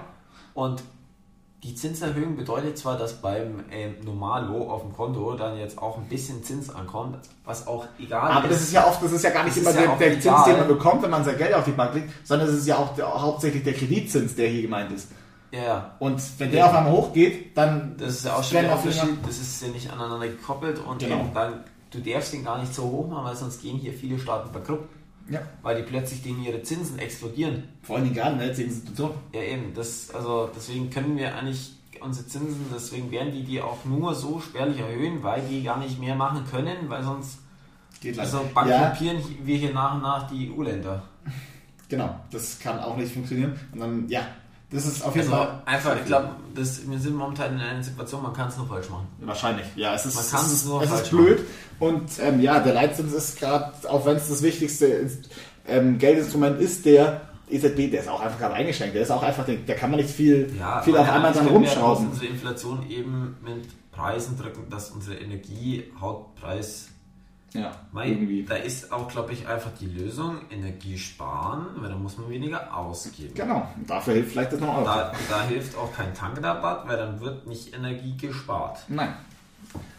Und 0.54 0.82
die 1.64 1.74
Zinserhöhung 1.74 2.36
bedeutet 2.38 2.78
zwar, 2.78 2.98
dass 2.98 3.14
beim 3.22 3.64
ähm, 3.72 3.96
Normalo 4.04 4.70
auf 4.72 4.84
dem 4.84 4.94
Konto 4.94 5.34
dann 5.36 5.58
jetzt 5.58 5.80
auch 5.80 5.98
ein 5.98 6.06
bisschen 6.08 6.44
Zins 6.44 6.70
ankommt, 6.70 7.18
was 7.46 7.66
auch 7.68 7.86
egal 8.00 8.32
Aber 8.32 8.48
das 8.48 8.62
ist. 8.62 8.74
ja 8.74 8.88
oft, 8.88 9.02
das 9.04 9.12
ist 9.12 9.24
ja 9.24 9.32
gar 9.32 9.44
nicht 9.44 9.58
immer 9.58 9.72
ist 9.72 9.76
ja 9.80 9.88
der, 9.96 9.96
der 9.98 10.20
Zins, 10.20 10.44
den 10.46 10.58
man 10.58 10.68
bekommt, 10.68 11.02
wenn 11.02 11.10
man 11.10 11.24
sein 11.24 11.38
Geld 11.38 11.54
auf 11.56 11.66
die 11.66 11.72
Bank 11.72 11.96
legt, 11.96 12.10
sondern 12.28 12.48
es 12.48 12.56
ist 12.56 12.68
ja 12.68 12.78
auch 12.78 12.94
der, 12.96 13.08
hauptsächlich 13.22 13.64
der 13.64 13.74
Kreditzins, 13.74 14.36
der 14.36 14.50
hier 14.50 14.62
gemeint 14.62 14.92
ist. 14.92 15.10
ja, 15.52 15.96
Und 15.98 16.22
wenn 16.40 16.52
der 16.52 16.68
auf 16.68 16.74
einmal 16.76 16.94
hochgeht, 16.94 17.58
dann 17.58 17.96
das 17.98 18.10
ist 18.16 18.26
ja 18.26 18.36
auch 18.36 18.44
schon 18.44 18.62
der 18.62 18.76
Unterschied, 18.78 19.18
das 19.26 19.38
ist 19.40 19.62
ja 19.64 19.70
nicht 19.70 19.92
aneinander 19.92 20.28
gekoppelt 20.28 20.80
und 20.86 21.00
Genau. 21.00 21.26
dann, 21.34 21.64
du 21.90 22.00
darfst 22.02 22.34
den 22.34 22.44
gar 22.46 22.60
nicht 22.60 22.74
so 22.76 22.84
hoch 22.84 23.08
machen, 23.08 23.26
weil 23.26 23.36
sonst 23.36 23.62
gehen 23.64 23.78
hier 23.80 23.94
viele 23.94 24.20
Staaten 24.20 24.52
bankrott, 24.54 24.82
Ja. 25.30 25.42
weil 25.62 25.76
die 25.78 25.84
plötzlich 25.84 26.24
denen 26.24 26.44
ihre 26.44 26.62
Zinsen 26.64 27.00
explodieren. 27.00 27.64
Vor 27.84 27.98
allem 27.98 28.14
gerade 28.14 28.34
in 28.34 28.38
der 28.40 28.48
jetzigen 28.48 28.72
Situation. 28.72 29.12
Ja 29.34 29.42
eben, 29.42 29.74
das, 29.74 30.10
also 30.14 30.50
deswegen 30.56 30.90
können 30.90 31.18
wir 31.18 31.36
eigentlich 31.36 31.74
unsere 32.00 32.28
Zinsen, 32.28 32.66
deswegen 32.74 33.12
werden 33.12 33.32
die 33.32 33.44
die 33.44 33.62
auch 33.62 33.84
nur 33.86 34.14
so 34.16 34.40
spärlich 34.40 34.80
erhöhen, 34.80 35.24
weil 35.24 35.42
die 35.42 35.64
gar 35.64 35.80
nicht 35.80 36.00
mehr 36.00 36.16
machen 36.16 36.44
können, 36.50 36.90
weil 36.90 37.04
sonst 37.04 37.40
Geht 38.02 38.20
also 38.20 38.38
ja, 38.38 38.44
bankrottieren 38.54 39.24
wir 39.44 39.58
hier 39.58 39.74
nach 39.74 39.96
und 39.96 40.04
nach 40.04 40.30
die 40.30 40.52
EU-Länder. 40.52 41.04
genau. 41.90 42.20
Das 42.32 42.60
kann 42.60 42.80
auch 42.80 42.96
nicht 42.96 43.12
funktionieren. 43.12 43.60
Und 43.74 43.80
dann, 43.80 44.10
ja, 44.10 44.28
das 44.72 44.86
ist 44.86 45.04
auf 45.04 45.16
jeden 45.16 45.32
Also 45.32 45.44
Fall 45.46 45.62
einfach, 45.66 45.96
ich 45.98 46.06
glaube, 46.06 46.30
wir 46.54 46.66
sind 47.00 47.16
momentan 47.16 47.54
in 47.54 47.60
einer 47.62 47.84
Situation, 47.84 48.24
man 48.24 48.34
kann 48.34 48.50
es 48.50 48.58
nur 48.58 48.68
falsch 48.68 48.90
machen. 48.90 49.08
Wahrscheinlich, 49.20 49.66
ja. 49.76 49.94
Es 49.96 50.06
ist, 50.06 50.16
Man 50.16 50.26
kann 50.30 50.46
es 50.46 50.54
ist, 50.54 50.66
nur 50.66 50.82
es 50.82 50.90
ist 50.90 50.96
falsch 50.96 51.10
blöd. 51.10 51.40
Und 51.80 52.10
ähm, 52.20 52.42
ja, 52.42 52.60
der 52.60 52.74
Leitzins 52.74 53.14
ist 53.14 53.40
gerade, 53.40 53.72
auch 53.90 54.06
wenn 54.06 54.18
es 54.18 54.28
das 54.28 54.42
wichtigste 54.42 54.86
ist, 54.88 55.30
ähm, 55.68 55.98
Geldinstrument 55.98 56.60
ist, 56.60 56.86
der 56.86 57.22
EZB, 57.50 57.92
der 57.92 58.02
ist 58.02 58.10
auch 58.10 58.20
einfach 58.20 58.40
gerade 58.40 58.56
eingeschränkt. 58.56 58.96
Der 58.96 59.04
ist 59.04 59.12
auch 59.12 59.24
einfach, 59.24 59.46
der, 59.46 59.76
kann 59.76 59.90
man 59.92 60.00
nicht 60.02 60.10
viel, 60.10 60.54
Ja, 60.60 60.82
viel 60.82 60.98
auf 60.98 61.10
einmal 61.10 61.32
dann 61.32 61.46
wir 61.46 61.52
rumschrauben. 61.54 62.08
auf 62.08 62.12
unsere 62.14 62.26
Inflation 62.26 62.90
eben 62.90 63.38
mit 63.44 63.68
Preisen 63.92 64.38
drücken, 64.38 64.70
dass 64.70 64.92
unsere 64.92 65.16
Energie, 65.18 65.86
Hauptpreis, 66.00 66.88
Ja, 67.54 67.72
Mei, 67.94 68.10
irgendwie. 68.10 68.44
da 68.44 68.56
ist 68.56 68.92
auch, 68.92 69.08
glaube 69.08 69.32
ich, 69.34 69.48
einfach 69.48 69.72
die 69.80 69.86
Lösung, 69.88 70.42
Energie 70.52 70.98
sparen, 70.98 71.68
weil 71.78 71.90
da 71.90 71.96
muss 71.96 72.18
man 72.18 72.30
weniger 72.30 72.76
ausgeben. 72.76 73.34
Genau, 73.36 73.68
und 73.78 73.90
dafür 73.90 74.16
hilft 74.16 74.32
vielleicht 74.32 74.52
das 74.54 74.60
noch 74.60 74.76
Euro. 74.76 74.86
Da, 74.86 75.14
da 75.30 75.44
hilft 75.48 75.76
auch 75.78 75.92
kein 75.94 76.14
Tankrabatt, 76.14 76.88
weil 76.88 76.98
dann 76.98 77.20
wird 77.22 77.48
nicht 77.48 77.74
Energie 77.74 78.16
gespart. 78.18 78.80
Nein. 78.90 79.14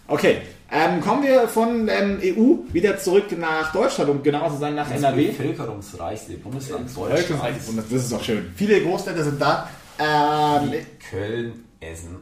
Okay, 0.06 0.42
ähm, 0.70 1.00
kommen 1.00 1.22
wir 1.22 1.48
von 1.48 1.88
ähm, 1.88 2.18
EU 2.22 2.72
wieder 2.72 2.98
zurück 2.98 3.36
nach 3.38 3.72
Deutschland, 3.72 4.10
um 4.10 4.22
genau 4.22 4.48
zu 4.50 4.56
sein, 4.58 4.74
nach 4.74 4.88
Das 4.88 4.98
NRW. 4.98 5.28
bevölkerungsreichste 5.28 6.34
Bundesland 6.38 6.88
Deutschland. 6.96 7.42
Deutschland. 7.42 7.78
Das 7.90 8.02
ist 8.04 8.12
doch 8.12 8.22
schön. 8.22 8.52
Viele 8.56 8.82
Großstädte 8.82 9.24
sind 9.24 9.40
da. 9.40 9.68
Ähm, 9.98 10.72
Köln, 11.10 11.64
Essen, 11.80 12.16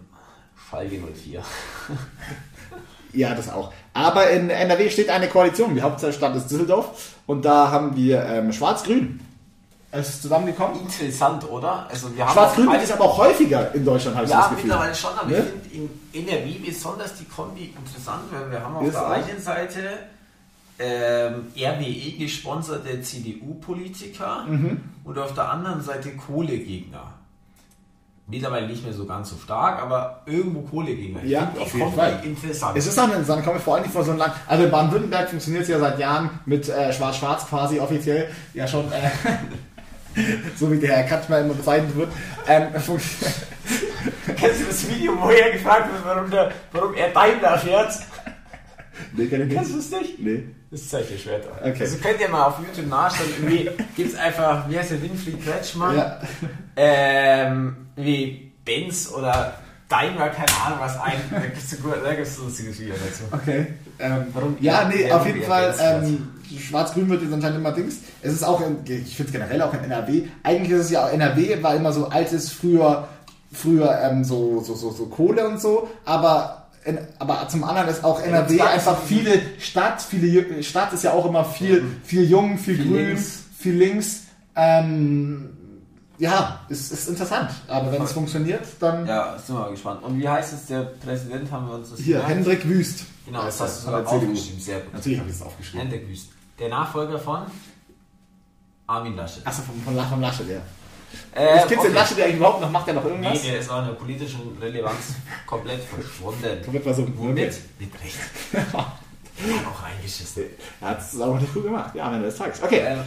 Schalke 0.69 0.99
04. 0.99 1.43
ja, 3.13 3.35
das 3.35 3.49
auch. 3.51 3.73
Aber 3.97 4.31
in 4.31 4.51
NRW 4.51 4.91
steht 4.91 5.09
eine 5.11 5.29
Koalition. 5.29 5.75
Die 5.75 5.83
Hauptstadt 5.83 6.37
ist 6.37 6.51
Düsseldorf. 6.51 7.15
Und 7.27 7.45
da 7.45 7.71
haben 7.71 7.97
wir 7.97 8.23
ähm, 8.25 8.53
Schwarz-Grün. 8.53 9.21
Es 9.93 10.09
ist 10.11 10.23
zusammengekommen. 10.23 10.81
Interessant, 10.81 11.49
oder? 11.51 11.87
Also 11.89 12.15
wir 12.15 12.25
haben 12.27 12.33
Schwarz-Grün 12.35 12.71
ist 12.73 12.93
aber 12.93 13.05
auch 13.05 13.19
häufiger 13.19 13.75
in 13.75 13.85
Deutschland, 13.85 14.17
habe 14.17 14.27
ich 14.27 14.31
Ja, 14.33 14.39
das 14.41 14.49
Gefühl. 14.51 14.65
mittlerweile 14.65 14.95
schon, 14.95 15.11
aber 15.19 15.31
Ne? 15.31 15.39
ich 15.39 15.45
finde 15.79 15.91
in 16.13 16.29
NRW 16.29 16.53
besonders 16.67 17.15
die 17.17 17.25
Kombi 17.25 17.73
interessant, 17.77 18.25
weil 18.31 18.51
wir 18.51 18.61
haben 18.63 18.77
auf 18.77 18.87
Ist 18.87 18.93
der 18.95 19.09
einen 19.09 19.41
Seite 19.41 19.81
ähm, 20.79 21.47
RWE 21.57 22.19
gesponserte 22.19 23.01
CDU-Politiker 23.01 24.45
Mhm. 24.47 24.81
und 25.05 25.19
auf 25.19 25.33
der 25.35 25.51
anderen 25.51 25.81
Seite 25.83 26.11
Kohlegegner. 26.17 27.15
Mittlerweile 28.29 28.67
nicht 28.67 28.83
mehr 28.83 28.93
so 28.93 29.07
ganz 29.07 29.31
so 29.31 29.37
stark, 29.37 29.81
aber 29.81 30.23
irgendwo 30.27 30.63
Kohlegegner. 30.63 31.23
Ich 31.23 31.31
Ja, 31.31 31.53
auf 31.61 31.73
jeden 31.73 31.93
Fall. 31.93 32.21
interessant. 32.25 32.77
Es 32.77 32.85
ist 32.85 32.99
auch 32.99 33.05
eine 33.05 33.13
interessante 33.13 33.45
Kombi, 33.45 33.61
vor 33.61 33.75
allem 33.75 33.85
nicht 33.85 33.93
vor 33.93 34.03
so 34.03 34.11
einem 34.11 34.19
Land. 34.19 34.33
Also 34.49 34.65
in 34.65 34.71
Baden-Württemberg 34.73 35.29
funktioniert 35.29 35.63
es 35.63 35.69
ja 35.69 35.79
seit 35.79 35.97
Jahren 36.01 36.31
mit 36.45 36.69
äh, 36.69 36.93
Schwarz-Schwarz 36.93 37.47
quasi 37.47 37.79
offiziell. 37.79 38.29
Ja, 38.53 38.67
schon. 38.67 38.91
Äh, 38.91 39.11
so 40.59 40.73
wie 40.73 40.79
der 40.79 40.97
Herr 40.97 41.05
Katschmer 41.05 41.39
immer 41.39 41.55
bezeichnet 41.55 41.95
wird. 41.95 42.09
Ähm, 42.49 42.67
Kennst 44.37 44.61
du 44.61 44.65
das 44.67 44.89
Video, 44.89 45.13
wo 45.21 45.31
er 45.31 45.53
gefragt 45.53 45.93
wird, 45.93 46.05
warum, 46.05 46.29
der, 46.29 46.51
warum 46.73 46.95
er 46.95 47.11
Daimler 47.11 47.59
fährt? 47.59 47.93
Nee, 49.17 49.27
kenn 49.27 49.43
ich 49.43 49.47
nicht. 49.49 49.57
Kennst 49.57 49.75
du 49.75 49.79
es 49.79 49.91
nicht? 49.91 50.19
Nee. 50.19 50.45
Das 50.71 50.89
zeige 50.89 51.05
ich 51.05 51.11
dir 51.11 51.31
später. 51.31 51.49
Okay. 51.61 51.77
Also 51.81 51.99
könnt 51.99 52.21
ihr 52.21 52.29
mal 52.29 52.45
auf 52.45 52.59
YouTube 52.59 52.89
nachschauen. 52.89 53.29
Irgendwie 53.39 53.71
gibt 53.97 54.13
es 54.13 54.19
einfach, 54.19 54.69
wie 54.69 54.79
heißt 54.79 54.91
der, 54.91 55.03
Winfried 55.03 55.45
Kretschmann? 55.45 55.97
Ja. 55.97 56.21
ähm, 56.77 57.77
wie 57.97 58.53
Benz 58.65 59.13
oder 59.13 59.55
Daimler, 59.89 60.31
keine 60.31 60.53
Ahnung 60.65 60.79
was 60.81 60.99
ein. 61.01 61.15
Da 61.31 61.41
gibt 61.41 61.59
es 61.59 61.73
ein, 61.73 62.45
lustiges 62.45 62.81
Video 62.81 62.95
dazu. 62.95 63.23
Okay. 63.31 63.67
Ähm, 63.99 64.27
Warum 64.33 64.57
ja, 64.61 64.89
nee, 64.89 65.11
auf 65.11 65.25
jeden 65.27 65.43
Fall. 65.43 65.75
Ähm, 65.81 66.29
Schwarz-Grün 66.59 67.09
wird 67.09 67.23
jetzt 67.23 67.33
anscheinend 67.33 67.59
immer 67.59 67.73
Dings. 67.73 68.01
Es 68.23 68.33
ist 68.33 68.43
auch, 68.43 68.61
in, 68.61 68.79
ich 68.85 69.17
finde 69.17 69.31
es 69.31 69.33
generell 69.33 69.63
auch 69.63 69.73
in 69.75 69.85
NRW. 69.85 70.23
Eigentlich 70.43 70.73
ist 70.73 70.87
es 70.87 70.91
ja 70.91 71.07
auch 71.07 71.13
NRW, 71.13 71.63
war 71.63 71.75
immer 71.75 71.93
so 71.93 72.07
altes, 72.07 72.51
früher, 72.51 73.09
früher 73.53 74.01
ähm, 74.03 74.25
so, 74.25 74.61
so, 74.61 74.75
so, 74.75 74.91
so 74.91 75.07
Kohle 75.07 75.49
und 75.49 75.61
so. 75.61 75.89
Aber, 76.05 76.66
in, 76.87 76.99
aber 77.19 77.47
zum 77.49 77.65
anderen 77.65 77.89
ist 77.89 78.05
auch 78.05 78.21
NRW 78.21 78.57
zwar- 78.57 78.71
einfach 78.71 79.03
viele 79.03 79.41
Stadt, 79.59 80.01
viele 80.01 80.63
Stadt 80.63 80.93
ist 80.93 81.05
ja 81.05 81.13
auch 81.13 81.27
immer 81.27 81.45
viel, 81.45 81.85
viel 82.05 82.25
jung, 82.25 82.57
viel, 82.59 82.77
Viel 82.77 82.87
grün, 82.89 83.07
links. 83.09 83.43
viel 83.59 83.75
links. 83.75 84.21
Ähm, 84.55 85.51
ja, 86.19 86.61
ist, 86.71 86.93
ist 86.93 87.09
interessant. 87.09 87.51
Aber 87.69 87.93
wenn 87.93 88.01
es 88.03 88.13
funktioniert, 88.13 88.65
dann 88.81 89.07
Ja, 89.07 89.37
sind 89.39 89.55
wir 89.55 89.61
mal 89.63 89.71
gespannt. 89.71 90.03
Und 90.03 90.19
wie 90.19 90.27
heißt 90.29 90.55
es, 90.55 90.67
der 90.67 90.83
Präsident, 91.05 91.51
haben 91.53 91.67
wir 91.69 91.75
uns 91.75 91.91
das 91.91 91.99
hier, 91.99 92.15
gemerkt? 92.21 92.31
Hendrik 92.35 92.69
Wüst. 92.69 93.05
Genau, 93.27 93.45
das 93.45 93.61
hast 93.61 93.81
du 93.83 93.87
sogar 93.87 94.07
aufgeschrieben, 94.07 94.61
sehr 94.61 94.81
gut. 94.81 94.95
Natürlich 94.95 95.19
habe 95.19 95.29
ich 95.29 95.37
das 95.37 95.47
aufgeschrieben. 95.47 95.81
Hendrik 95.89 96.09
Wüst. 96.09 96.29
Der 96.59 96.69
Nachfolger 96.71 97.19
von 97.19 97.43
Armin 98.87 99.17
Laschet. 99.17 99.45
Achso, 99.47 99.63
von, 99.63 99.75
von, 99.83 100.07
von 100.09 100.21
Laschet, 100.21 100.49
ja. 100.49 100.61
Äh, 101.35 101.59
Gibt 101.69 101.81
es 101.81 101.87
den 101.87 101.95
Laschet 101.95 102.21
eigentlich 102.21 102.37
überhaupt 102.37 102.61
noch? 102.61 102.71
Macht 102.71 102.89
er 102.89 102.95
noch 102.95 103.05
irgendwas? 103.05 103.35
Nee, 103.43 103.51
der 103.51 103.61
ist 103.61 103.71
auch 103.71 103.81
in 103.81 103.87
der 103.87 103.93
politischen 103.95 104.57
Relevanz 104.61 105.15
komplett 105.47 105.81
verschwunden. 105.83 106.63
Komplett 106.63 106.83
versunken, 106.83 107.15
Womit? 107.17 107.55
Mit 107.79 107.91
Recht. 108.03 108.17
auch 108.77 109.83
reingeschissen. 109.85 110.45
Er 110.81 110.89
hat 110.89 111.01
es 111.01 111.21
auch 111.21 111.39
nicht 111.39 111.53
gut 111.53 111.65
gemacht. 111.65 111.95
Ja, 111.95 112.07
am 112.09 112.15
Ende 112.15 112.27
des 112.27 112.37
Tages. 112.37 112.63
Okay. 112.63 112.81
Ähm, 112.87 112.99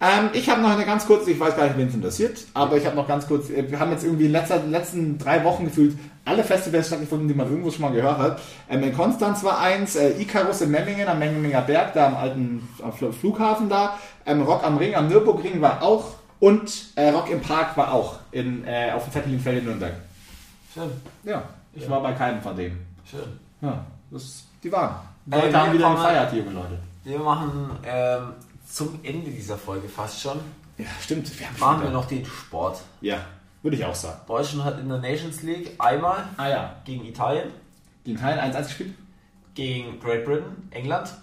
Ähm, 0.00 0.30
ich 0.32 0.48
habe 0.48 0.60
noch 0.62 0.70
eine 0.70 0.84
ganz 0.86 1.04
kurze, 1.06 1.32
ich 1.32 1.40
weiß 1.40 1.56
gar 1.56 1.64
nicht, 1.64 1.76
wen 1.76 1.88
es 1.88 1.94
interessiert, 1.94 2.38
aber 2.54 2.76
ich 2.76 2.86
habe 2.86 2.94
noch 2.94 3.08
ganz 3.08 3.26
kurz, 3.26 3.50
äh, 3.50 3.68
wir 3.68 3.80
haben 3.80 3.90
jetzt 3.90 4.04
irgendwie 4.04 4.26
in 4.26 4.30
letzter, 4.32 4.62
letzten 4.62 5.18
drei 5.18 5.42
Wochen 5.42 5.64
gefühlt 5.64 5.98
alle 6.24 6.44
Festivals 6.44 6.86
stattgefunden, 6.86 7.26
die 7.26 7.34
man 7.34 7.48
irgendwo 7.50 7.72
schon 7.72 7.80
mal 7.82 7.90
gehört 7.90 8.18
hat. 8.18 8.40
Ähm, 8.70 8.84
in 8.84 8.94
Konstanz 8.94 9.42
war 9.42 9.58
eins, 9.58 9.96
äh, 9.96 10.10
Icarus 10.20 10.60
in 10.60 10.70
Memmingen 10.70 11.08
am 11.08 11.18
Memminger 11.18 11.62
Berg, 11.62 11.94
da 11.94 12.06
am 12.06 12.16
alten 12.16 12.68
am 12.80 12.92
Fl- 12.92 13.10
Flughafen 13.12 13.68
da. 13.68 13.98
Ähm, 14.24 14.42
Rock 14.42 14.62
am 14.62 14.76
Ring, 14.76 14.94
am 14.94 15.08
Nürburgring 15.08 15.60
war 15.60 15.82
auch 15.82 16.04
und 16.40 16.70
äh, 16.96 17.10
Rock 17.10 17.30
im 17.30 17.40
Park 17.40 17.76
war 17.76 17.92
auch 17.92 18.18
in, 18.30 18.64
äh, 18.66 18.92
auf 18.94 19.04
dem 19.04 19.12
Zeppelinfeld 19.12 19.58
in 19.58 19.64
Nürnberg. 19.64 19.94
schön, 20.72 20.90
Ja, 21.24 21.42
ich 21.74 21.88
war 21.88 22.00
bei 22.02 22.12
keinem 22.12 22.40
von 22.42 22.56
denen. 22.56 22.86
schön. 23.08 23.38
Ja, 23.60 23.84
das, 24.10 24.44
die 24.62 24.70
waren. 24.72 24.96
Die 25.26 25.32
Leute 25.32 25.52
wir 25.52 25.60
haben 25.60 25.72
wieder 25.74 25.90
gefeiert, 25.90 26.32
die 26.32 26.36
jungen 26.38 26.54
Leute. 26.54 26.78
Wir 27.04 27.18
machen 27.18 27.70
ähm, 27.84 28.32
zum 28.66 29.00
Ende 29.02 29.30
dieser 29.30 29.56
Folge 29.58 29.88
fast 29.88 30.20
schon, 30.20 30.38
Ja, 30.78 30.86
stimmt. 31.00 31.38
Wir 31.38 31.46
haben 31.48 31.58
machen 31.58 31.82
wir 31.82 31.90
noch 31.90 32.04
den 32.06 32.24
Sport. 32.24 32.80
Ja, 33.00 33.18
würde 33.62 33.76
ich 33.76 33.84
auch 33.84 33.94
sagen. 33.94 34.20
Deutschland 34.26 34.64
hat 34.64 34.78
in 34.78 34.88
der 34.88 34.98
Nations 34.98 35.42
League 35.42 35.72
einmal 35.78 36.24
Ah 36.36 36.48
ja. 36.48 36.74
gegen 36.84 37.04
Italien, 37.04 37.50
Gegen 38.04 38.16
Italien 38.18 38.54
1-1 38.54 38.62
gespielt? 38.64 38.94
gegen 39.54 39.98
Great 40.00 40.24
Britain, 40.24 40.68
England, 40.70 41.08
Ja, 41.08 41.14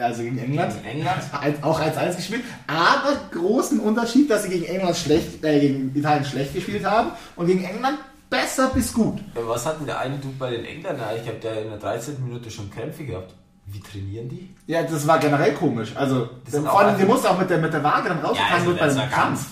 also 0.00 0.22
gegen 0.22 0.38
England. 0.38 0.74
gegen 0.82 0.98
England. 0.98 1.22
Als- 1.32 1.62
Auch 1.62 1.80
1-1 1.80 2.16
gespielt. 2.16 2.42
Aber 2.66 3.16
großen 3.32 3.80
Unterschied, 3.80 4.30
dass 4.30 4.44
sie 4.44 4.48
gegen 4.50 4.64
England 4.64 4.96
schlecht, 4.96 5.44
äh, 5.44 5.60
gegen 5.60 5.92
Italien 5.94 6.24
schlecht 6.24 6.54
gespielt 6.54 6.84
haben 6.84 7.10
und 7.36 7.46
gegen 7.46 7.64
England 7.64 7.98
besser 8.30 8.68
bis 8.74 8.92
gut. 8.94 9.20
Was 9.34 9.66
hat 9.66 9.78
denn 9.80 9.86
der 9.86 9.98
eine 9.98 10.16
Dude 10.16 10.34
bei 10.38 10.50
den 10.50 10.64
Engländern? 10.64 11.08
Ich 11.20 11.28
habe 11.28 11.38
der 11.38 11.62
in 11.62 11.68
der 11.68 11.78
13. 11.78 12.24
Minute 12.24 12.50
schon 12.50 12.70
Krämpfe 12.70 13.04
gehabt. 13.04 13.34
Wie 13.66 13.80
trainieren 13.80 14.28
die? 14.28 14.54
Ja, 14.66 14.82
das 14.82 15.06
war 15.06 15.18
generell 15.18 15.52
komisch. 15.54 15.92
Also, 15.94 16.28
Das 16.50 16.60
vor 16.62 16.80
allem, 16.80 16.98
die 16.98 17.04
musste 17.04 17.30
auch 17.30 17.38
mit 17.38 17.48
der, 17.48 17.58
mit 17.58 17.72
der 17.72 17.82
Waage 17.84 18.08
dann 18.08 18.18
rausgetragen 18.20 18.66
wird 18.66 18.78
bei 18.80 18.88
dem 18.88 19.10
Krampf. 19.10 19.46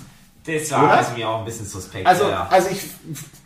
Das 0.44 0.70
war 0.70 0.90
also 0.90 1.12
mir 1.12 1.28
auch 1.28 1.40
ein 1.40 1.44
bisschen 1.44 1.66
suspekt. 1.66 2.06
Also, 2.06 2.28
ja. 2.28 2.48
also 2.50 2.68
ich, 2.70 2.82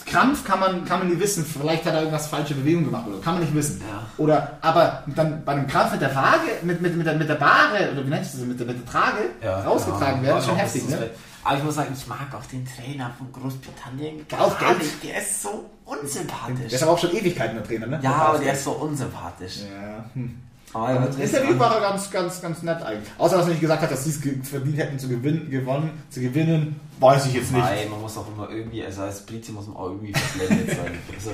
Krampf 0.07 0.45
kann 0.45 0.61
man, 0.61 0.85
kann 0.85 1.01
man 1.01 1.09
nicht 1.09 1.21
wissen. 1.21 1.45
Vielleicht 1.45 1.85
hat 1.85 1.95
er 1.95 2.01
irgendwas 2.01 2.29
falsche 2.29 2.55
Bewegungen 2.55 2.87
gemacht 2.87 3.07
oder 3.09 3.21
kann 3.21 3.35
man 3.35 3.43
nicht 3.43 3.55
wissen. 3.55 3.81
Ja. 3.81 4.07
Oder, 4.17 4.59
aber 4.61 5.03
dann 5.07 5.45
bei 5.45 5.53
einem 5.53 5.67
Krampf 5.67 5.93
mit 5.93 6.01
der 6.01 6.15
Waage, 6.15 6.61
mit, 6.63 6.81
mit, 6.81 6.97
mit, 6.97 7.07
der, 7.07 7.15
mit 7.15 7.29
der 7.29 7.35
Bahre, 7.35 7.91
oder 7.93 8.05
wie 8.05 8.11
nennst 8.11 8.35
du 8.35 8.39
das, 8.39 8.47
mit 8.47 8.61
der, 8.61 8.67
mit 8.67 8.79
der 8.79 8.87
Trage, 8.87 9.19
Ja, 9.43 9.61
rausgetragen 9.63 10.23
genau. 10.23 10.35
werden, 10.35 10.45
schon 10.45 10.57
heftig, 10.57 10.89
ne? 10.89 11.11
Aber 11.43 11.59
ich 11.59 11.65
muss 11.65 11.75
sagen, 11.75 11.95
ich 11.95 12.07
mag 12.07 12.35
auch 12.35 12.47
den 12.47 12.67
Trainer 12.67 13.11
von 13.19 13.31
Großbritannien 13.31 14.25
Auch 14.39 14.59
gar 14.59 14.75
nicht. 14.77 15.05
Der 15.05 15.19
ist 15.19 15.43
so 15.43 15.69
unsympathisch. 15.85 16.69
Der 16.69 16.73
ist 16.73 16.83
aber 16.83 16.93
auch 16.93 16.99
schon 16.99 17.13
Ewigkeiten 17.13 17.57
der 17.57 17.67
Trainer, 17.67 17.87
ne? 17.87 18.01
ja, 18.03 18.13
aber 18.13 18.39
der 18.39 18.55
ist 18.55 18.65
so 18.65 18.73
unsympathisch. 18.73 19.59
Ja, 19.59 20.05
hm. 20.15 20.41
Und 20.75 21.07
das 21.07 21.17
Interview 21.17 21.59
war 21.59 21.77
er 21.77 21.81
ganz, 21.81 22.11
ganz, 22.11 22.43
ganz 22.43 22.63
nett 22.63 22.83
eigentlich. 22.83 23.09
Außer, 23.17 23.37
dass 23.37 23.47
er 23.47 23.51
nicht 23.51 23.61
gesagt 23.61 23.83
hat, 23.83 23.91
dass 23.91 24.05
sie 24.05 24.11
es 24.11 24.49
verdient 24.49 24.77
hätten 24.77 24.99
zu 24.99 25.09
gewinnen, 25.09 25.49
gewonnen, 25.49 25.91
zu 26.11 26.21
gewinnen, 26.21 26.81
weiß 26.99 27.27
ich 27.27 27.35
jetzt 27.35 27.53
nicht. 27.53 27.65
Nein, 27.65 27.91
man 27.91 28.01
muss 28.01 28.17
auch 28.19 28.27
immer 28.27 28.51
irgendwie, 28.51 28.85
also 28.85 29.03
als 29.03 29.21
Brite 29.21 29.53
muss 29.53 29.69
man 29.69 29.77
auch 29.77 29.91
irgendwie 29.91 30.13
verblendet 30.13 30.77
sein. 30.77 30.99
Also 31.15 31.31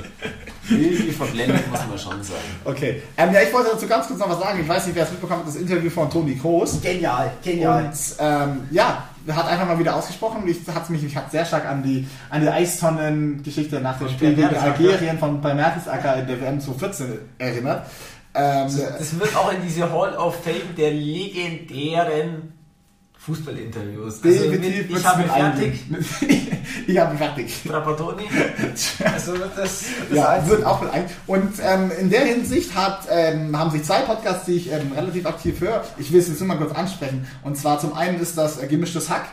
irgendwie 0.68 1.12
verblendet 1.12 1.70
muss 1.70 1.80
man 1.88 1.98
schon 1.98 2.22
sein. 2.22 2.36
Okay. 2.64 3.02
Ähm, 3.16 3.32
ja, 3.32 3.40
ich 3.40 3.52
wollte 3.52 3.70
dazu 3.72 3.86
ganz 3.86 4.06
kurz 4.06 4.18
noch 4.18 4.28
was 4.28 4.40
sagen. 4.40 4.60
Ich 4.60 4.68
weiß 4.68 4.86
nicht, 4.86 4.96
wer 4.96 5.04
es 5.04 5.10
mitbekommen 5.10 5.40
hat, 5.40 5.48
das 5.48 5.56
Interview 5.56 5.90
von 5.90 6.10
Toni 6.10 6.36
Kroos. 6.36 6.80
Genial, 6.82 7.32
genial. 7.42 7.84
Und 7.84 8.16
ähm, 8.18 8.68
ja, 8.70 9.04
hat 9.28 9.48
einfach 9.48 9.66
mal 9.66 9.78
wieder 9.78 9.96
ausgesprochen. 9.96 10.46
Ich 10.46 10.58
hat 10.68 10.90
mich, 10.90 11.02
mich 11.02 11.16
hat 11.16 11.30
sehr 11.30 11.44
stark 11.44 11.66
an 11.66 11.82
die 11.82 12.06
an 12.28 12.42
die 12.42 12.48
Eistonnen-Geschichte 12.48 13.80
nach 13.80 13.98
dem 13.98 14.08
Spiel 14.08 14.34
gegen. 14.34 14.54
Algerien 14.54 15.18
von 15.18 15.40
bei 15.40 15.54
Mertesacker 15.54 16.16
in 16.16 16.26
der 16.26 16.40
WM 16.40 16.60
2014 16.60 17.18
erinnert. 17.38 17.86
Ähm, 18.34 18.68
Das 18.98 19.18
wird 19.18 19.36
auch 19.36 19.52
in 19.52 19.62
diese 19.62 19.90
Hall 19.92 20.16
of 20.16 20.42
Fame 20.44 20.74
der 20.76 20.92
legendären 20.92 22.52
Fußballinterviews. 23.20 24.24
Also 24.24 24.50
mit, 24.50 24.64
ich 24.64 25.04
habe 25.04 25.24
fertig, 25.24 25.80
ich 26.86 26.98
habe 26.98 27.18
fertig. 27.18 27.62
Trapattoni. 27.68 28.22
Also 29.04 29.32
wird 29.34 29.50
das, 29.56 29.84
das 30.08 30.16
Ja, 30.16 30.48
wird 30.48 30.64
auch 30.64 30.80
mit 30.80 30.90
ein. 30.90 31.04
Und 31.26 31.52
ähm, 31.62 31.92
in 32.00 32.08
der 32.08 32.24
Hinsicht 32.24 32.74
hat, 32.74 33.00
ähm, 33.10 33.58
haben 33.58 33.70
sich 33.72 33.84
zwei 33.84 34.00
Podcasts, 34.00 34.46
die 34.46 34.54
ich 34.54 34.72
ähm, 34.72 34.92
relativ 34.96 35.26
aktiv 35.26 35.60
höre. 35.60 35.84
Ich 35.98 36.10
will 36.12 36.20
es 36.20 36.28
jetzt 36.28 36.40
nur 36.40 36.48
mal 36.48 36.56
kurz 36.56 36.72
ansprechen. 36.74 37.26
Und 37.44 37.58
zwar 37.58 37.78
zum 37.78 37.92
einen 37.92 38.18
ist 38.20 38.38
das 38.38 38.58
äh, 38.62 38.66
Gemischtes 38.66 39.10
Hack 39.10 39.26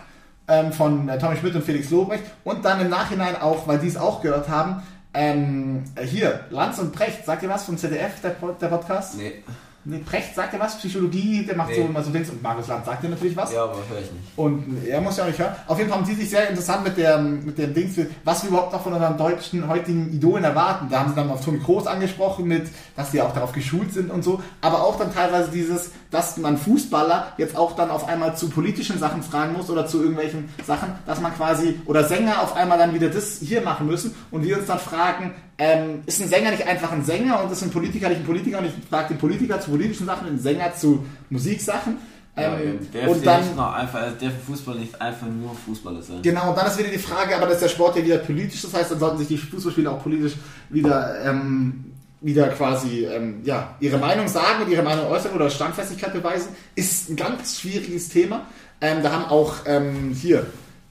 ähm, 0.50 0.74
von 0.74 1.08
äh, 1.08 1.18
Tommy 1.18 1.38
Schmidt 1.38 1.56
und 1.56 1.64
Felix 1.64 1.90
Lobrecht. 1.90 2.26
Und 2.44 2.66
dann 2.66 2.82
im 2.82 2.90
Nachhinein 2.90 3.38
auch, 3.38 3.70
weil 3.70 3.80
die 3.80 3.88
es 3.88 3.96
auch 3.96 4.22
gehört 4.22 4.50
haben, 4.50 4.82
ähm, 5.18 5.84
äh, 5.96 6.06
hier, 6.06 6.42
Lanz 6.50 6.80
und 6.80 6.92
Precht. 6.94 7.26
Sagt 7.26 7.44
ihr 7.44 7.50
was 7.50 7.66
vom 7.66 7.78
ZDF, 7.78 8.22
der, 8.22 8.36
der 8.62 8.68
Podcast? 8.68 9.18
Nee, 9.18 9.44
Nee, 9.90 10.00
Precht 10.00 10.36
sagt 10.36 10.54
ihr 10.54 10.60
was? 10.60 10.78
Psychologie, 10.80 11.46
der 11.46 11.56
macht 11.56 11.70
Nee. 11.70 11.76
so 11.78 11.82
immer 11.84 12.04
so 12.04 12.12
Dings. 12.12 12.30
Und 12.30 12.44
Markus 12.44 12.68
Lanz 12.68 12.86
sagt 12.86 13.04
dir 13.04 13.08
natürlich 13.08 13.38
was. 13.38 13.54
ja, 13.54 13.64
aber 13.64 13.76
höre 13.90 14.00
ich 14.02 14.12
nicht. 14.12 14.38
Und 14.38 14.86
er 14.86 15.00
muss 15.00 15.16
ja 15.16 15.24
auch 15.24 15.28
nicht 15.30 15.40
hören. 15.40 15.56
Auf 15.66 15.78
jeden 15.78 15.90
Fall 15.90 16.00
haben 16.00 16.06
sie 16.06 16.14
sich 16.16 16.30
sehr 16.30 16.50
interessant 16.50 16.84
mit 16.84 16.98
der, 16.98 17.18
mit 17.20 17.58
dem 17.58 17.74
Dings, 17.74 17.96
was 18.26 18.44
wir 18.44 18.50
überhaupt 18.50 18.74
noch 18.74 18.84
von 18.84 18.92
unseren 18.92 19.18
deutschen 19.18 19.66
heutigen 19.70 20.12
Idolen 20.14 20.44
erwarten. 20.44 20.88
Da 20.90 21.00
haben 21.00 21.10
sie 21.12 21.16
dann 21.16 21.32
auf 21.32 21.46
Toni 21.46 21.60
Kroos 21.60 21.88
angesprochen 21.88 22.48
mit, 22.50 22.68
dass 22.98 23.12
die 23.12 23.22
auch 23.22 23.34
darauf 23.34 23.54
geschult 23.54 23.94
sind 23.94 24.12
und 24.12 24.26
so. 24.26 24.42
Aber 24.60 24.84
auch 24.84 24.98
dann 24.98 25.14
teilweise 25.14 25.52
dieses, 25.52 25.92
dass 26.12 26.38
man 26.38 26.58
Fußballer 26.58 27.34
jetzt 27.38 27.58
auch 27.58 27.76
dann 27.76 27.90
auf 27.90 28.08
einmal 28.08 28.36
zu 28.38 28.50
politischen 28.50 29.00
Sachen 29.00 29.24
fragen 29.24 29.54
muss 29.54 29.70
oder 29.70 29.86
zu 29.86 30.00
irgendwelchen 30.00 30.50
Sachen, 30.66 30.90
dass 31.06 31.22
man 31.22 31.34
quasi, 31.36 31.80
oder 31.86 32.04
Sänger 32.04 32.42
auf 32.42 32.56
einmal 32.56 32.78
dann 32.78 32.94
wieder 32.94 33.10
das 33.10 33.40
hier 33.40 33.62
machen 33.62 33.88
müssen 33.88 34.16
und 34.32 34.44
wir 34.44 34.58
uns 34.58 34.68
dann 34.68 34.80
fragen, 34.80 35.34
ähm, 35.58 36.02
ist 36.06 36.22
ein 36.22 36.30
Sänger 36.30 36.52
nicht 36.52 36.68
einfach 36.68 36.92
ein 36.92 37.04
Sänger 37.04 37.44
und 37.44 37.52
ist 37.52 37.64
ein 37.64 37.72
Politiker 37.72 38.10
nicht 38.10 38.20
ein 38.22 38.26
Politiker 38.26 38.60
und 38.60 38.66
ich 38.66 38.74
frage 38.90 39.10
den 39.10 39.18
Politiker 39.18 39.60
zu 39.60 39.72
politischen 39.72 40.06
Sachen, 40.06 40.28
den 40.28 40.40
Sänger 40.40 40.74
zu 40.76 41.06
Musiksachen. 41.30 41.98
Ja, 42.38 42.56
Ähm, 42.56 42.80
der 42.94 43.10
und 43.10 43.26
dann 43.26 43.42
nicht 43.42 43.58
einfach, 43.58 44.00
also 44.00 44.16
der 44.16 44.30
Fußball 44.30 44.76
nicht 44.76 45.02
einfach 45.02 45.26
nur 45.26 45.56
Fußballer 45.66 46.04
sein. 46.04 46.22
Genau, 46.22 46.50
und 46.50 46.58
dann 46.58 46.68
ist 46.68 46.78
wieder 46.78 46.90
die 46.90 47.00
Frage, 47.00 47.36
aber 47.36 47.48
das 47.48 47.56
ist 47.56 47.64
der 47.64 47.70
Sport 47.70 47.98
ja 47.98 48.06
wieder 48.06 48.18
politisch, 48.20 48.62
das 48.62 48.76
heißt, 48.76 48.92
dann 48.92 49.00
sollten 49.00 49.18
sich 49.18 49.28
die 49.28 49.38
Fußballspieler 49.40 49.92
auch 49.92 50.04
politisch 50.04 50.34
wieder, 50.70 51.26
ähm, 51.26 51.94
wieder 52.22 52.48
quasi 52.50 53.06
ähm, 53.06 53.42
ja, 53.44 53.76
ihre 53.80 53.98
Meinung 53.98 54.28
sagen 54.28 54.64
und 54.64 54.72
ihre 54.72 54.82
Meinung 54.84 55.08
äußern 55.08 55.34
oder 55.34 55.50
Standfestigkeit 55.50 56.14
beweisen. 56.14 56.50
Ist 56.76 57.10
ein 57.10 57.16
ganz 57.16 57.60
schwieriges 57.60 58.10
Thema. 58.10 58.48
Ähm, 58.82 59.04
da 59.04 59.12
haben 59.12 59.26
auch 59.26 59.56
ähm, 59.66 60.16
hier, 60.20 60.46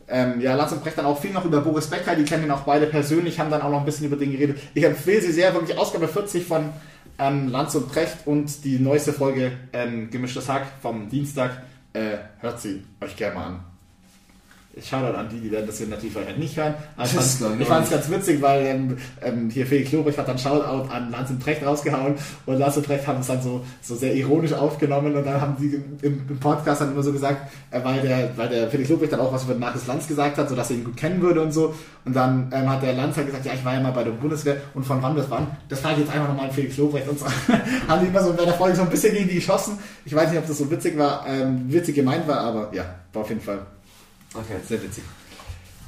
ähm, 0.09 0.41
ja, 0.41 0.55
Lanz 0.55 0.73
und 0.73 0.83
Brecht 0.83 0.99
dann 0.99 1.07
auch 1.07 1.21
viel 1.21 1.33
noch 1.33 1.45
über 1.45 1.61
Boris 1.61 1.89
Becker, 1.89 2.15
die 2.15 2.25
kennen 2.25 2.45
ihn 2.45 2.51
auch 2.51 2.63
beide 2.63 2.87
persönlich, 2.87 3.41
haben 3.41 3.51
dann 3.51 3.63
auch 3.63 3.71
noch 3.71 3.81
ein 3.81 3.85
bisschen 3.85 4.07
über 4.07 4.17
den 4.17 4.33
geredet. 4.33 4.59
Ich 4.75 4.85
empfehle 4.85 5.21
sie 5.21 5.33
sehr, 5.33 5.53
wirklich 5.55 5.77
Ausgabe 5.79 6.09
40 6.09 6.47
von 6.47 6.71
ähm, 7.19 7.49
Lanz 7.49 7.75
und 7.75 7.89
Brecht 7.89 8.19
und 8.27 8.65
die 8.65 8.79
neueste 8.79 9.13
Folge 9.13 9.53
ähm, 9.73 10.11
Gemischtes 10.11 10.49
Hack 10.49 10.67
vom 10.81 11.09
Dienstag. 11.09 11.63
Äh, 11.93 12.19
hört 12.41 12.61
sie 12.61 12.85
euch 13.01 13.17
gerne 13.17 13.35
mal 13.35 13.47
an. 13.47 13.76
Shoutout 14.83 15.17
an 15.17 15.29
die, 15.31 15.41
die 15.41 15.51
werden 15.51 15.67
das 15.67 15.79
hier 15.79 15.87
natürlich 15.87 16.13
vielleicht 16.13 16.39
nicht 16.39 16.57
hören. 16.57 16.75
Aber 16.97 17.07
ich 17.07 17.67
fand 17.67 17.85
es 17.85 17.91
ganz 17.91 18.11
witzig, 18.11 18.43
weil 18.43 18.67
ähm, 18.67 18.97
ähm, 19.23 19.49
hier 19.49 19.67
Felix 19.67 19.91
Lobrecht 19.93 20.19
hat 20.19 20.29
dann 20.29 20.39
Shoutout 20.39 20.93
an 20.93 21.11
Lanz 21.11 21.31
und 21.31 21.39
Brecht 21.39 21.65
rausgehauen 21.65 22.15
und 22.45 22.59
Lanz 22.59 22.77
und 22.77 22.87
Brecht 22.87 23.07
haben 23.07 23.21
es 23.21 23.27
dann 23.27 23.41
so, 23.41 23.65
so 23.81 23.95
sehr 23.95 24.15
ironisch 24.15 24.53
aufgenommen 24.53 25.17
und 25.17 25.25
dann 25.25 25.41
haben 25.41 25.57
die 25.59 25.83
im, 26.07 26.29
im 26.29 26.39
Podcast 26.39 26.83
dann 26.83 26.93
immer 26.93 27.03
so 27.03 27.11
gesagt, 27.11 27.51
äh, 27.71 27.83
weil, 27.83 28.03
der, 28.03 28.37
weil 28.37 28.51
der 28.51 28.69
Felix 28.69 28.91
Lobrecht 28.91 29.13
dann 29.13 29.21
auch 29.21 29.33
was 29.33 29.45
über 29.45 29.55
Markus 29.55 29.87
Lanz 29.87 30.07
gesagt 30.07 30.37
hat, 30.37 30.49
sodass 30.49 30.71
er 30.71 30.77
ihn 30.77 30.85
gut 30.85 30.97
kennen 30.97 31.23
würde 31.23 31.41
und 31.41 31.53
so. 31.53 31.75
Und 32.05 32.15
dann 32.15 32.53
ähm, 32.53 32.69
hat 32.69 32.83
der 32.83 32.93
Lanz 32.93 33.17
halt 33.17 33.27
gesagt, 33.27 33.47
ja, 33.47 33.55
ich 33.55 33.65
war 33.65 33.73
ja 33.73 33.81
mal 33.81 33.93
bei 33.93 34.05
der 34.05 34.13
Bundeswehr 34.13 34.59
und 34.75 34.85
von 34.85 35.03
wann 35.03 35.15
bis 35.15 35.25
wann. 35.31 35.47
Das 35.71 35.81
frage 35.81 35.95
ich 35.95 36.01
jetzt 36.01 36.15
einfach 36.15 36.29
nochmal 36.29 36.47
an 36.47 36.53
Felix 36.53 36.77
Lobrecht 36.77 37.09
und 37.09 37.19
so. 37.19 37.27
haben 37.89 38.03
die 38.03 38.09
immer 38.09 38.23
so 38.23 38.35
bei 38.35 38.45
der 38.45 38.55
Folge 38.55 38.77
so 38.77 38.83
ein 38.83 38.91
bisschen 38.91 39.15
gegen 39.15 39.29
die 39.29 39.37
geschossen. 39.37 39.79
Ich 40.05 40.15
weiß 40.15 40.29
nicht, 40.31 40.39
ob 40.39 40.47
das 40.47 40.59
so 40.59 40.71
witzig 40.71 40.99
war, 40.99 41.27
ähm, 41.27 41.65
witzig 41.69 41.95
gemeint 41.95 42.29
war, 42.29 42.41
aber 42.41 42.69
ja, 42.75 42.85
war 43.15 43.23
auf 43.23 43.29
jeden 43.31 43.41
Fall 43.41 43.61
Okay. 44.39 44.57
sehr 44.67 44.83
witzig. 44.83 45.05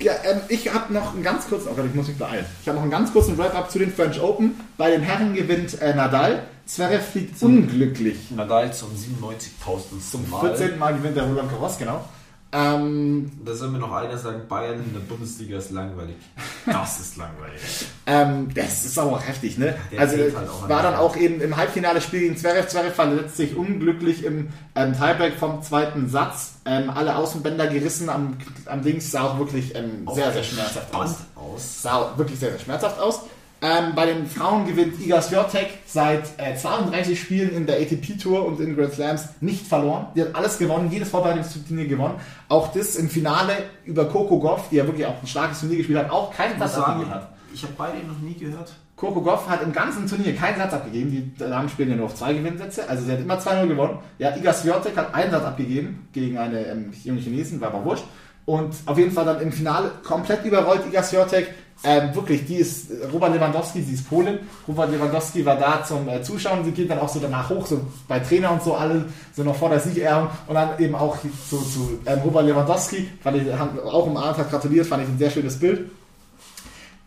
Ja, 0.01 0.13
ähm, 0.25 0.41
ich 0.49 0.73
habe 0.73 0.93
noch 0.93 1.13
einen 1.13 1.25
ganz 1.25 1.49
kurzen, 1.49 1.69
oh 1.71 1.75
Gott, 1.75 1.87
ich 1.87 1.95
muss 1.95 2.07
mich 2.07 2.17
beeilen. 2.17 2.47
Ich 2.63 2.69
habe 2.69 2.77
noch 2.77 2.83
einen 2.83 2.91
ganz 2.91 3.13
kurzen 3.13 3.37
Wrap-up 3.37 3.71
zu 3.71 3.81
den 3.81 3.93
French 3.93 4.21
Open. 4.21 4.61
Bei 4.77 4.91
den 4.91 5.03
Herren 5.03 5.35
gewinnt 5.35 5.81
äh, 5.81 5.95
Nadal. 5.95 6.45
Zverev 6.67 7.05
fliegt 7.05 7.43
unglücklich. 7.43 8.31
Nadal 8.31 8.73
zum 8.73 8.91
97.000. 8.91 10.11
Zum 10.11 10.31
Mal. 10.31 10.57
14. 10.57 10.79
Mal 10.79 10.95
gewinnt 10.95 11.17
der 11.17 11.25
Roland 11.25 11.51
Garros, 11.51 11.79
genau. 11.79 12.05
Ähm, 12.51 13.31
Da 13.45 13.55
soll 13.55 13.69
mir 13.69 13.79
noch 13.79 13.93
einer 13.93 14.17
sagen, 14.17 14.49
Bayern 14.49 14.83
in 14.83 14.95
der 14.95 15.01
Bundesliga 15.01 15.59
ist 15.59 15.71
langweilig. 15.71 16.17
Das 16.65 16.99
ist 17.01 17.17
langweilig. 17.17 17.61
ähm, 18.07 18.49
das 18.55 18.87
ist 18.87 18.99
aber 18.99 19.13
auch 19.13 19.27
heftig, 19.27 19.59
ne? 19.59 19.75
Der 19.93 20.01
also 20.01 20.17
halt 20.17 20.35
war 20.69 20.83
dann 20.83 20.95
auch 20.95 21.17
eben 21.17 21.41
im 21.41 21.57
Halbfinale 21.57 22.01
Spiel 22.01 22.21
gegen 22.21 22.37
Zverev. 22.37 22.69
Zverev 22.69 22.95
verletzt 22.95 23.37
sich 23.37 23.55
unglücklich 23.55 24.25
im 24.25 24.49
ähm, 24.75 24.93
Tiebreak 24.95 25.35
vom 25.39 25.63
zweiten 25.63 26.09
Satz. 26.09 26.55
Ähm, 26.65 26.91
alle 26.91 27.17
Außenbänder 27.17 27.67
gerissen 27.67 28.09
am, 28.09 28.39
am 28.67 28.83
Dings. 28.83 29.11
Sah 29.11 29.25
auch 29.25 29.39
wirklich 29.39 29.75
ähm, 29.75 30.07
sehr, 30.15 30.33
sehr 30.33 30.43
schmerzhaft 30.43 30.95
aus. 30.95 31.17
Aus. 31.35 31.83
sah 31.83 32.17
wirklich 32.17 32.39
sehr, 32.39 32.51
sehr 32.51 32.61
schmerzhaft 32.61 32.99
aus. 32.99 33.21
Ähm, 33.61 33.95
bei 33.97 34.07
den 34.07 34.27
Frauen 34.27 34.67
gewinnt 34.67 35.01
Iga 35.01 35.21
Swiatek 35.21 35.67
seit 35.85 36.25
äh, 36.39 36.55
32 36.55 37.21
Spielen 37.21 37.51
in 37.51 37.67
der 37.67 37.81
ATP-Tour 37.81 38.47
und 38.47 38.61
in 38.61 38.77
Grand 38.77 38.93
Slams 38.93 39.29
nicht 39.41 39.67
verloren. 39.67 40.07
Die 40.15 40.23
hat 40.23 40.35
alles 40.35 40.59
gewonnen, 40.59 40.91
jedes 40.93 41.09
Vorbereitungsturnier 41.09 41.89
gewonnen. 41.89 42.15
Auch 42.49 42.73
das 42.73 42.95
im 42.95 43.09
Finale 43.09 43.55
über 43.85 44.05
Coco 44.05 44.39
Goff, 44.39 44.69
die 44.71 44.77
ja 44.77 44.87
wirklich 44.87 45.07
auch 45.07 45.21
ein 45.21 45.27
starkes 45.27 45.59
Turnier 45.59 45.79
gespielt 45.79 45.99
hat, 45.99 46.11
auch 46.11 46.33
keinen 46.33 46.57
Satz 46.59 46.77
abgegeben 46.77 47.13
hat. 47.13 47.33
ich 47.53 47.63
habe 47.65 47.75
beide 47.77 48.07
noch 48.07 48.19
nie 48.21 48.35
gehört. 48.35 48.73
Coco 48.95 49.21
Goff 49.23 49.49
hat 49.49 49.63
im 49.63 49.73
ganzen 49.73 50.07
Turnier 50.07 50.37
keinen 50.37 50.59
Satz 50.59 50.73
abgegeben. 50.75 51.11
Die 51.11 51.39
Damen 51.39 51.69
spielen 51.69 51.91
ja 51.91 51.97
nur 51.97 52.07
auf 52.07 52.15
zwei 52.15 52.35
Gewinnsätze. 52.35 52.89
Also 52.89 53.05
sie 53.05 53.13
hat 53.13 53.21
immer 53.21 53.39
2-0 53.39 53.67
gewonnen. 53.67 53.99
Ja, 54.19 54.37
Iga 54.37 54.53
Swiatek 54.53 54.97
hat 54.97 55.15
einen 55.15 55.31
Satz 55.31 55.45
abgegeben 55.45 56.09
gegen 56.13 56.39
eine 56.39 56.65
ähm, 56.67 56.93
junge 57.05 57.21
Chinesin, 57.21 57.61
war 57.61 57.69
aber 57.69 57.85
wurscht. 57.85 58.05
Und 58.45 58.75
auf 58.87 58.99
jeden 58.99 59.13
Fall 59.13 59.25
dann 59.25 59.41
im 59.41 59.53
Finale 59.53 59.91
komplett 60.05 60.45
überrollt 60.45 60.87
Iga 60.89 61.03
Swiatek. 61.03 61.49
Ähm, 61.85 62.13
wirklich, 62.13 62.45
die 62.45 62.57
ist 62.57 62.91
Robert 63.13 63.33
Lewandowski, 63.35 63.83
sie 63.83 63.95
ist 63.95 64.09
Polin. 64.09 64.41
Robert 64.67 64.91
Lewandowski 64.91 65.45
war 65.45 65.57
da 65.57 65.85
zum 65.85 66.09
äh, 66.09 66.21
Zuschauen. 66.23 66.65
Sie 66.65 66.73
geht 66.73 66.91
dann 66.91 66.99
auch 66.99 67.09
so 67.09 67.21
danach 67.21 67.49
hoch, 67.51 67.67
so 67.67 67.81
bei 68.09 68.19
Trainer 68.19 68.51
und 68.53 68.63
so, 68.63 68.75
alle 68.75 69.05
so 69.35 69.45
noch 69.45 69.55
vor 69.55 69.71
der 69.71 69.79
Siegerehrung. 69.79 70.29
Und 70.49 70.55
dann 70.55 70.79
eben 70.81 70.97
auch 70.97 71.17
so 71.49 71.59
zu 71.59 72.01
ähm, 72.05 72.19
Robert 72.25 72.47
Lewandowski, 72.47 73.09
fand 73.23 73.37
ich, 73.37 73.53
haben 73.53 73.79
auch 73.79 74.07
umarmt, 74.07 74.39
hat 74.39 74.51
gratuliert, 74.51 74.87
fand 74.87 75.05
ich 75.05 75.09
ein 75.09 75.19
sehr 75.19 75.31
schönes 75.31 75.59
Bild. 75.59 75.89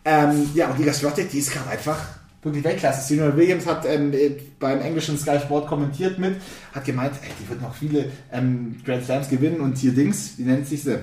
Ähm, 0.04 0.50
ja, 0.54 0.70
und 0.70 0.80
Iga 0.80 0.92
Swiatek, 0.92 1.30
die 1.30 1.38
ist 1.38 1.52
gerade 1.52 1.68
einfach 1.68 1.98
wirklich 2.42 2.64
Weltklasse. 2.64 3.06
Serena 3.06 3.36
Williams 3.36 3.66
hat 3.66 3.84
ähm, 3.86 4.12
äh, 4.12 4.30
beim 4.58 4.80
englischen 4.80 5.18
Sky 5.18 5.38
Sport 5.38 5.68
kommentiert 5.68 6.18
mit, 6.18 6.36
hat 6.74 6.84
gemeint, 6.84 7.12
ey, 7.22 7.30
die 7.40 7.48
wird 7.48 7.60
noch 7.60 7.74
viele 7.74 8.10
ähm, 8.32 8.76
Grand 8.84 9.04
Slams 9.04 9.28
gewinnen 9.28 9.60
und 9.60 9.76
hier 9.76 9.92
Dings, 9.92 10.38
wie 10.38 10.44
nennt 10.44 10.66
sich 10.66 10.82
sie? 10.82 10.98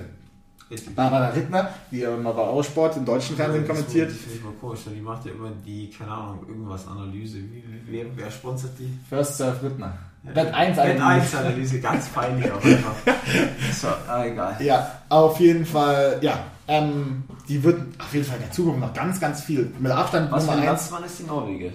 Barbara 0.94 1.28
Rittner, 1.30 1.68
die 1.90 1.98
ja 1.98 2.16
mal 2.16 2.32
bei 2.32 2.42
Eurosport 2.42 2.96
im 2.96 3.04
deutschen 3.04 3.34
Fernsehen 3.34 3.66
kommentiert. 3.66 4.10
Das 4.10 4.18
finde 4.18 4.36
ich 4.36 4.44
mal 4.44 4.52
komisch, 4.60 4.80
weil 4.86 4.94
die 4.94 5.00
macht 5.00 5.26
ja 5.26 5.32
immer 5.32 5.50
die, 5.64 5.90
keine 5.90 6.12
Ahnung, 6.12 6.44
irgendwas 6.46 6.86
Analyse. 6.86 7.38
Wie, 7.38 7.64
wer, 7.86 8.06
wer 8.14 8.30
sponsert 8.30 8.78
die? 8.78 8.88
First 9.08 9.36
Serve 9.36 9.66
Rittner. 9.66 9.98
Wett 10.22 10.54
1 10.54 10.76
Wett 10.76 11.00
1 11.00 11.34
Analyse, 11.34 11.80
ganz 11.80 12.08
peinlich 12.14 12.50
auch 12.52 12.62
einfach. 12.62 12.94
So, 13.72 13.88
ah, 14.06 14.24
egal. 14.24 14.56
Ja, 14.60 15.00
auf 15.08 15.40
jeden 15.40 15.66
Fall, 15.66 16.18
ja. 16.20 16.44
Ähm, 16.68 17.24
die 17.48 17.62
wird 17.64 17.80
auf 18.00 18.14
jeden 18.14 18.24
Fall 18.24 18.36
in 18.36 18.42
der 18.42 18.52
Zukunft 18.52 18.80
noch 18.80 18.94
ganz, 18.94 19.18
ganz 19.18 19.42
viel. 19.42 19.72
Mit 19.80 19.90
Abstand 19.90 20.30
Was 20.30 20.44
Nummer 20.44 20.58
ein 20.58 20.68
1. 20.68 20.68
Landsmann 20.68 21.04
ist 21.04 21.18
die 21.18 21.24
Norweger? 21.24 21.72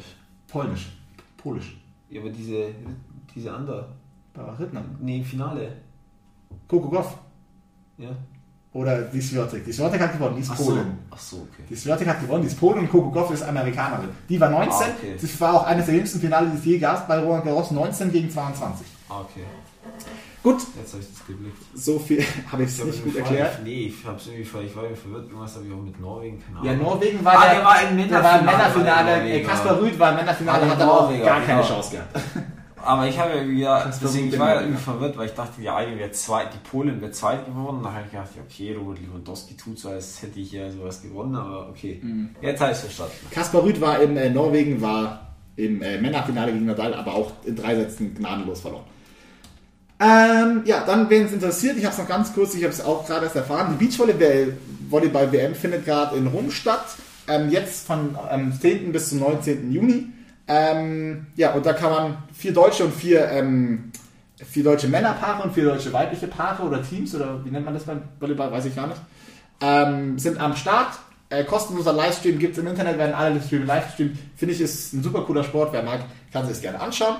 Polnisch. 0.47 0.87
Polisch. 1.35 1.75
Ja, 2.09 2.21
aber 2.21 2.29
diese, 2.29 2.67
diese 3.33 3.51
andere. 3.51 3.89
Barbara 4.33 4.55
Rittner. 4.55 4.83
Nee, 4.99 5.23
Finale. 5.23 5.73
Coco 6.67 6.89
Goff. 6.89 7.17
Ja. 7.97 8.09
Oder 8.75 9.03
die 9.03 9.21
Swiatek. 9.21 9.63
Die 9.63 9.71
Swiatek 9.71 10.01
hat 10.01 10.11
gewonnen, 10.13 10.35
die 10.35 10.41
ist 10.41 10.51
Ach 10.51 10.57
so. 10.57 10.65
Polin. 10.65 10.97
Ach 11.09 11.17
so, 11.17 11.37
okay. 11.37 11.63
Die 11.69 11.75
Swiatek 11.77 12.07
hat 12.09 12.19
gewonnen, 12.19 12.41
die 12.41 12.47
ist 12.49 12.59
Polin 12.59 12.79
und 12.79 12.89
Coco 12.91 13.09
Goff 13.09 13.31
ist 13.31 13.41
Amerikanerin. 13.43 14.09
Die 14.27 14.37
war 14.39 14.49
19, 14.49 14.69
Ah, 14.69 14.85
okay. 14.99 15.15
das 15.21 15.39
war 15.41 15.53
auch 15.53 15.65
eines 15.65 15.85
der 15.85 15.95
jüngsten 15.95 16.19
Finale, 16.19 16.49
die 16.49 16.57
es 16.57 16.65
je 16.65 16.77
gab 16.77 17.07
bei 17.07 17.17
Roland 17.19 17.45
Garros, 17.45 17.71
19 17.71 18.11
gegen 18.11 18.29
22. 18.29 18.85
Ah, 19.09 19.21
okay. 19.21 19.43
Gut, 20.43 20.57
Jetzt 20.79 20.93
habe 20.93 21.01
ich 21.03 21.09
das 21.09 21.25
geblickt. 21.25 21.57
so 21.73 21.97
viel 21.99 22.23
habe 22.51 22.63
ich 22.63 22.69
es 22.69 22.83
nicht 22.85 23.03
gut 23.03 23.15
erklärt. 23.15 23.63
Nee, 23.63 23.85
ich 23.87 24.05
hab's 24.05 24.27
irgendwie 24.27 24.41
ich 24.43 24.53
war 24.53 24.61
irgendwie 24.83 25.01
verwirrt. 25.01 25.25
Irgendwas 25.29 25.55
habe 25.55 25.65
ich 25.65 25.73
auch 25.73 25.81
mit 25.81 25.99
Norwegen, 25.99 26.43
keine 26.45 26.65
Ja, 26.67 26.71
Ahnung. 26.73 26.83
Norwegen 26.85 27.25
war, 27.25 27.33
Ah, 27.39 27.41
der, 27.45 27.53
der 27.55 27.63
war 27.63 27.81
im 27.89 27.95
Männerfinale, 27.95 28.43
Männerfinale. 28.43 29.29
Äh. 29.31 29.41
Kaspar 29.43 29.79
Rüth 29.81 29.97
war 29.97 30.09
im 30.11 30.15
Männerfinale, 30.17 30.63
Ah, 30.65 30.69
hat 30.69 30.81
aber 30.81 30.99
auch 31.01 31.09
gar 31.23 31.41
keine 31.41 31.61
genau. 31.61 31.67
Chance 31.67 31.91
gehabt. 31.91 32.15
aber 32.85 33.07
ich 33.07 33.17
habe 33.19 33.35
ja 33.35 33.47
wieder, 33.47 33.91
deswegen, 34.01 34.29
ich 34.29 34.39
war 34.39 34.55
ja 34.55 34.61
irgendwie 34.61 34.81
verwirrt, 34.81 35.17
weil 35.17 35.27
ich 35.27 35.33
dachte, 35.33 35.59
die 35.59 35.69
eine 35.69 35.97
wäre 35.97 36.11
zwei, 36.11 36.45
die 36.45 36.57
Polen 36.69 37.01
wäre 37.01 37.11
zweit 37.11 37.45
geworden. 37.45 37.81
Da 37.83 37.91
habe 37.91 38.03
ich 38.05 38.11
gedacht, 38.11 38.29
ja, 38.35 38.41
okay, 38.47 38.75
Robert 38.75 39.01
Lewandowski 39.01 39.57
tut 39.57 39.79
so, 39.79 39.89
als 39.89 40.21
hätte 40.21 40.39
ich 40.39 40.51
ja 40.51 40.69
sowas 40.71 41.01
gewonnen, 41.01 41.35
aber 41.35 41.69
okay. 41.69 41.99
Mhm. 42.01 42.29
Jetzt 42.41 42.61
habe 42.61 42.71
ich 42.71 42.77
es 42.77 42.83
verstanden. 42.83 43.13
Kaspar 43.31 43.63
Rüth 43.63 43.81
war 43.81 43.99
in 44.01 44.15
äh, 44.15 44.29
Norwegen, 44.29 44.81
war 44.81 45.35
im 45.55 45.81
äh, 45.81 45.99
Männerfinale 45.99 46.53
gegen 46.53 46.65
Nadal, 46.65 46.93
aber 46.93 47.15
auch 47.15 47.31
in 47.43 47.55
drei 47.55 47.75
Sätzen 47.75 48.13
gnadenlos 48.13 48.61
verloren. 48.61 48.85
Ähm, 49.99 50.63
ja, 50.65 50.85
dann, 50.85 51.09
wen 51.09 51.25
es 51.25 51.31
interessiert, 51.31 51.77
ich 51.77 51.85
habe 51.85 51.93
es 51.93 51.99
noch 51.99 52.07
ganz 52.07 52.33
kurz, 52.33 52.53
ich 52.53 52.63
habe 52.63 52.73
es 52.73 52.83
auch 52.83 53.07
gerade 53.07 53.25
erst 53.25 53.37
erfahren, 53.37 53.77
die 53.79 53.85
Beachvolleyball-WM 53.85 55.55
findet 55.55 55.85
gerade 55.85 56.17
in 56.17 56.27
Rom 56.27 56.51
statt, 56.51 56.85
ähm, 57.27 57.49
jetzt 57.49 57.87
von 57.87 58.17
ähm, 58.29 58.53
10. 58.59 58.91
bis 58.91 59.09
zum 59.09 59.19
19. 59.19 59.71
Juni. 59.71 60.07
Ähm, 60.47 61.27
ja, 61.35 61.53
und 61.53 61.65
da 61.65 61.73
kann 61.73 61.91
man 61.91 62.17
vier 62.33 62.53
deutsche 62.53 62.85
und 62.85 62.93
vier, 62.93 63.29
ähm, 63.29 63.91
vier 64.37 64.63
deutsche 64.63 64.87
Männerpaare 64.87 65.43
und 65.43 65.53
vier 65.53 65.65
deutsche 65.65 65.91
weibliche 65.91 66.27
Paare 66.27 66.63
oder 66.63 66.83
Teams, 66.83 67.15
oder 67.15 67.43
wie 67.43 67.49
nennt 67.49 67.65
man 67.65 67.73
das 67.73 67.83
beim 67.83 68.01
Volleyball, 68.19 68.51
weiß 68.51 68.65
ich 68.65 68.75
gar 68.75 68.87
nicht, 68.87 69.01
ähm, 69.61 70.19
sind 70.19 70.39
am 70.39 70.55
Start. 70.55 70.99
Äh, 71.29 71.43
kostenloser 71.43 71.93
Livestream 71.93 72.37
gibt 72.37 72.53
es 72.53 72.59
im 72.59 72.67
Internet, 72.67 72.99
werden 72.99 73.15
alle 73.15 73.41
Stream 73.41 73.65
live 73.65 73.93
streamen. 73.93 74.17
Finde 74.35 74.53
ich, 74.53 74.61
ist 74.61 74.93
ein 74.93 75.01
super 75.01 75.21
cooler 75.21 75.43
Sport. 75.43 75.73
Wer 75.73 75.81
mag, 75.81 76.01
kann 76.31 76.43
sich 76.43 76.53
das 76.53 76.61
gerne 76.61 76.79
anschauen. 76.79 77.15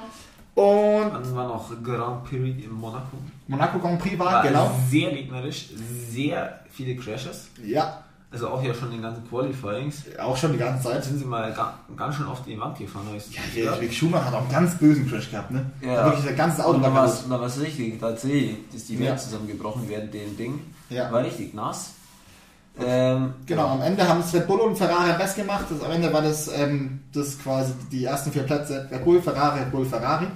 Und 0.53 1.11
Dann 1.11 1.35
war 1.35 1.47
noch 1.47 1.69
Grand 1.83 2.23
Prix 2.23 2.63
in 2.63 2.71
Monaco. 2.71 3.17
Monaco 3.47 3.79
Grand 3.79 3.99
Prix 3.99 4.17
war, 4.19 4.33
War 4.33 4.43
genau. 4.43 4.71
sehr 4.89 5.11
regnerisch, 5.11 5.69
sehr 6.09 6.61
viele 6.69 6.95
Crashes. 6.95 7.49
Ja, 7.63 8.03
Also 8.31 8.49
auch 8.49 8.61
ja 8.61 8.73
schon 8.73 8.87
in 8.89 8.95
den 8.95 9.01
ganzen 9.03 9.27
Qualifyings. 9.29 10.03
auch 10.19 10.35
schon 10.35 10.51
die 10.53 10.57
ganze 10.57 10.83
Zeit. 10.89 11.03
Sind 11.05 11.19
sie 11.19 11.25
mal 11.25 11.53
ga, 11.53 11.73
ganz 11.95 12.15
schön 12.15 12.25
auf 12.27 12.43
die 12.43 12.59
Wand 12.59 12.77
gefahren. 12.77 13.05
ich 13.15 13.55
Ja. 13.55 13.75
Mick 13.77 13.93
Schumacher 13.93 14.25
hat 14.25 14.33
auch 14.33 14.41
einen 14.41 14.51
ganz 14.51 14.75
bösen 14.77 15.07
Crash 15.09 15.31
gehabt, 15.31 15.51
ne? 15.51 15.65
Ja. 15.81 16.05
Wirklich, 16.05 16.25
das 16.25 16.35
ganze 16.35 16.65
Auto 16.65 16.77
Und 16.77 16.83
da 16.83 16.93
war 16.93 17.05
es 17.05 17.23
da 17.29 17.39
war's 17.39 17.59
richtig, 17.61 17.99
tatsächlich 17.99 18.57
ist 18.73 18.89
die 18.89 18.99
Welt 18.99 19.09
Ja. 19.09 19.17
zusammengebrochen 19.17 19.83
während 19.87 20.13
dem 20.13 20.35
Ding. 20.35 20.59
Ja. 20.89 21.11
War 21.11 21.23
richtig 21.23 21.53
nass. 21.53 21.91
Ähm, 22.77 23.35
Genau, 23.45 23.67
am 23.69 23.81
Ende 23.81 24.05
haben 24.05 24.19
es 24.19 24.33
Red 24.33 24.47
Bull 24.47 24.59
und 24.59 24.75
Ferrari 24.75 25.11
am 25.11 25.17
besten 25.17 25.41
gemacht. 25.41 25.65
Das, 25.69 25.81
am 25.81 25.91
Ende 25.91 26.11
war 26.11 26.21
das, 26.21 26.49
ähm, 26.53 27.03
das 27.13 27.39
quasi 27.39 27.73
die 27.91 28.03
ersten 28.03 28.31
vier 28.33 28.43
Plätze 28.43 28.87
Red 28.91 29.05
Bull, 29.05 29.21
Ferrari, 29.21 29.59
Red 29.59 29.71
Bull, 29.71 29.85
Ferrari. 29.85 30.27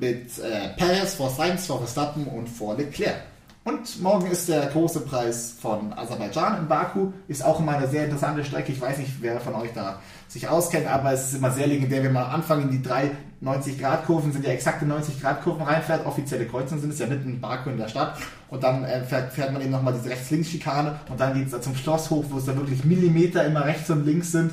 Mit 0.00 0.38
äh, 0.38 0.68
Perez 0.78 1.14
vor 1.14 1.28
Sainz, 1.28 1.66
vor 1.66 1.78
Verstappen 1.80 2.26
und 2.26 2.48
vor 2.48 2.76
Leclerc. 2.78 3.16
Und 3.64 4.02
morgen 4.02 4.26
ist 4.26 4.48
der 4.48 4.66
große 4.66 5.00
Preis 5.00 5.54
von 5.60 5.92
Aserbaidschan 5.92 6.58
in 6.58 6.68
Baku. 6.68 7.12
Ist 7.28 7.44
auch 7.44 7.60
immer 7.60 7.76
eine 7.76 7.86
sehr 7.86 8.04
interessante 8.04 8.44
Strecke. 8.44 8.72
Ich 8.72 8.80
weiß 8.80 8.98
nicht, 8.98 9.12
wer 9.20 9.40
von 9.40 9.54
euch 9.54 9.70
da 9.72 10.00
sich 10.26 10.48
auskennt, 10.48 10.88
aber 10.88 11.12
es 11.12 11.28
ist 11.28 11.34
immer 11.34 11.52
sehr 11.52 11.68
legendär, 11.68 12.02
wenn 12.02 12.12
man 12.12 12.24
am 12.24 12.32
Anfang 12.32 12.62
in 12.62 12.70
die 12.72 12.82
drei 12.82 13.12
90-Grad-Kurven, 13.40 14.32
sind 14.32 14.44
ja 14.44 14.50
exakte 14.50 14.84
90-Grad-Kurven 14.84 15.62
reinfährt. 15.62 16.06
Offizielle 16.06 16.46
Kreuzungen 16.46 16.80
sind 16.80 16.90
es 16.92 16.98
ja 16.98 17.06
mitten 17.06 17.28
in 17.28 17.40
Baku 17.40 17.70
in 17.70 17.76
der 17.76 17.86
Stadt. 17.86 18.18
Und 18.48 18.64
dann 18.64 18.82
äh, 18.84 19.04
fährt, 19.04 19.32
fährt 19.32 19.52
man 19.52 19.62
eben 19.62 19.70
nochmal 19.70 19.94
diese 19.94 20.10
Rechts-Links-Schikane 20.10 20.98
und 21.08 21.20
dann 21.20 21.34
geht 21.34 21.46
es 21.46 21.52
da 21.52 21.60
zum 21.60 21.76
Schloss 21.76 22.10
hoch, 22.10 22.24
wo 22.30 22.38
es 22.38 22.46
da 22.46 22.56
wirklich 22.56 22.84
Millimeter 22.84 23.44
immer 23.44 23.64
rechts 23.64 23.88
und 23.90 24.04
links 24.04 24.32
sind. 24.32 24.50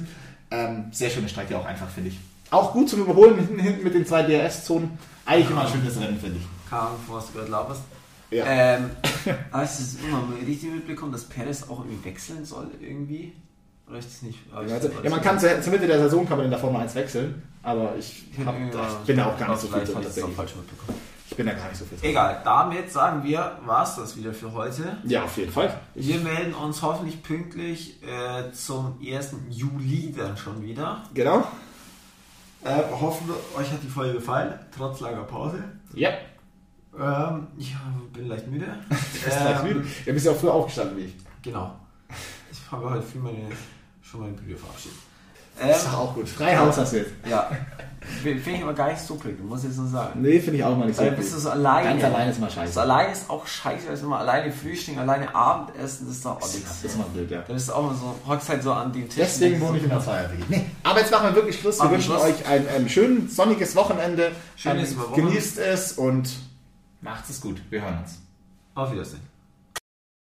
Ähm, 0.52 0.86
sehr 0.92 1.10
schöne 1.10 1.30
Strecke 1.30 1.58
auch 1.58 1.66
einfach, 1.66 1.90
finde 1.90 2.10
ich. 2.10 2.20
Auch 2.52 2.74
gut 2.74 2.90
zum 2.90 3.02
Überholen 3.02 3.38
hinten, 3.38 3.60
hinten 3.60 3.84
mit 3.84 3.96
den 3.96 4.06
zwei 4.06 4.22
DRS-Zonen. 4.22 5.00
Eigentlich 5.26 5.50
immer 5.50 5.62
ein 5.62 5.68
schönes 5.68 6.00
Rennen, 6.00 6.20
finde 6.20 6.38
ich. 6.38 6.70
Keine 6.70 6.84
Ahnung, 6.84 7.00
von 7.08 7.22
Ja. 8.32 8.46
Ähm, 8.48 8.92
aber 9.52 9.64
es 9.64 9.80
ist 9.80 10.00
immer 10.04 10.24
richtig 10.46 10.72
mitbekommen, 10.72 11.12
dass 11.12 11.24
Perez 11.26 11.64
auch 11.64 11.80
irgendwie 11.86 12.06
wechseln 12.06 12.46
soll 12.46 12.68
irgendwie. 12.80 13.34
Oder 13.88 13.98
ist 14.00 14.08
das 14.10 14.22
nicht? 14.22 14.40
ich- 14.48 14.54
Also, 14.54 14.90
ja, 15.04 15.10
man 15.10 15.22
kann 15.22 15.40
zur, 15.40 15.62
zur 15.62 15.74
Mitte 15.74 15.88
der 15.88 16.00
Saison 16.00 16.28
kann 16.28 16.38
man 16.38 16.46
in 16.46 16.52
der 16.52 16.60
Formel 16.60 16.80
1 16.82 16.94
wechseln, 16.96 17.42
aber 17.64 17.96
ich, 17.98 18.24
hab, 18.46 18.54
Ja, 18.60 18.88
ich 19.02 19.08
bin 19.08 19.18
da 19.18 19.26
auch 19.26 19.38
gar 19.38 19.50
nicht 19.50 19.62
so 19.62 19.68
viel 19.68 19.84
drin. 19.84 20.06
ich. 20.08 20.24
Ich 21.32 21.38
bin 21.38 21.46
da 21.46 21.54
gar 21.54 21.68
nicht 21.70 21.78
so 21.78 21.86
viel 21.86 21.98
drin. 21.98 22.10
Egal, 22.12 22.42
damit 22.44 22.92
sagen 22.92 23.24
wir, 23.24 23.58
war 23.66 23.84
es 23.84 23.96
das 23.96 24.16
wieder 24.18 24.34
für 24.34 24.52
heute. 24.54 24.98
Ja, 25.06 25.24
auf 25.24 25.38
jeden 25.38 25.52
Fall. 25.52 25.80
Wir 25.96 26.20
melden 26.20 26.54
uns 26.54 26.82
hoffentlich 26.82 27.22
pünktlich 27.24 28.02
äh, 28.04 28.52
zum 28.52 29.00
1. 29.04 29.34
Juli 29.50 30.14
dann 30.16 30.38
schon 30.38 30.62
wieder. 30.64 31.04
Genau. 31.14 31.48
Äh, 32.64 32.82
hoffen, 32.92 33.30
euch 33.58 33.72
hat 33.72 33.82
die 33.84 33.88
Folge 33.88 34.14
gefallen, 34.16 34.54
trotz 34.76 35.00
langer 35.00 35.24
Pause. 35.24 35.64
Ja. 35.94 36.10
Ähm, 36.98 37.48
ich 37.58 37.76
bin 38.14 38.28
leicht 38.28 38.48
müde. 38.48 38.66
Du 38.90 38.96
bist 39.26 39.40
gleich 39.42 39.64
müde. 39.64 39.86
Ja, 40.06 40.14
bist 40.14 40.26
ja 40.26 40.32
auch 40.32 40.38
früher 40.38 40.54
aufgestanden 40.54 40.98
wie 40.98 41.02
ich. 41.06 41.16
Genau. 41.44 41.76
Ich 42.52 42.72
habe 42.72 42.90
heute 42.90 43.04
früh 43.04 43.20
meine, 43.20 43.38
schon 44.02 44.22
meine 44.22 44.34
Brüder 44.34 44.58
verabschiedet. 44.58 44.98
Ist 45.58 45.86
Ähm, 45.86 45.92
doch 45.92 46.00
auch 46.00 46.14
gut. 46.16 46.30
Frei 46.30 46.56
Haus 46.58 46.78
hast 46.78 46.94
du 46.94 46.98
jetzt. 46.98 47.12
ja. 47.30 47.50
Finde 48.24 48.40
ich 48.52 48.64
aber 48.64 48.74
gar 48.74 48.88
nicht 48.90 49.02
so 49.02 49.16
prickelnd, 49.16 49.48
muss 49.48 49.60
ich 49.60 49.66
jetzt 49.70 49.78
nur 49.78 49.88
sagen. 49.88 50.22
Nee, 50.22 50.40
finde 50.40 50.58
ich 50.58 50.64
auch 50.64 50.76
mal 50.76 50.88
nicht 50.88 50.96
so 50.96 51.04
Weil 51.04 51.12
bist 51.12 51.34
du 51.36 51.38
so 51.40 51.50
alleine. 51.52 51.90
Ganz 51.90 52.04
alleine 52.04 52.32
ist 52.32 52.40
mal 52.40 52.50
scheiße. 52.50 52.82
alleine 52.82 53.12
ist 53.12 53.30
auch 53.30 53.46
scheiße, 53.46 53.88
also 53.90 54.06
immer 54.08 54.20
alleine 54.20 54.52
frühstücken, 54.52 55.00
alleine 55.00 55.34
Abendessen, 55.36 56.08
das 56.08 56.16
ist 56.16 56.26
doch 56.26 56.38
auch 56.38 56.40
Das 56.40 56.56
ist 56.84 56.98
mal 56.98 57.04
blöd, 57.14 57.30
ja. 57.30 57.42
Dann 57.46 57.56
ist 57.56 57.64
es 57.64 57.70
auch 57.70 57.84
mal 57.84 57.94
so, 57.96 58.16
hockst 58.28 58.50
halt 58.50 58.64
so 58.64 58.72
an 58.72 58.92
den 58.94 59.04
Tisch. 59.08 59.16
Deswegen 59.18 59.60
wohne 59.62 59.78
ich 59.78 59.84
in 59.84 59.90
der 59.90 60.00
Zweier-WG. 60.02 60.44
Nee, 60.48 60.66
aber 60.82 61.00
jetzt 61.02 61.12
machen 61.12 61.26
wir 61.28 61.36
wirklich 61.36 61.60
Schluss. 61.60 61.80
Wir 61.80 61.92
wünschen 61.92 62.06
Schluss. 62.14 62.24
euch 62.24 62.46
ein, 62.48 62.68
ein 62.70 62.90
schön 62.90 63.30
sonniges 63.30 63.76
Wochenende. 63.76 64.32
Schönes 64.56 64.94
Ähm, 64.94 65.00
Woche. 65.00 65.16
Genießt 65.22 65.60
es 65.60 65.92
und 65.94 66.30
macht 67.02 67.30
es 67.30 67.42
gut. 67.42 67.62
Wir 67.70 67.82
hören 67.82 68.00
uns. 68.00 68.22
Auf 68.76 68.92
Wiedersehen. 68.92 69.29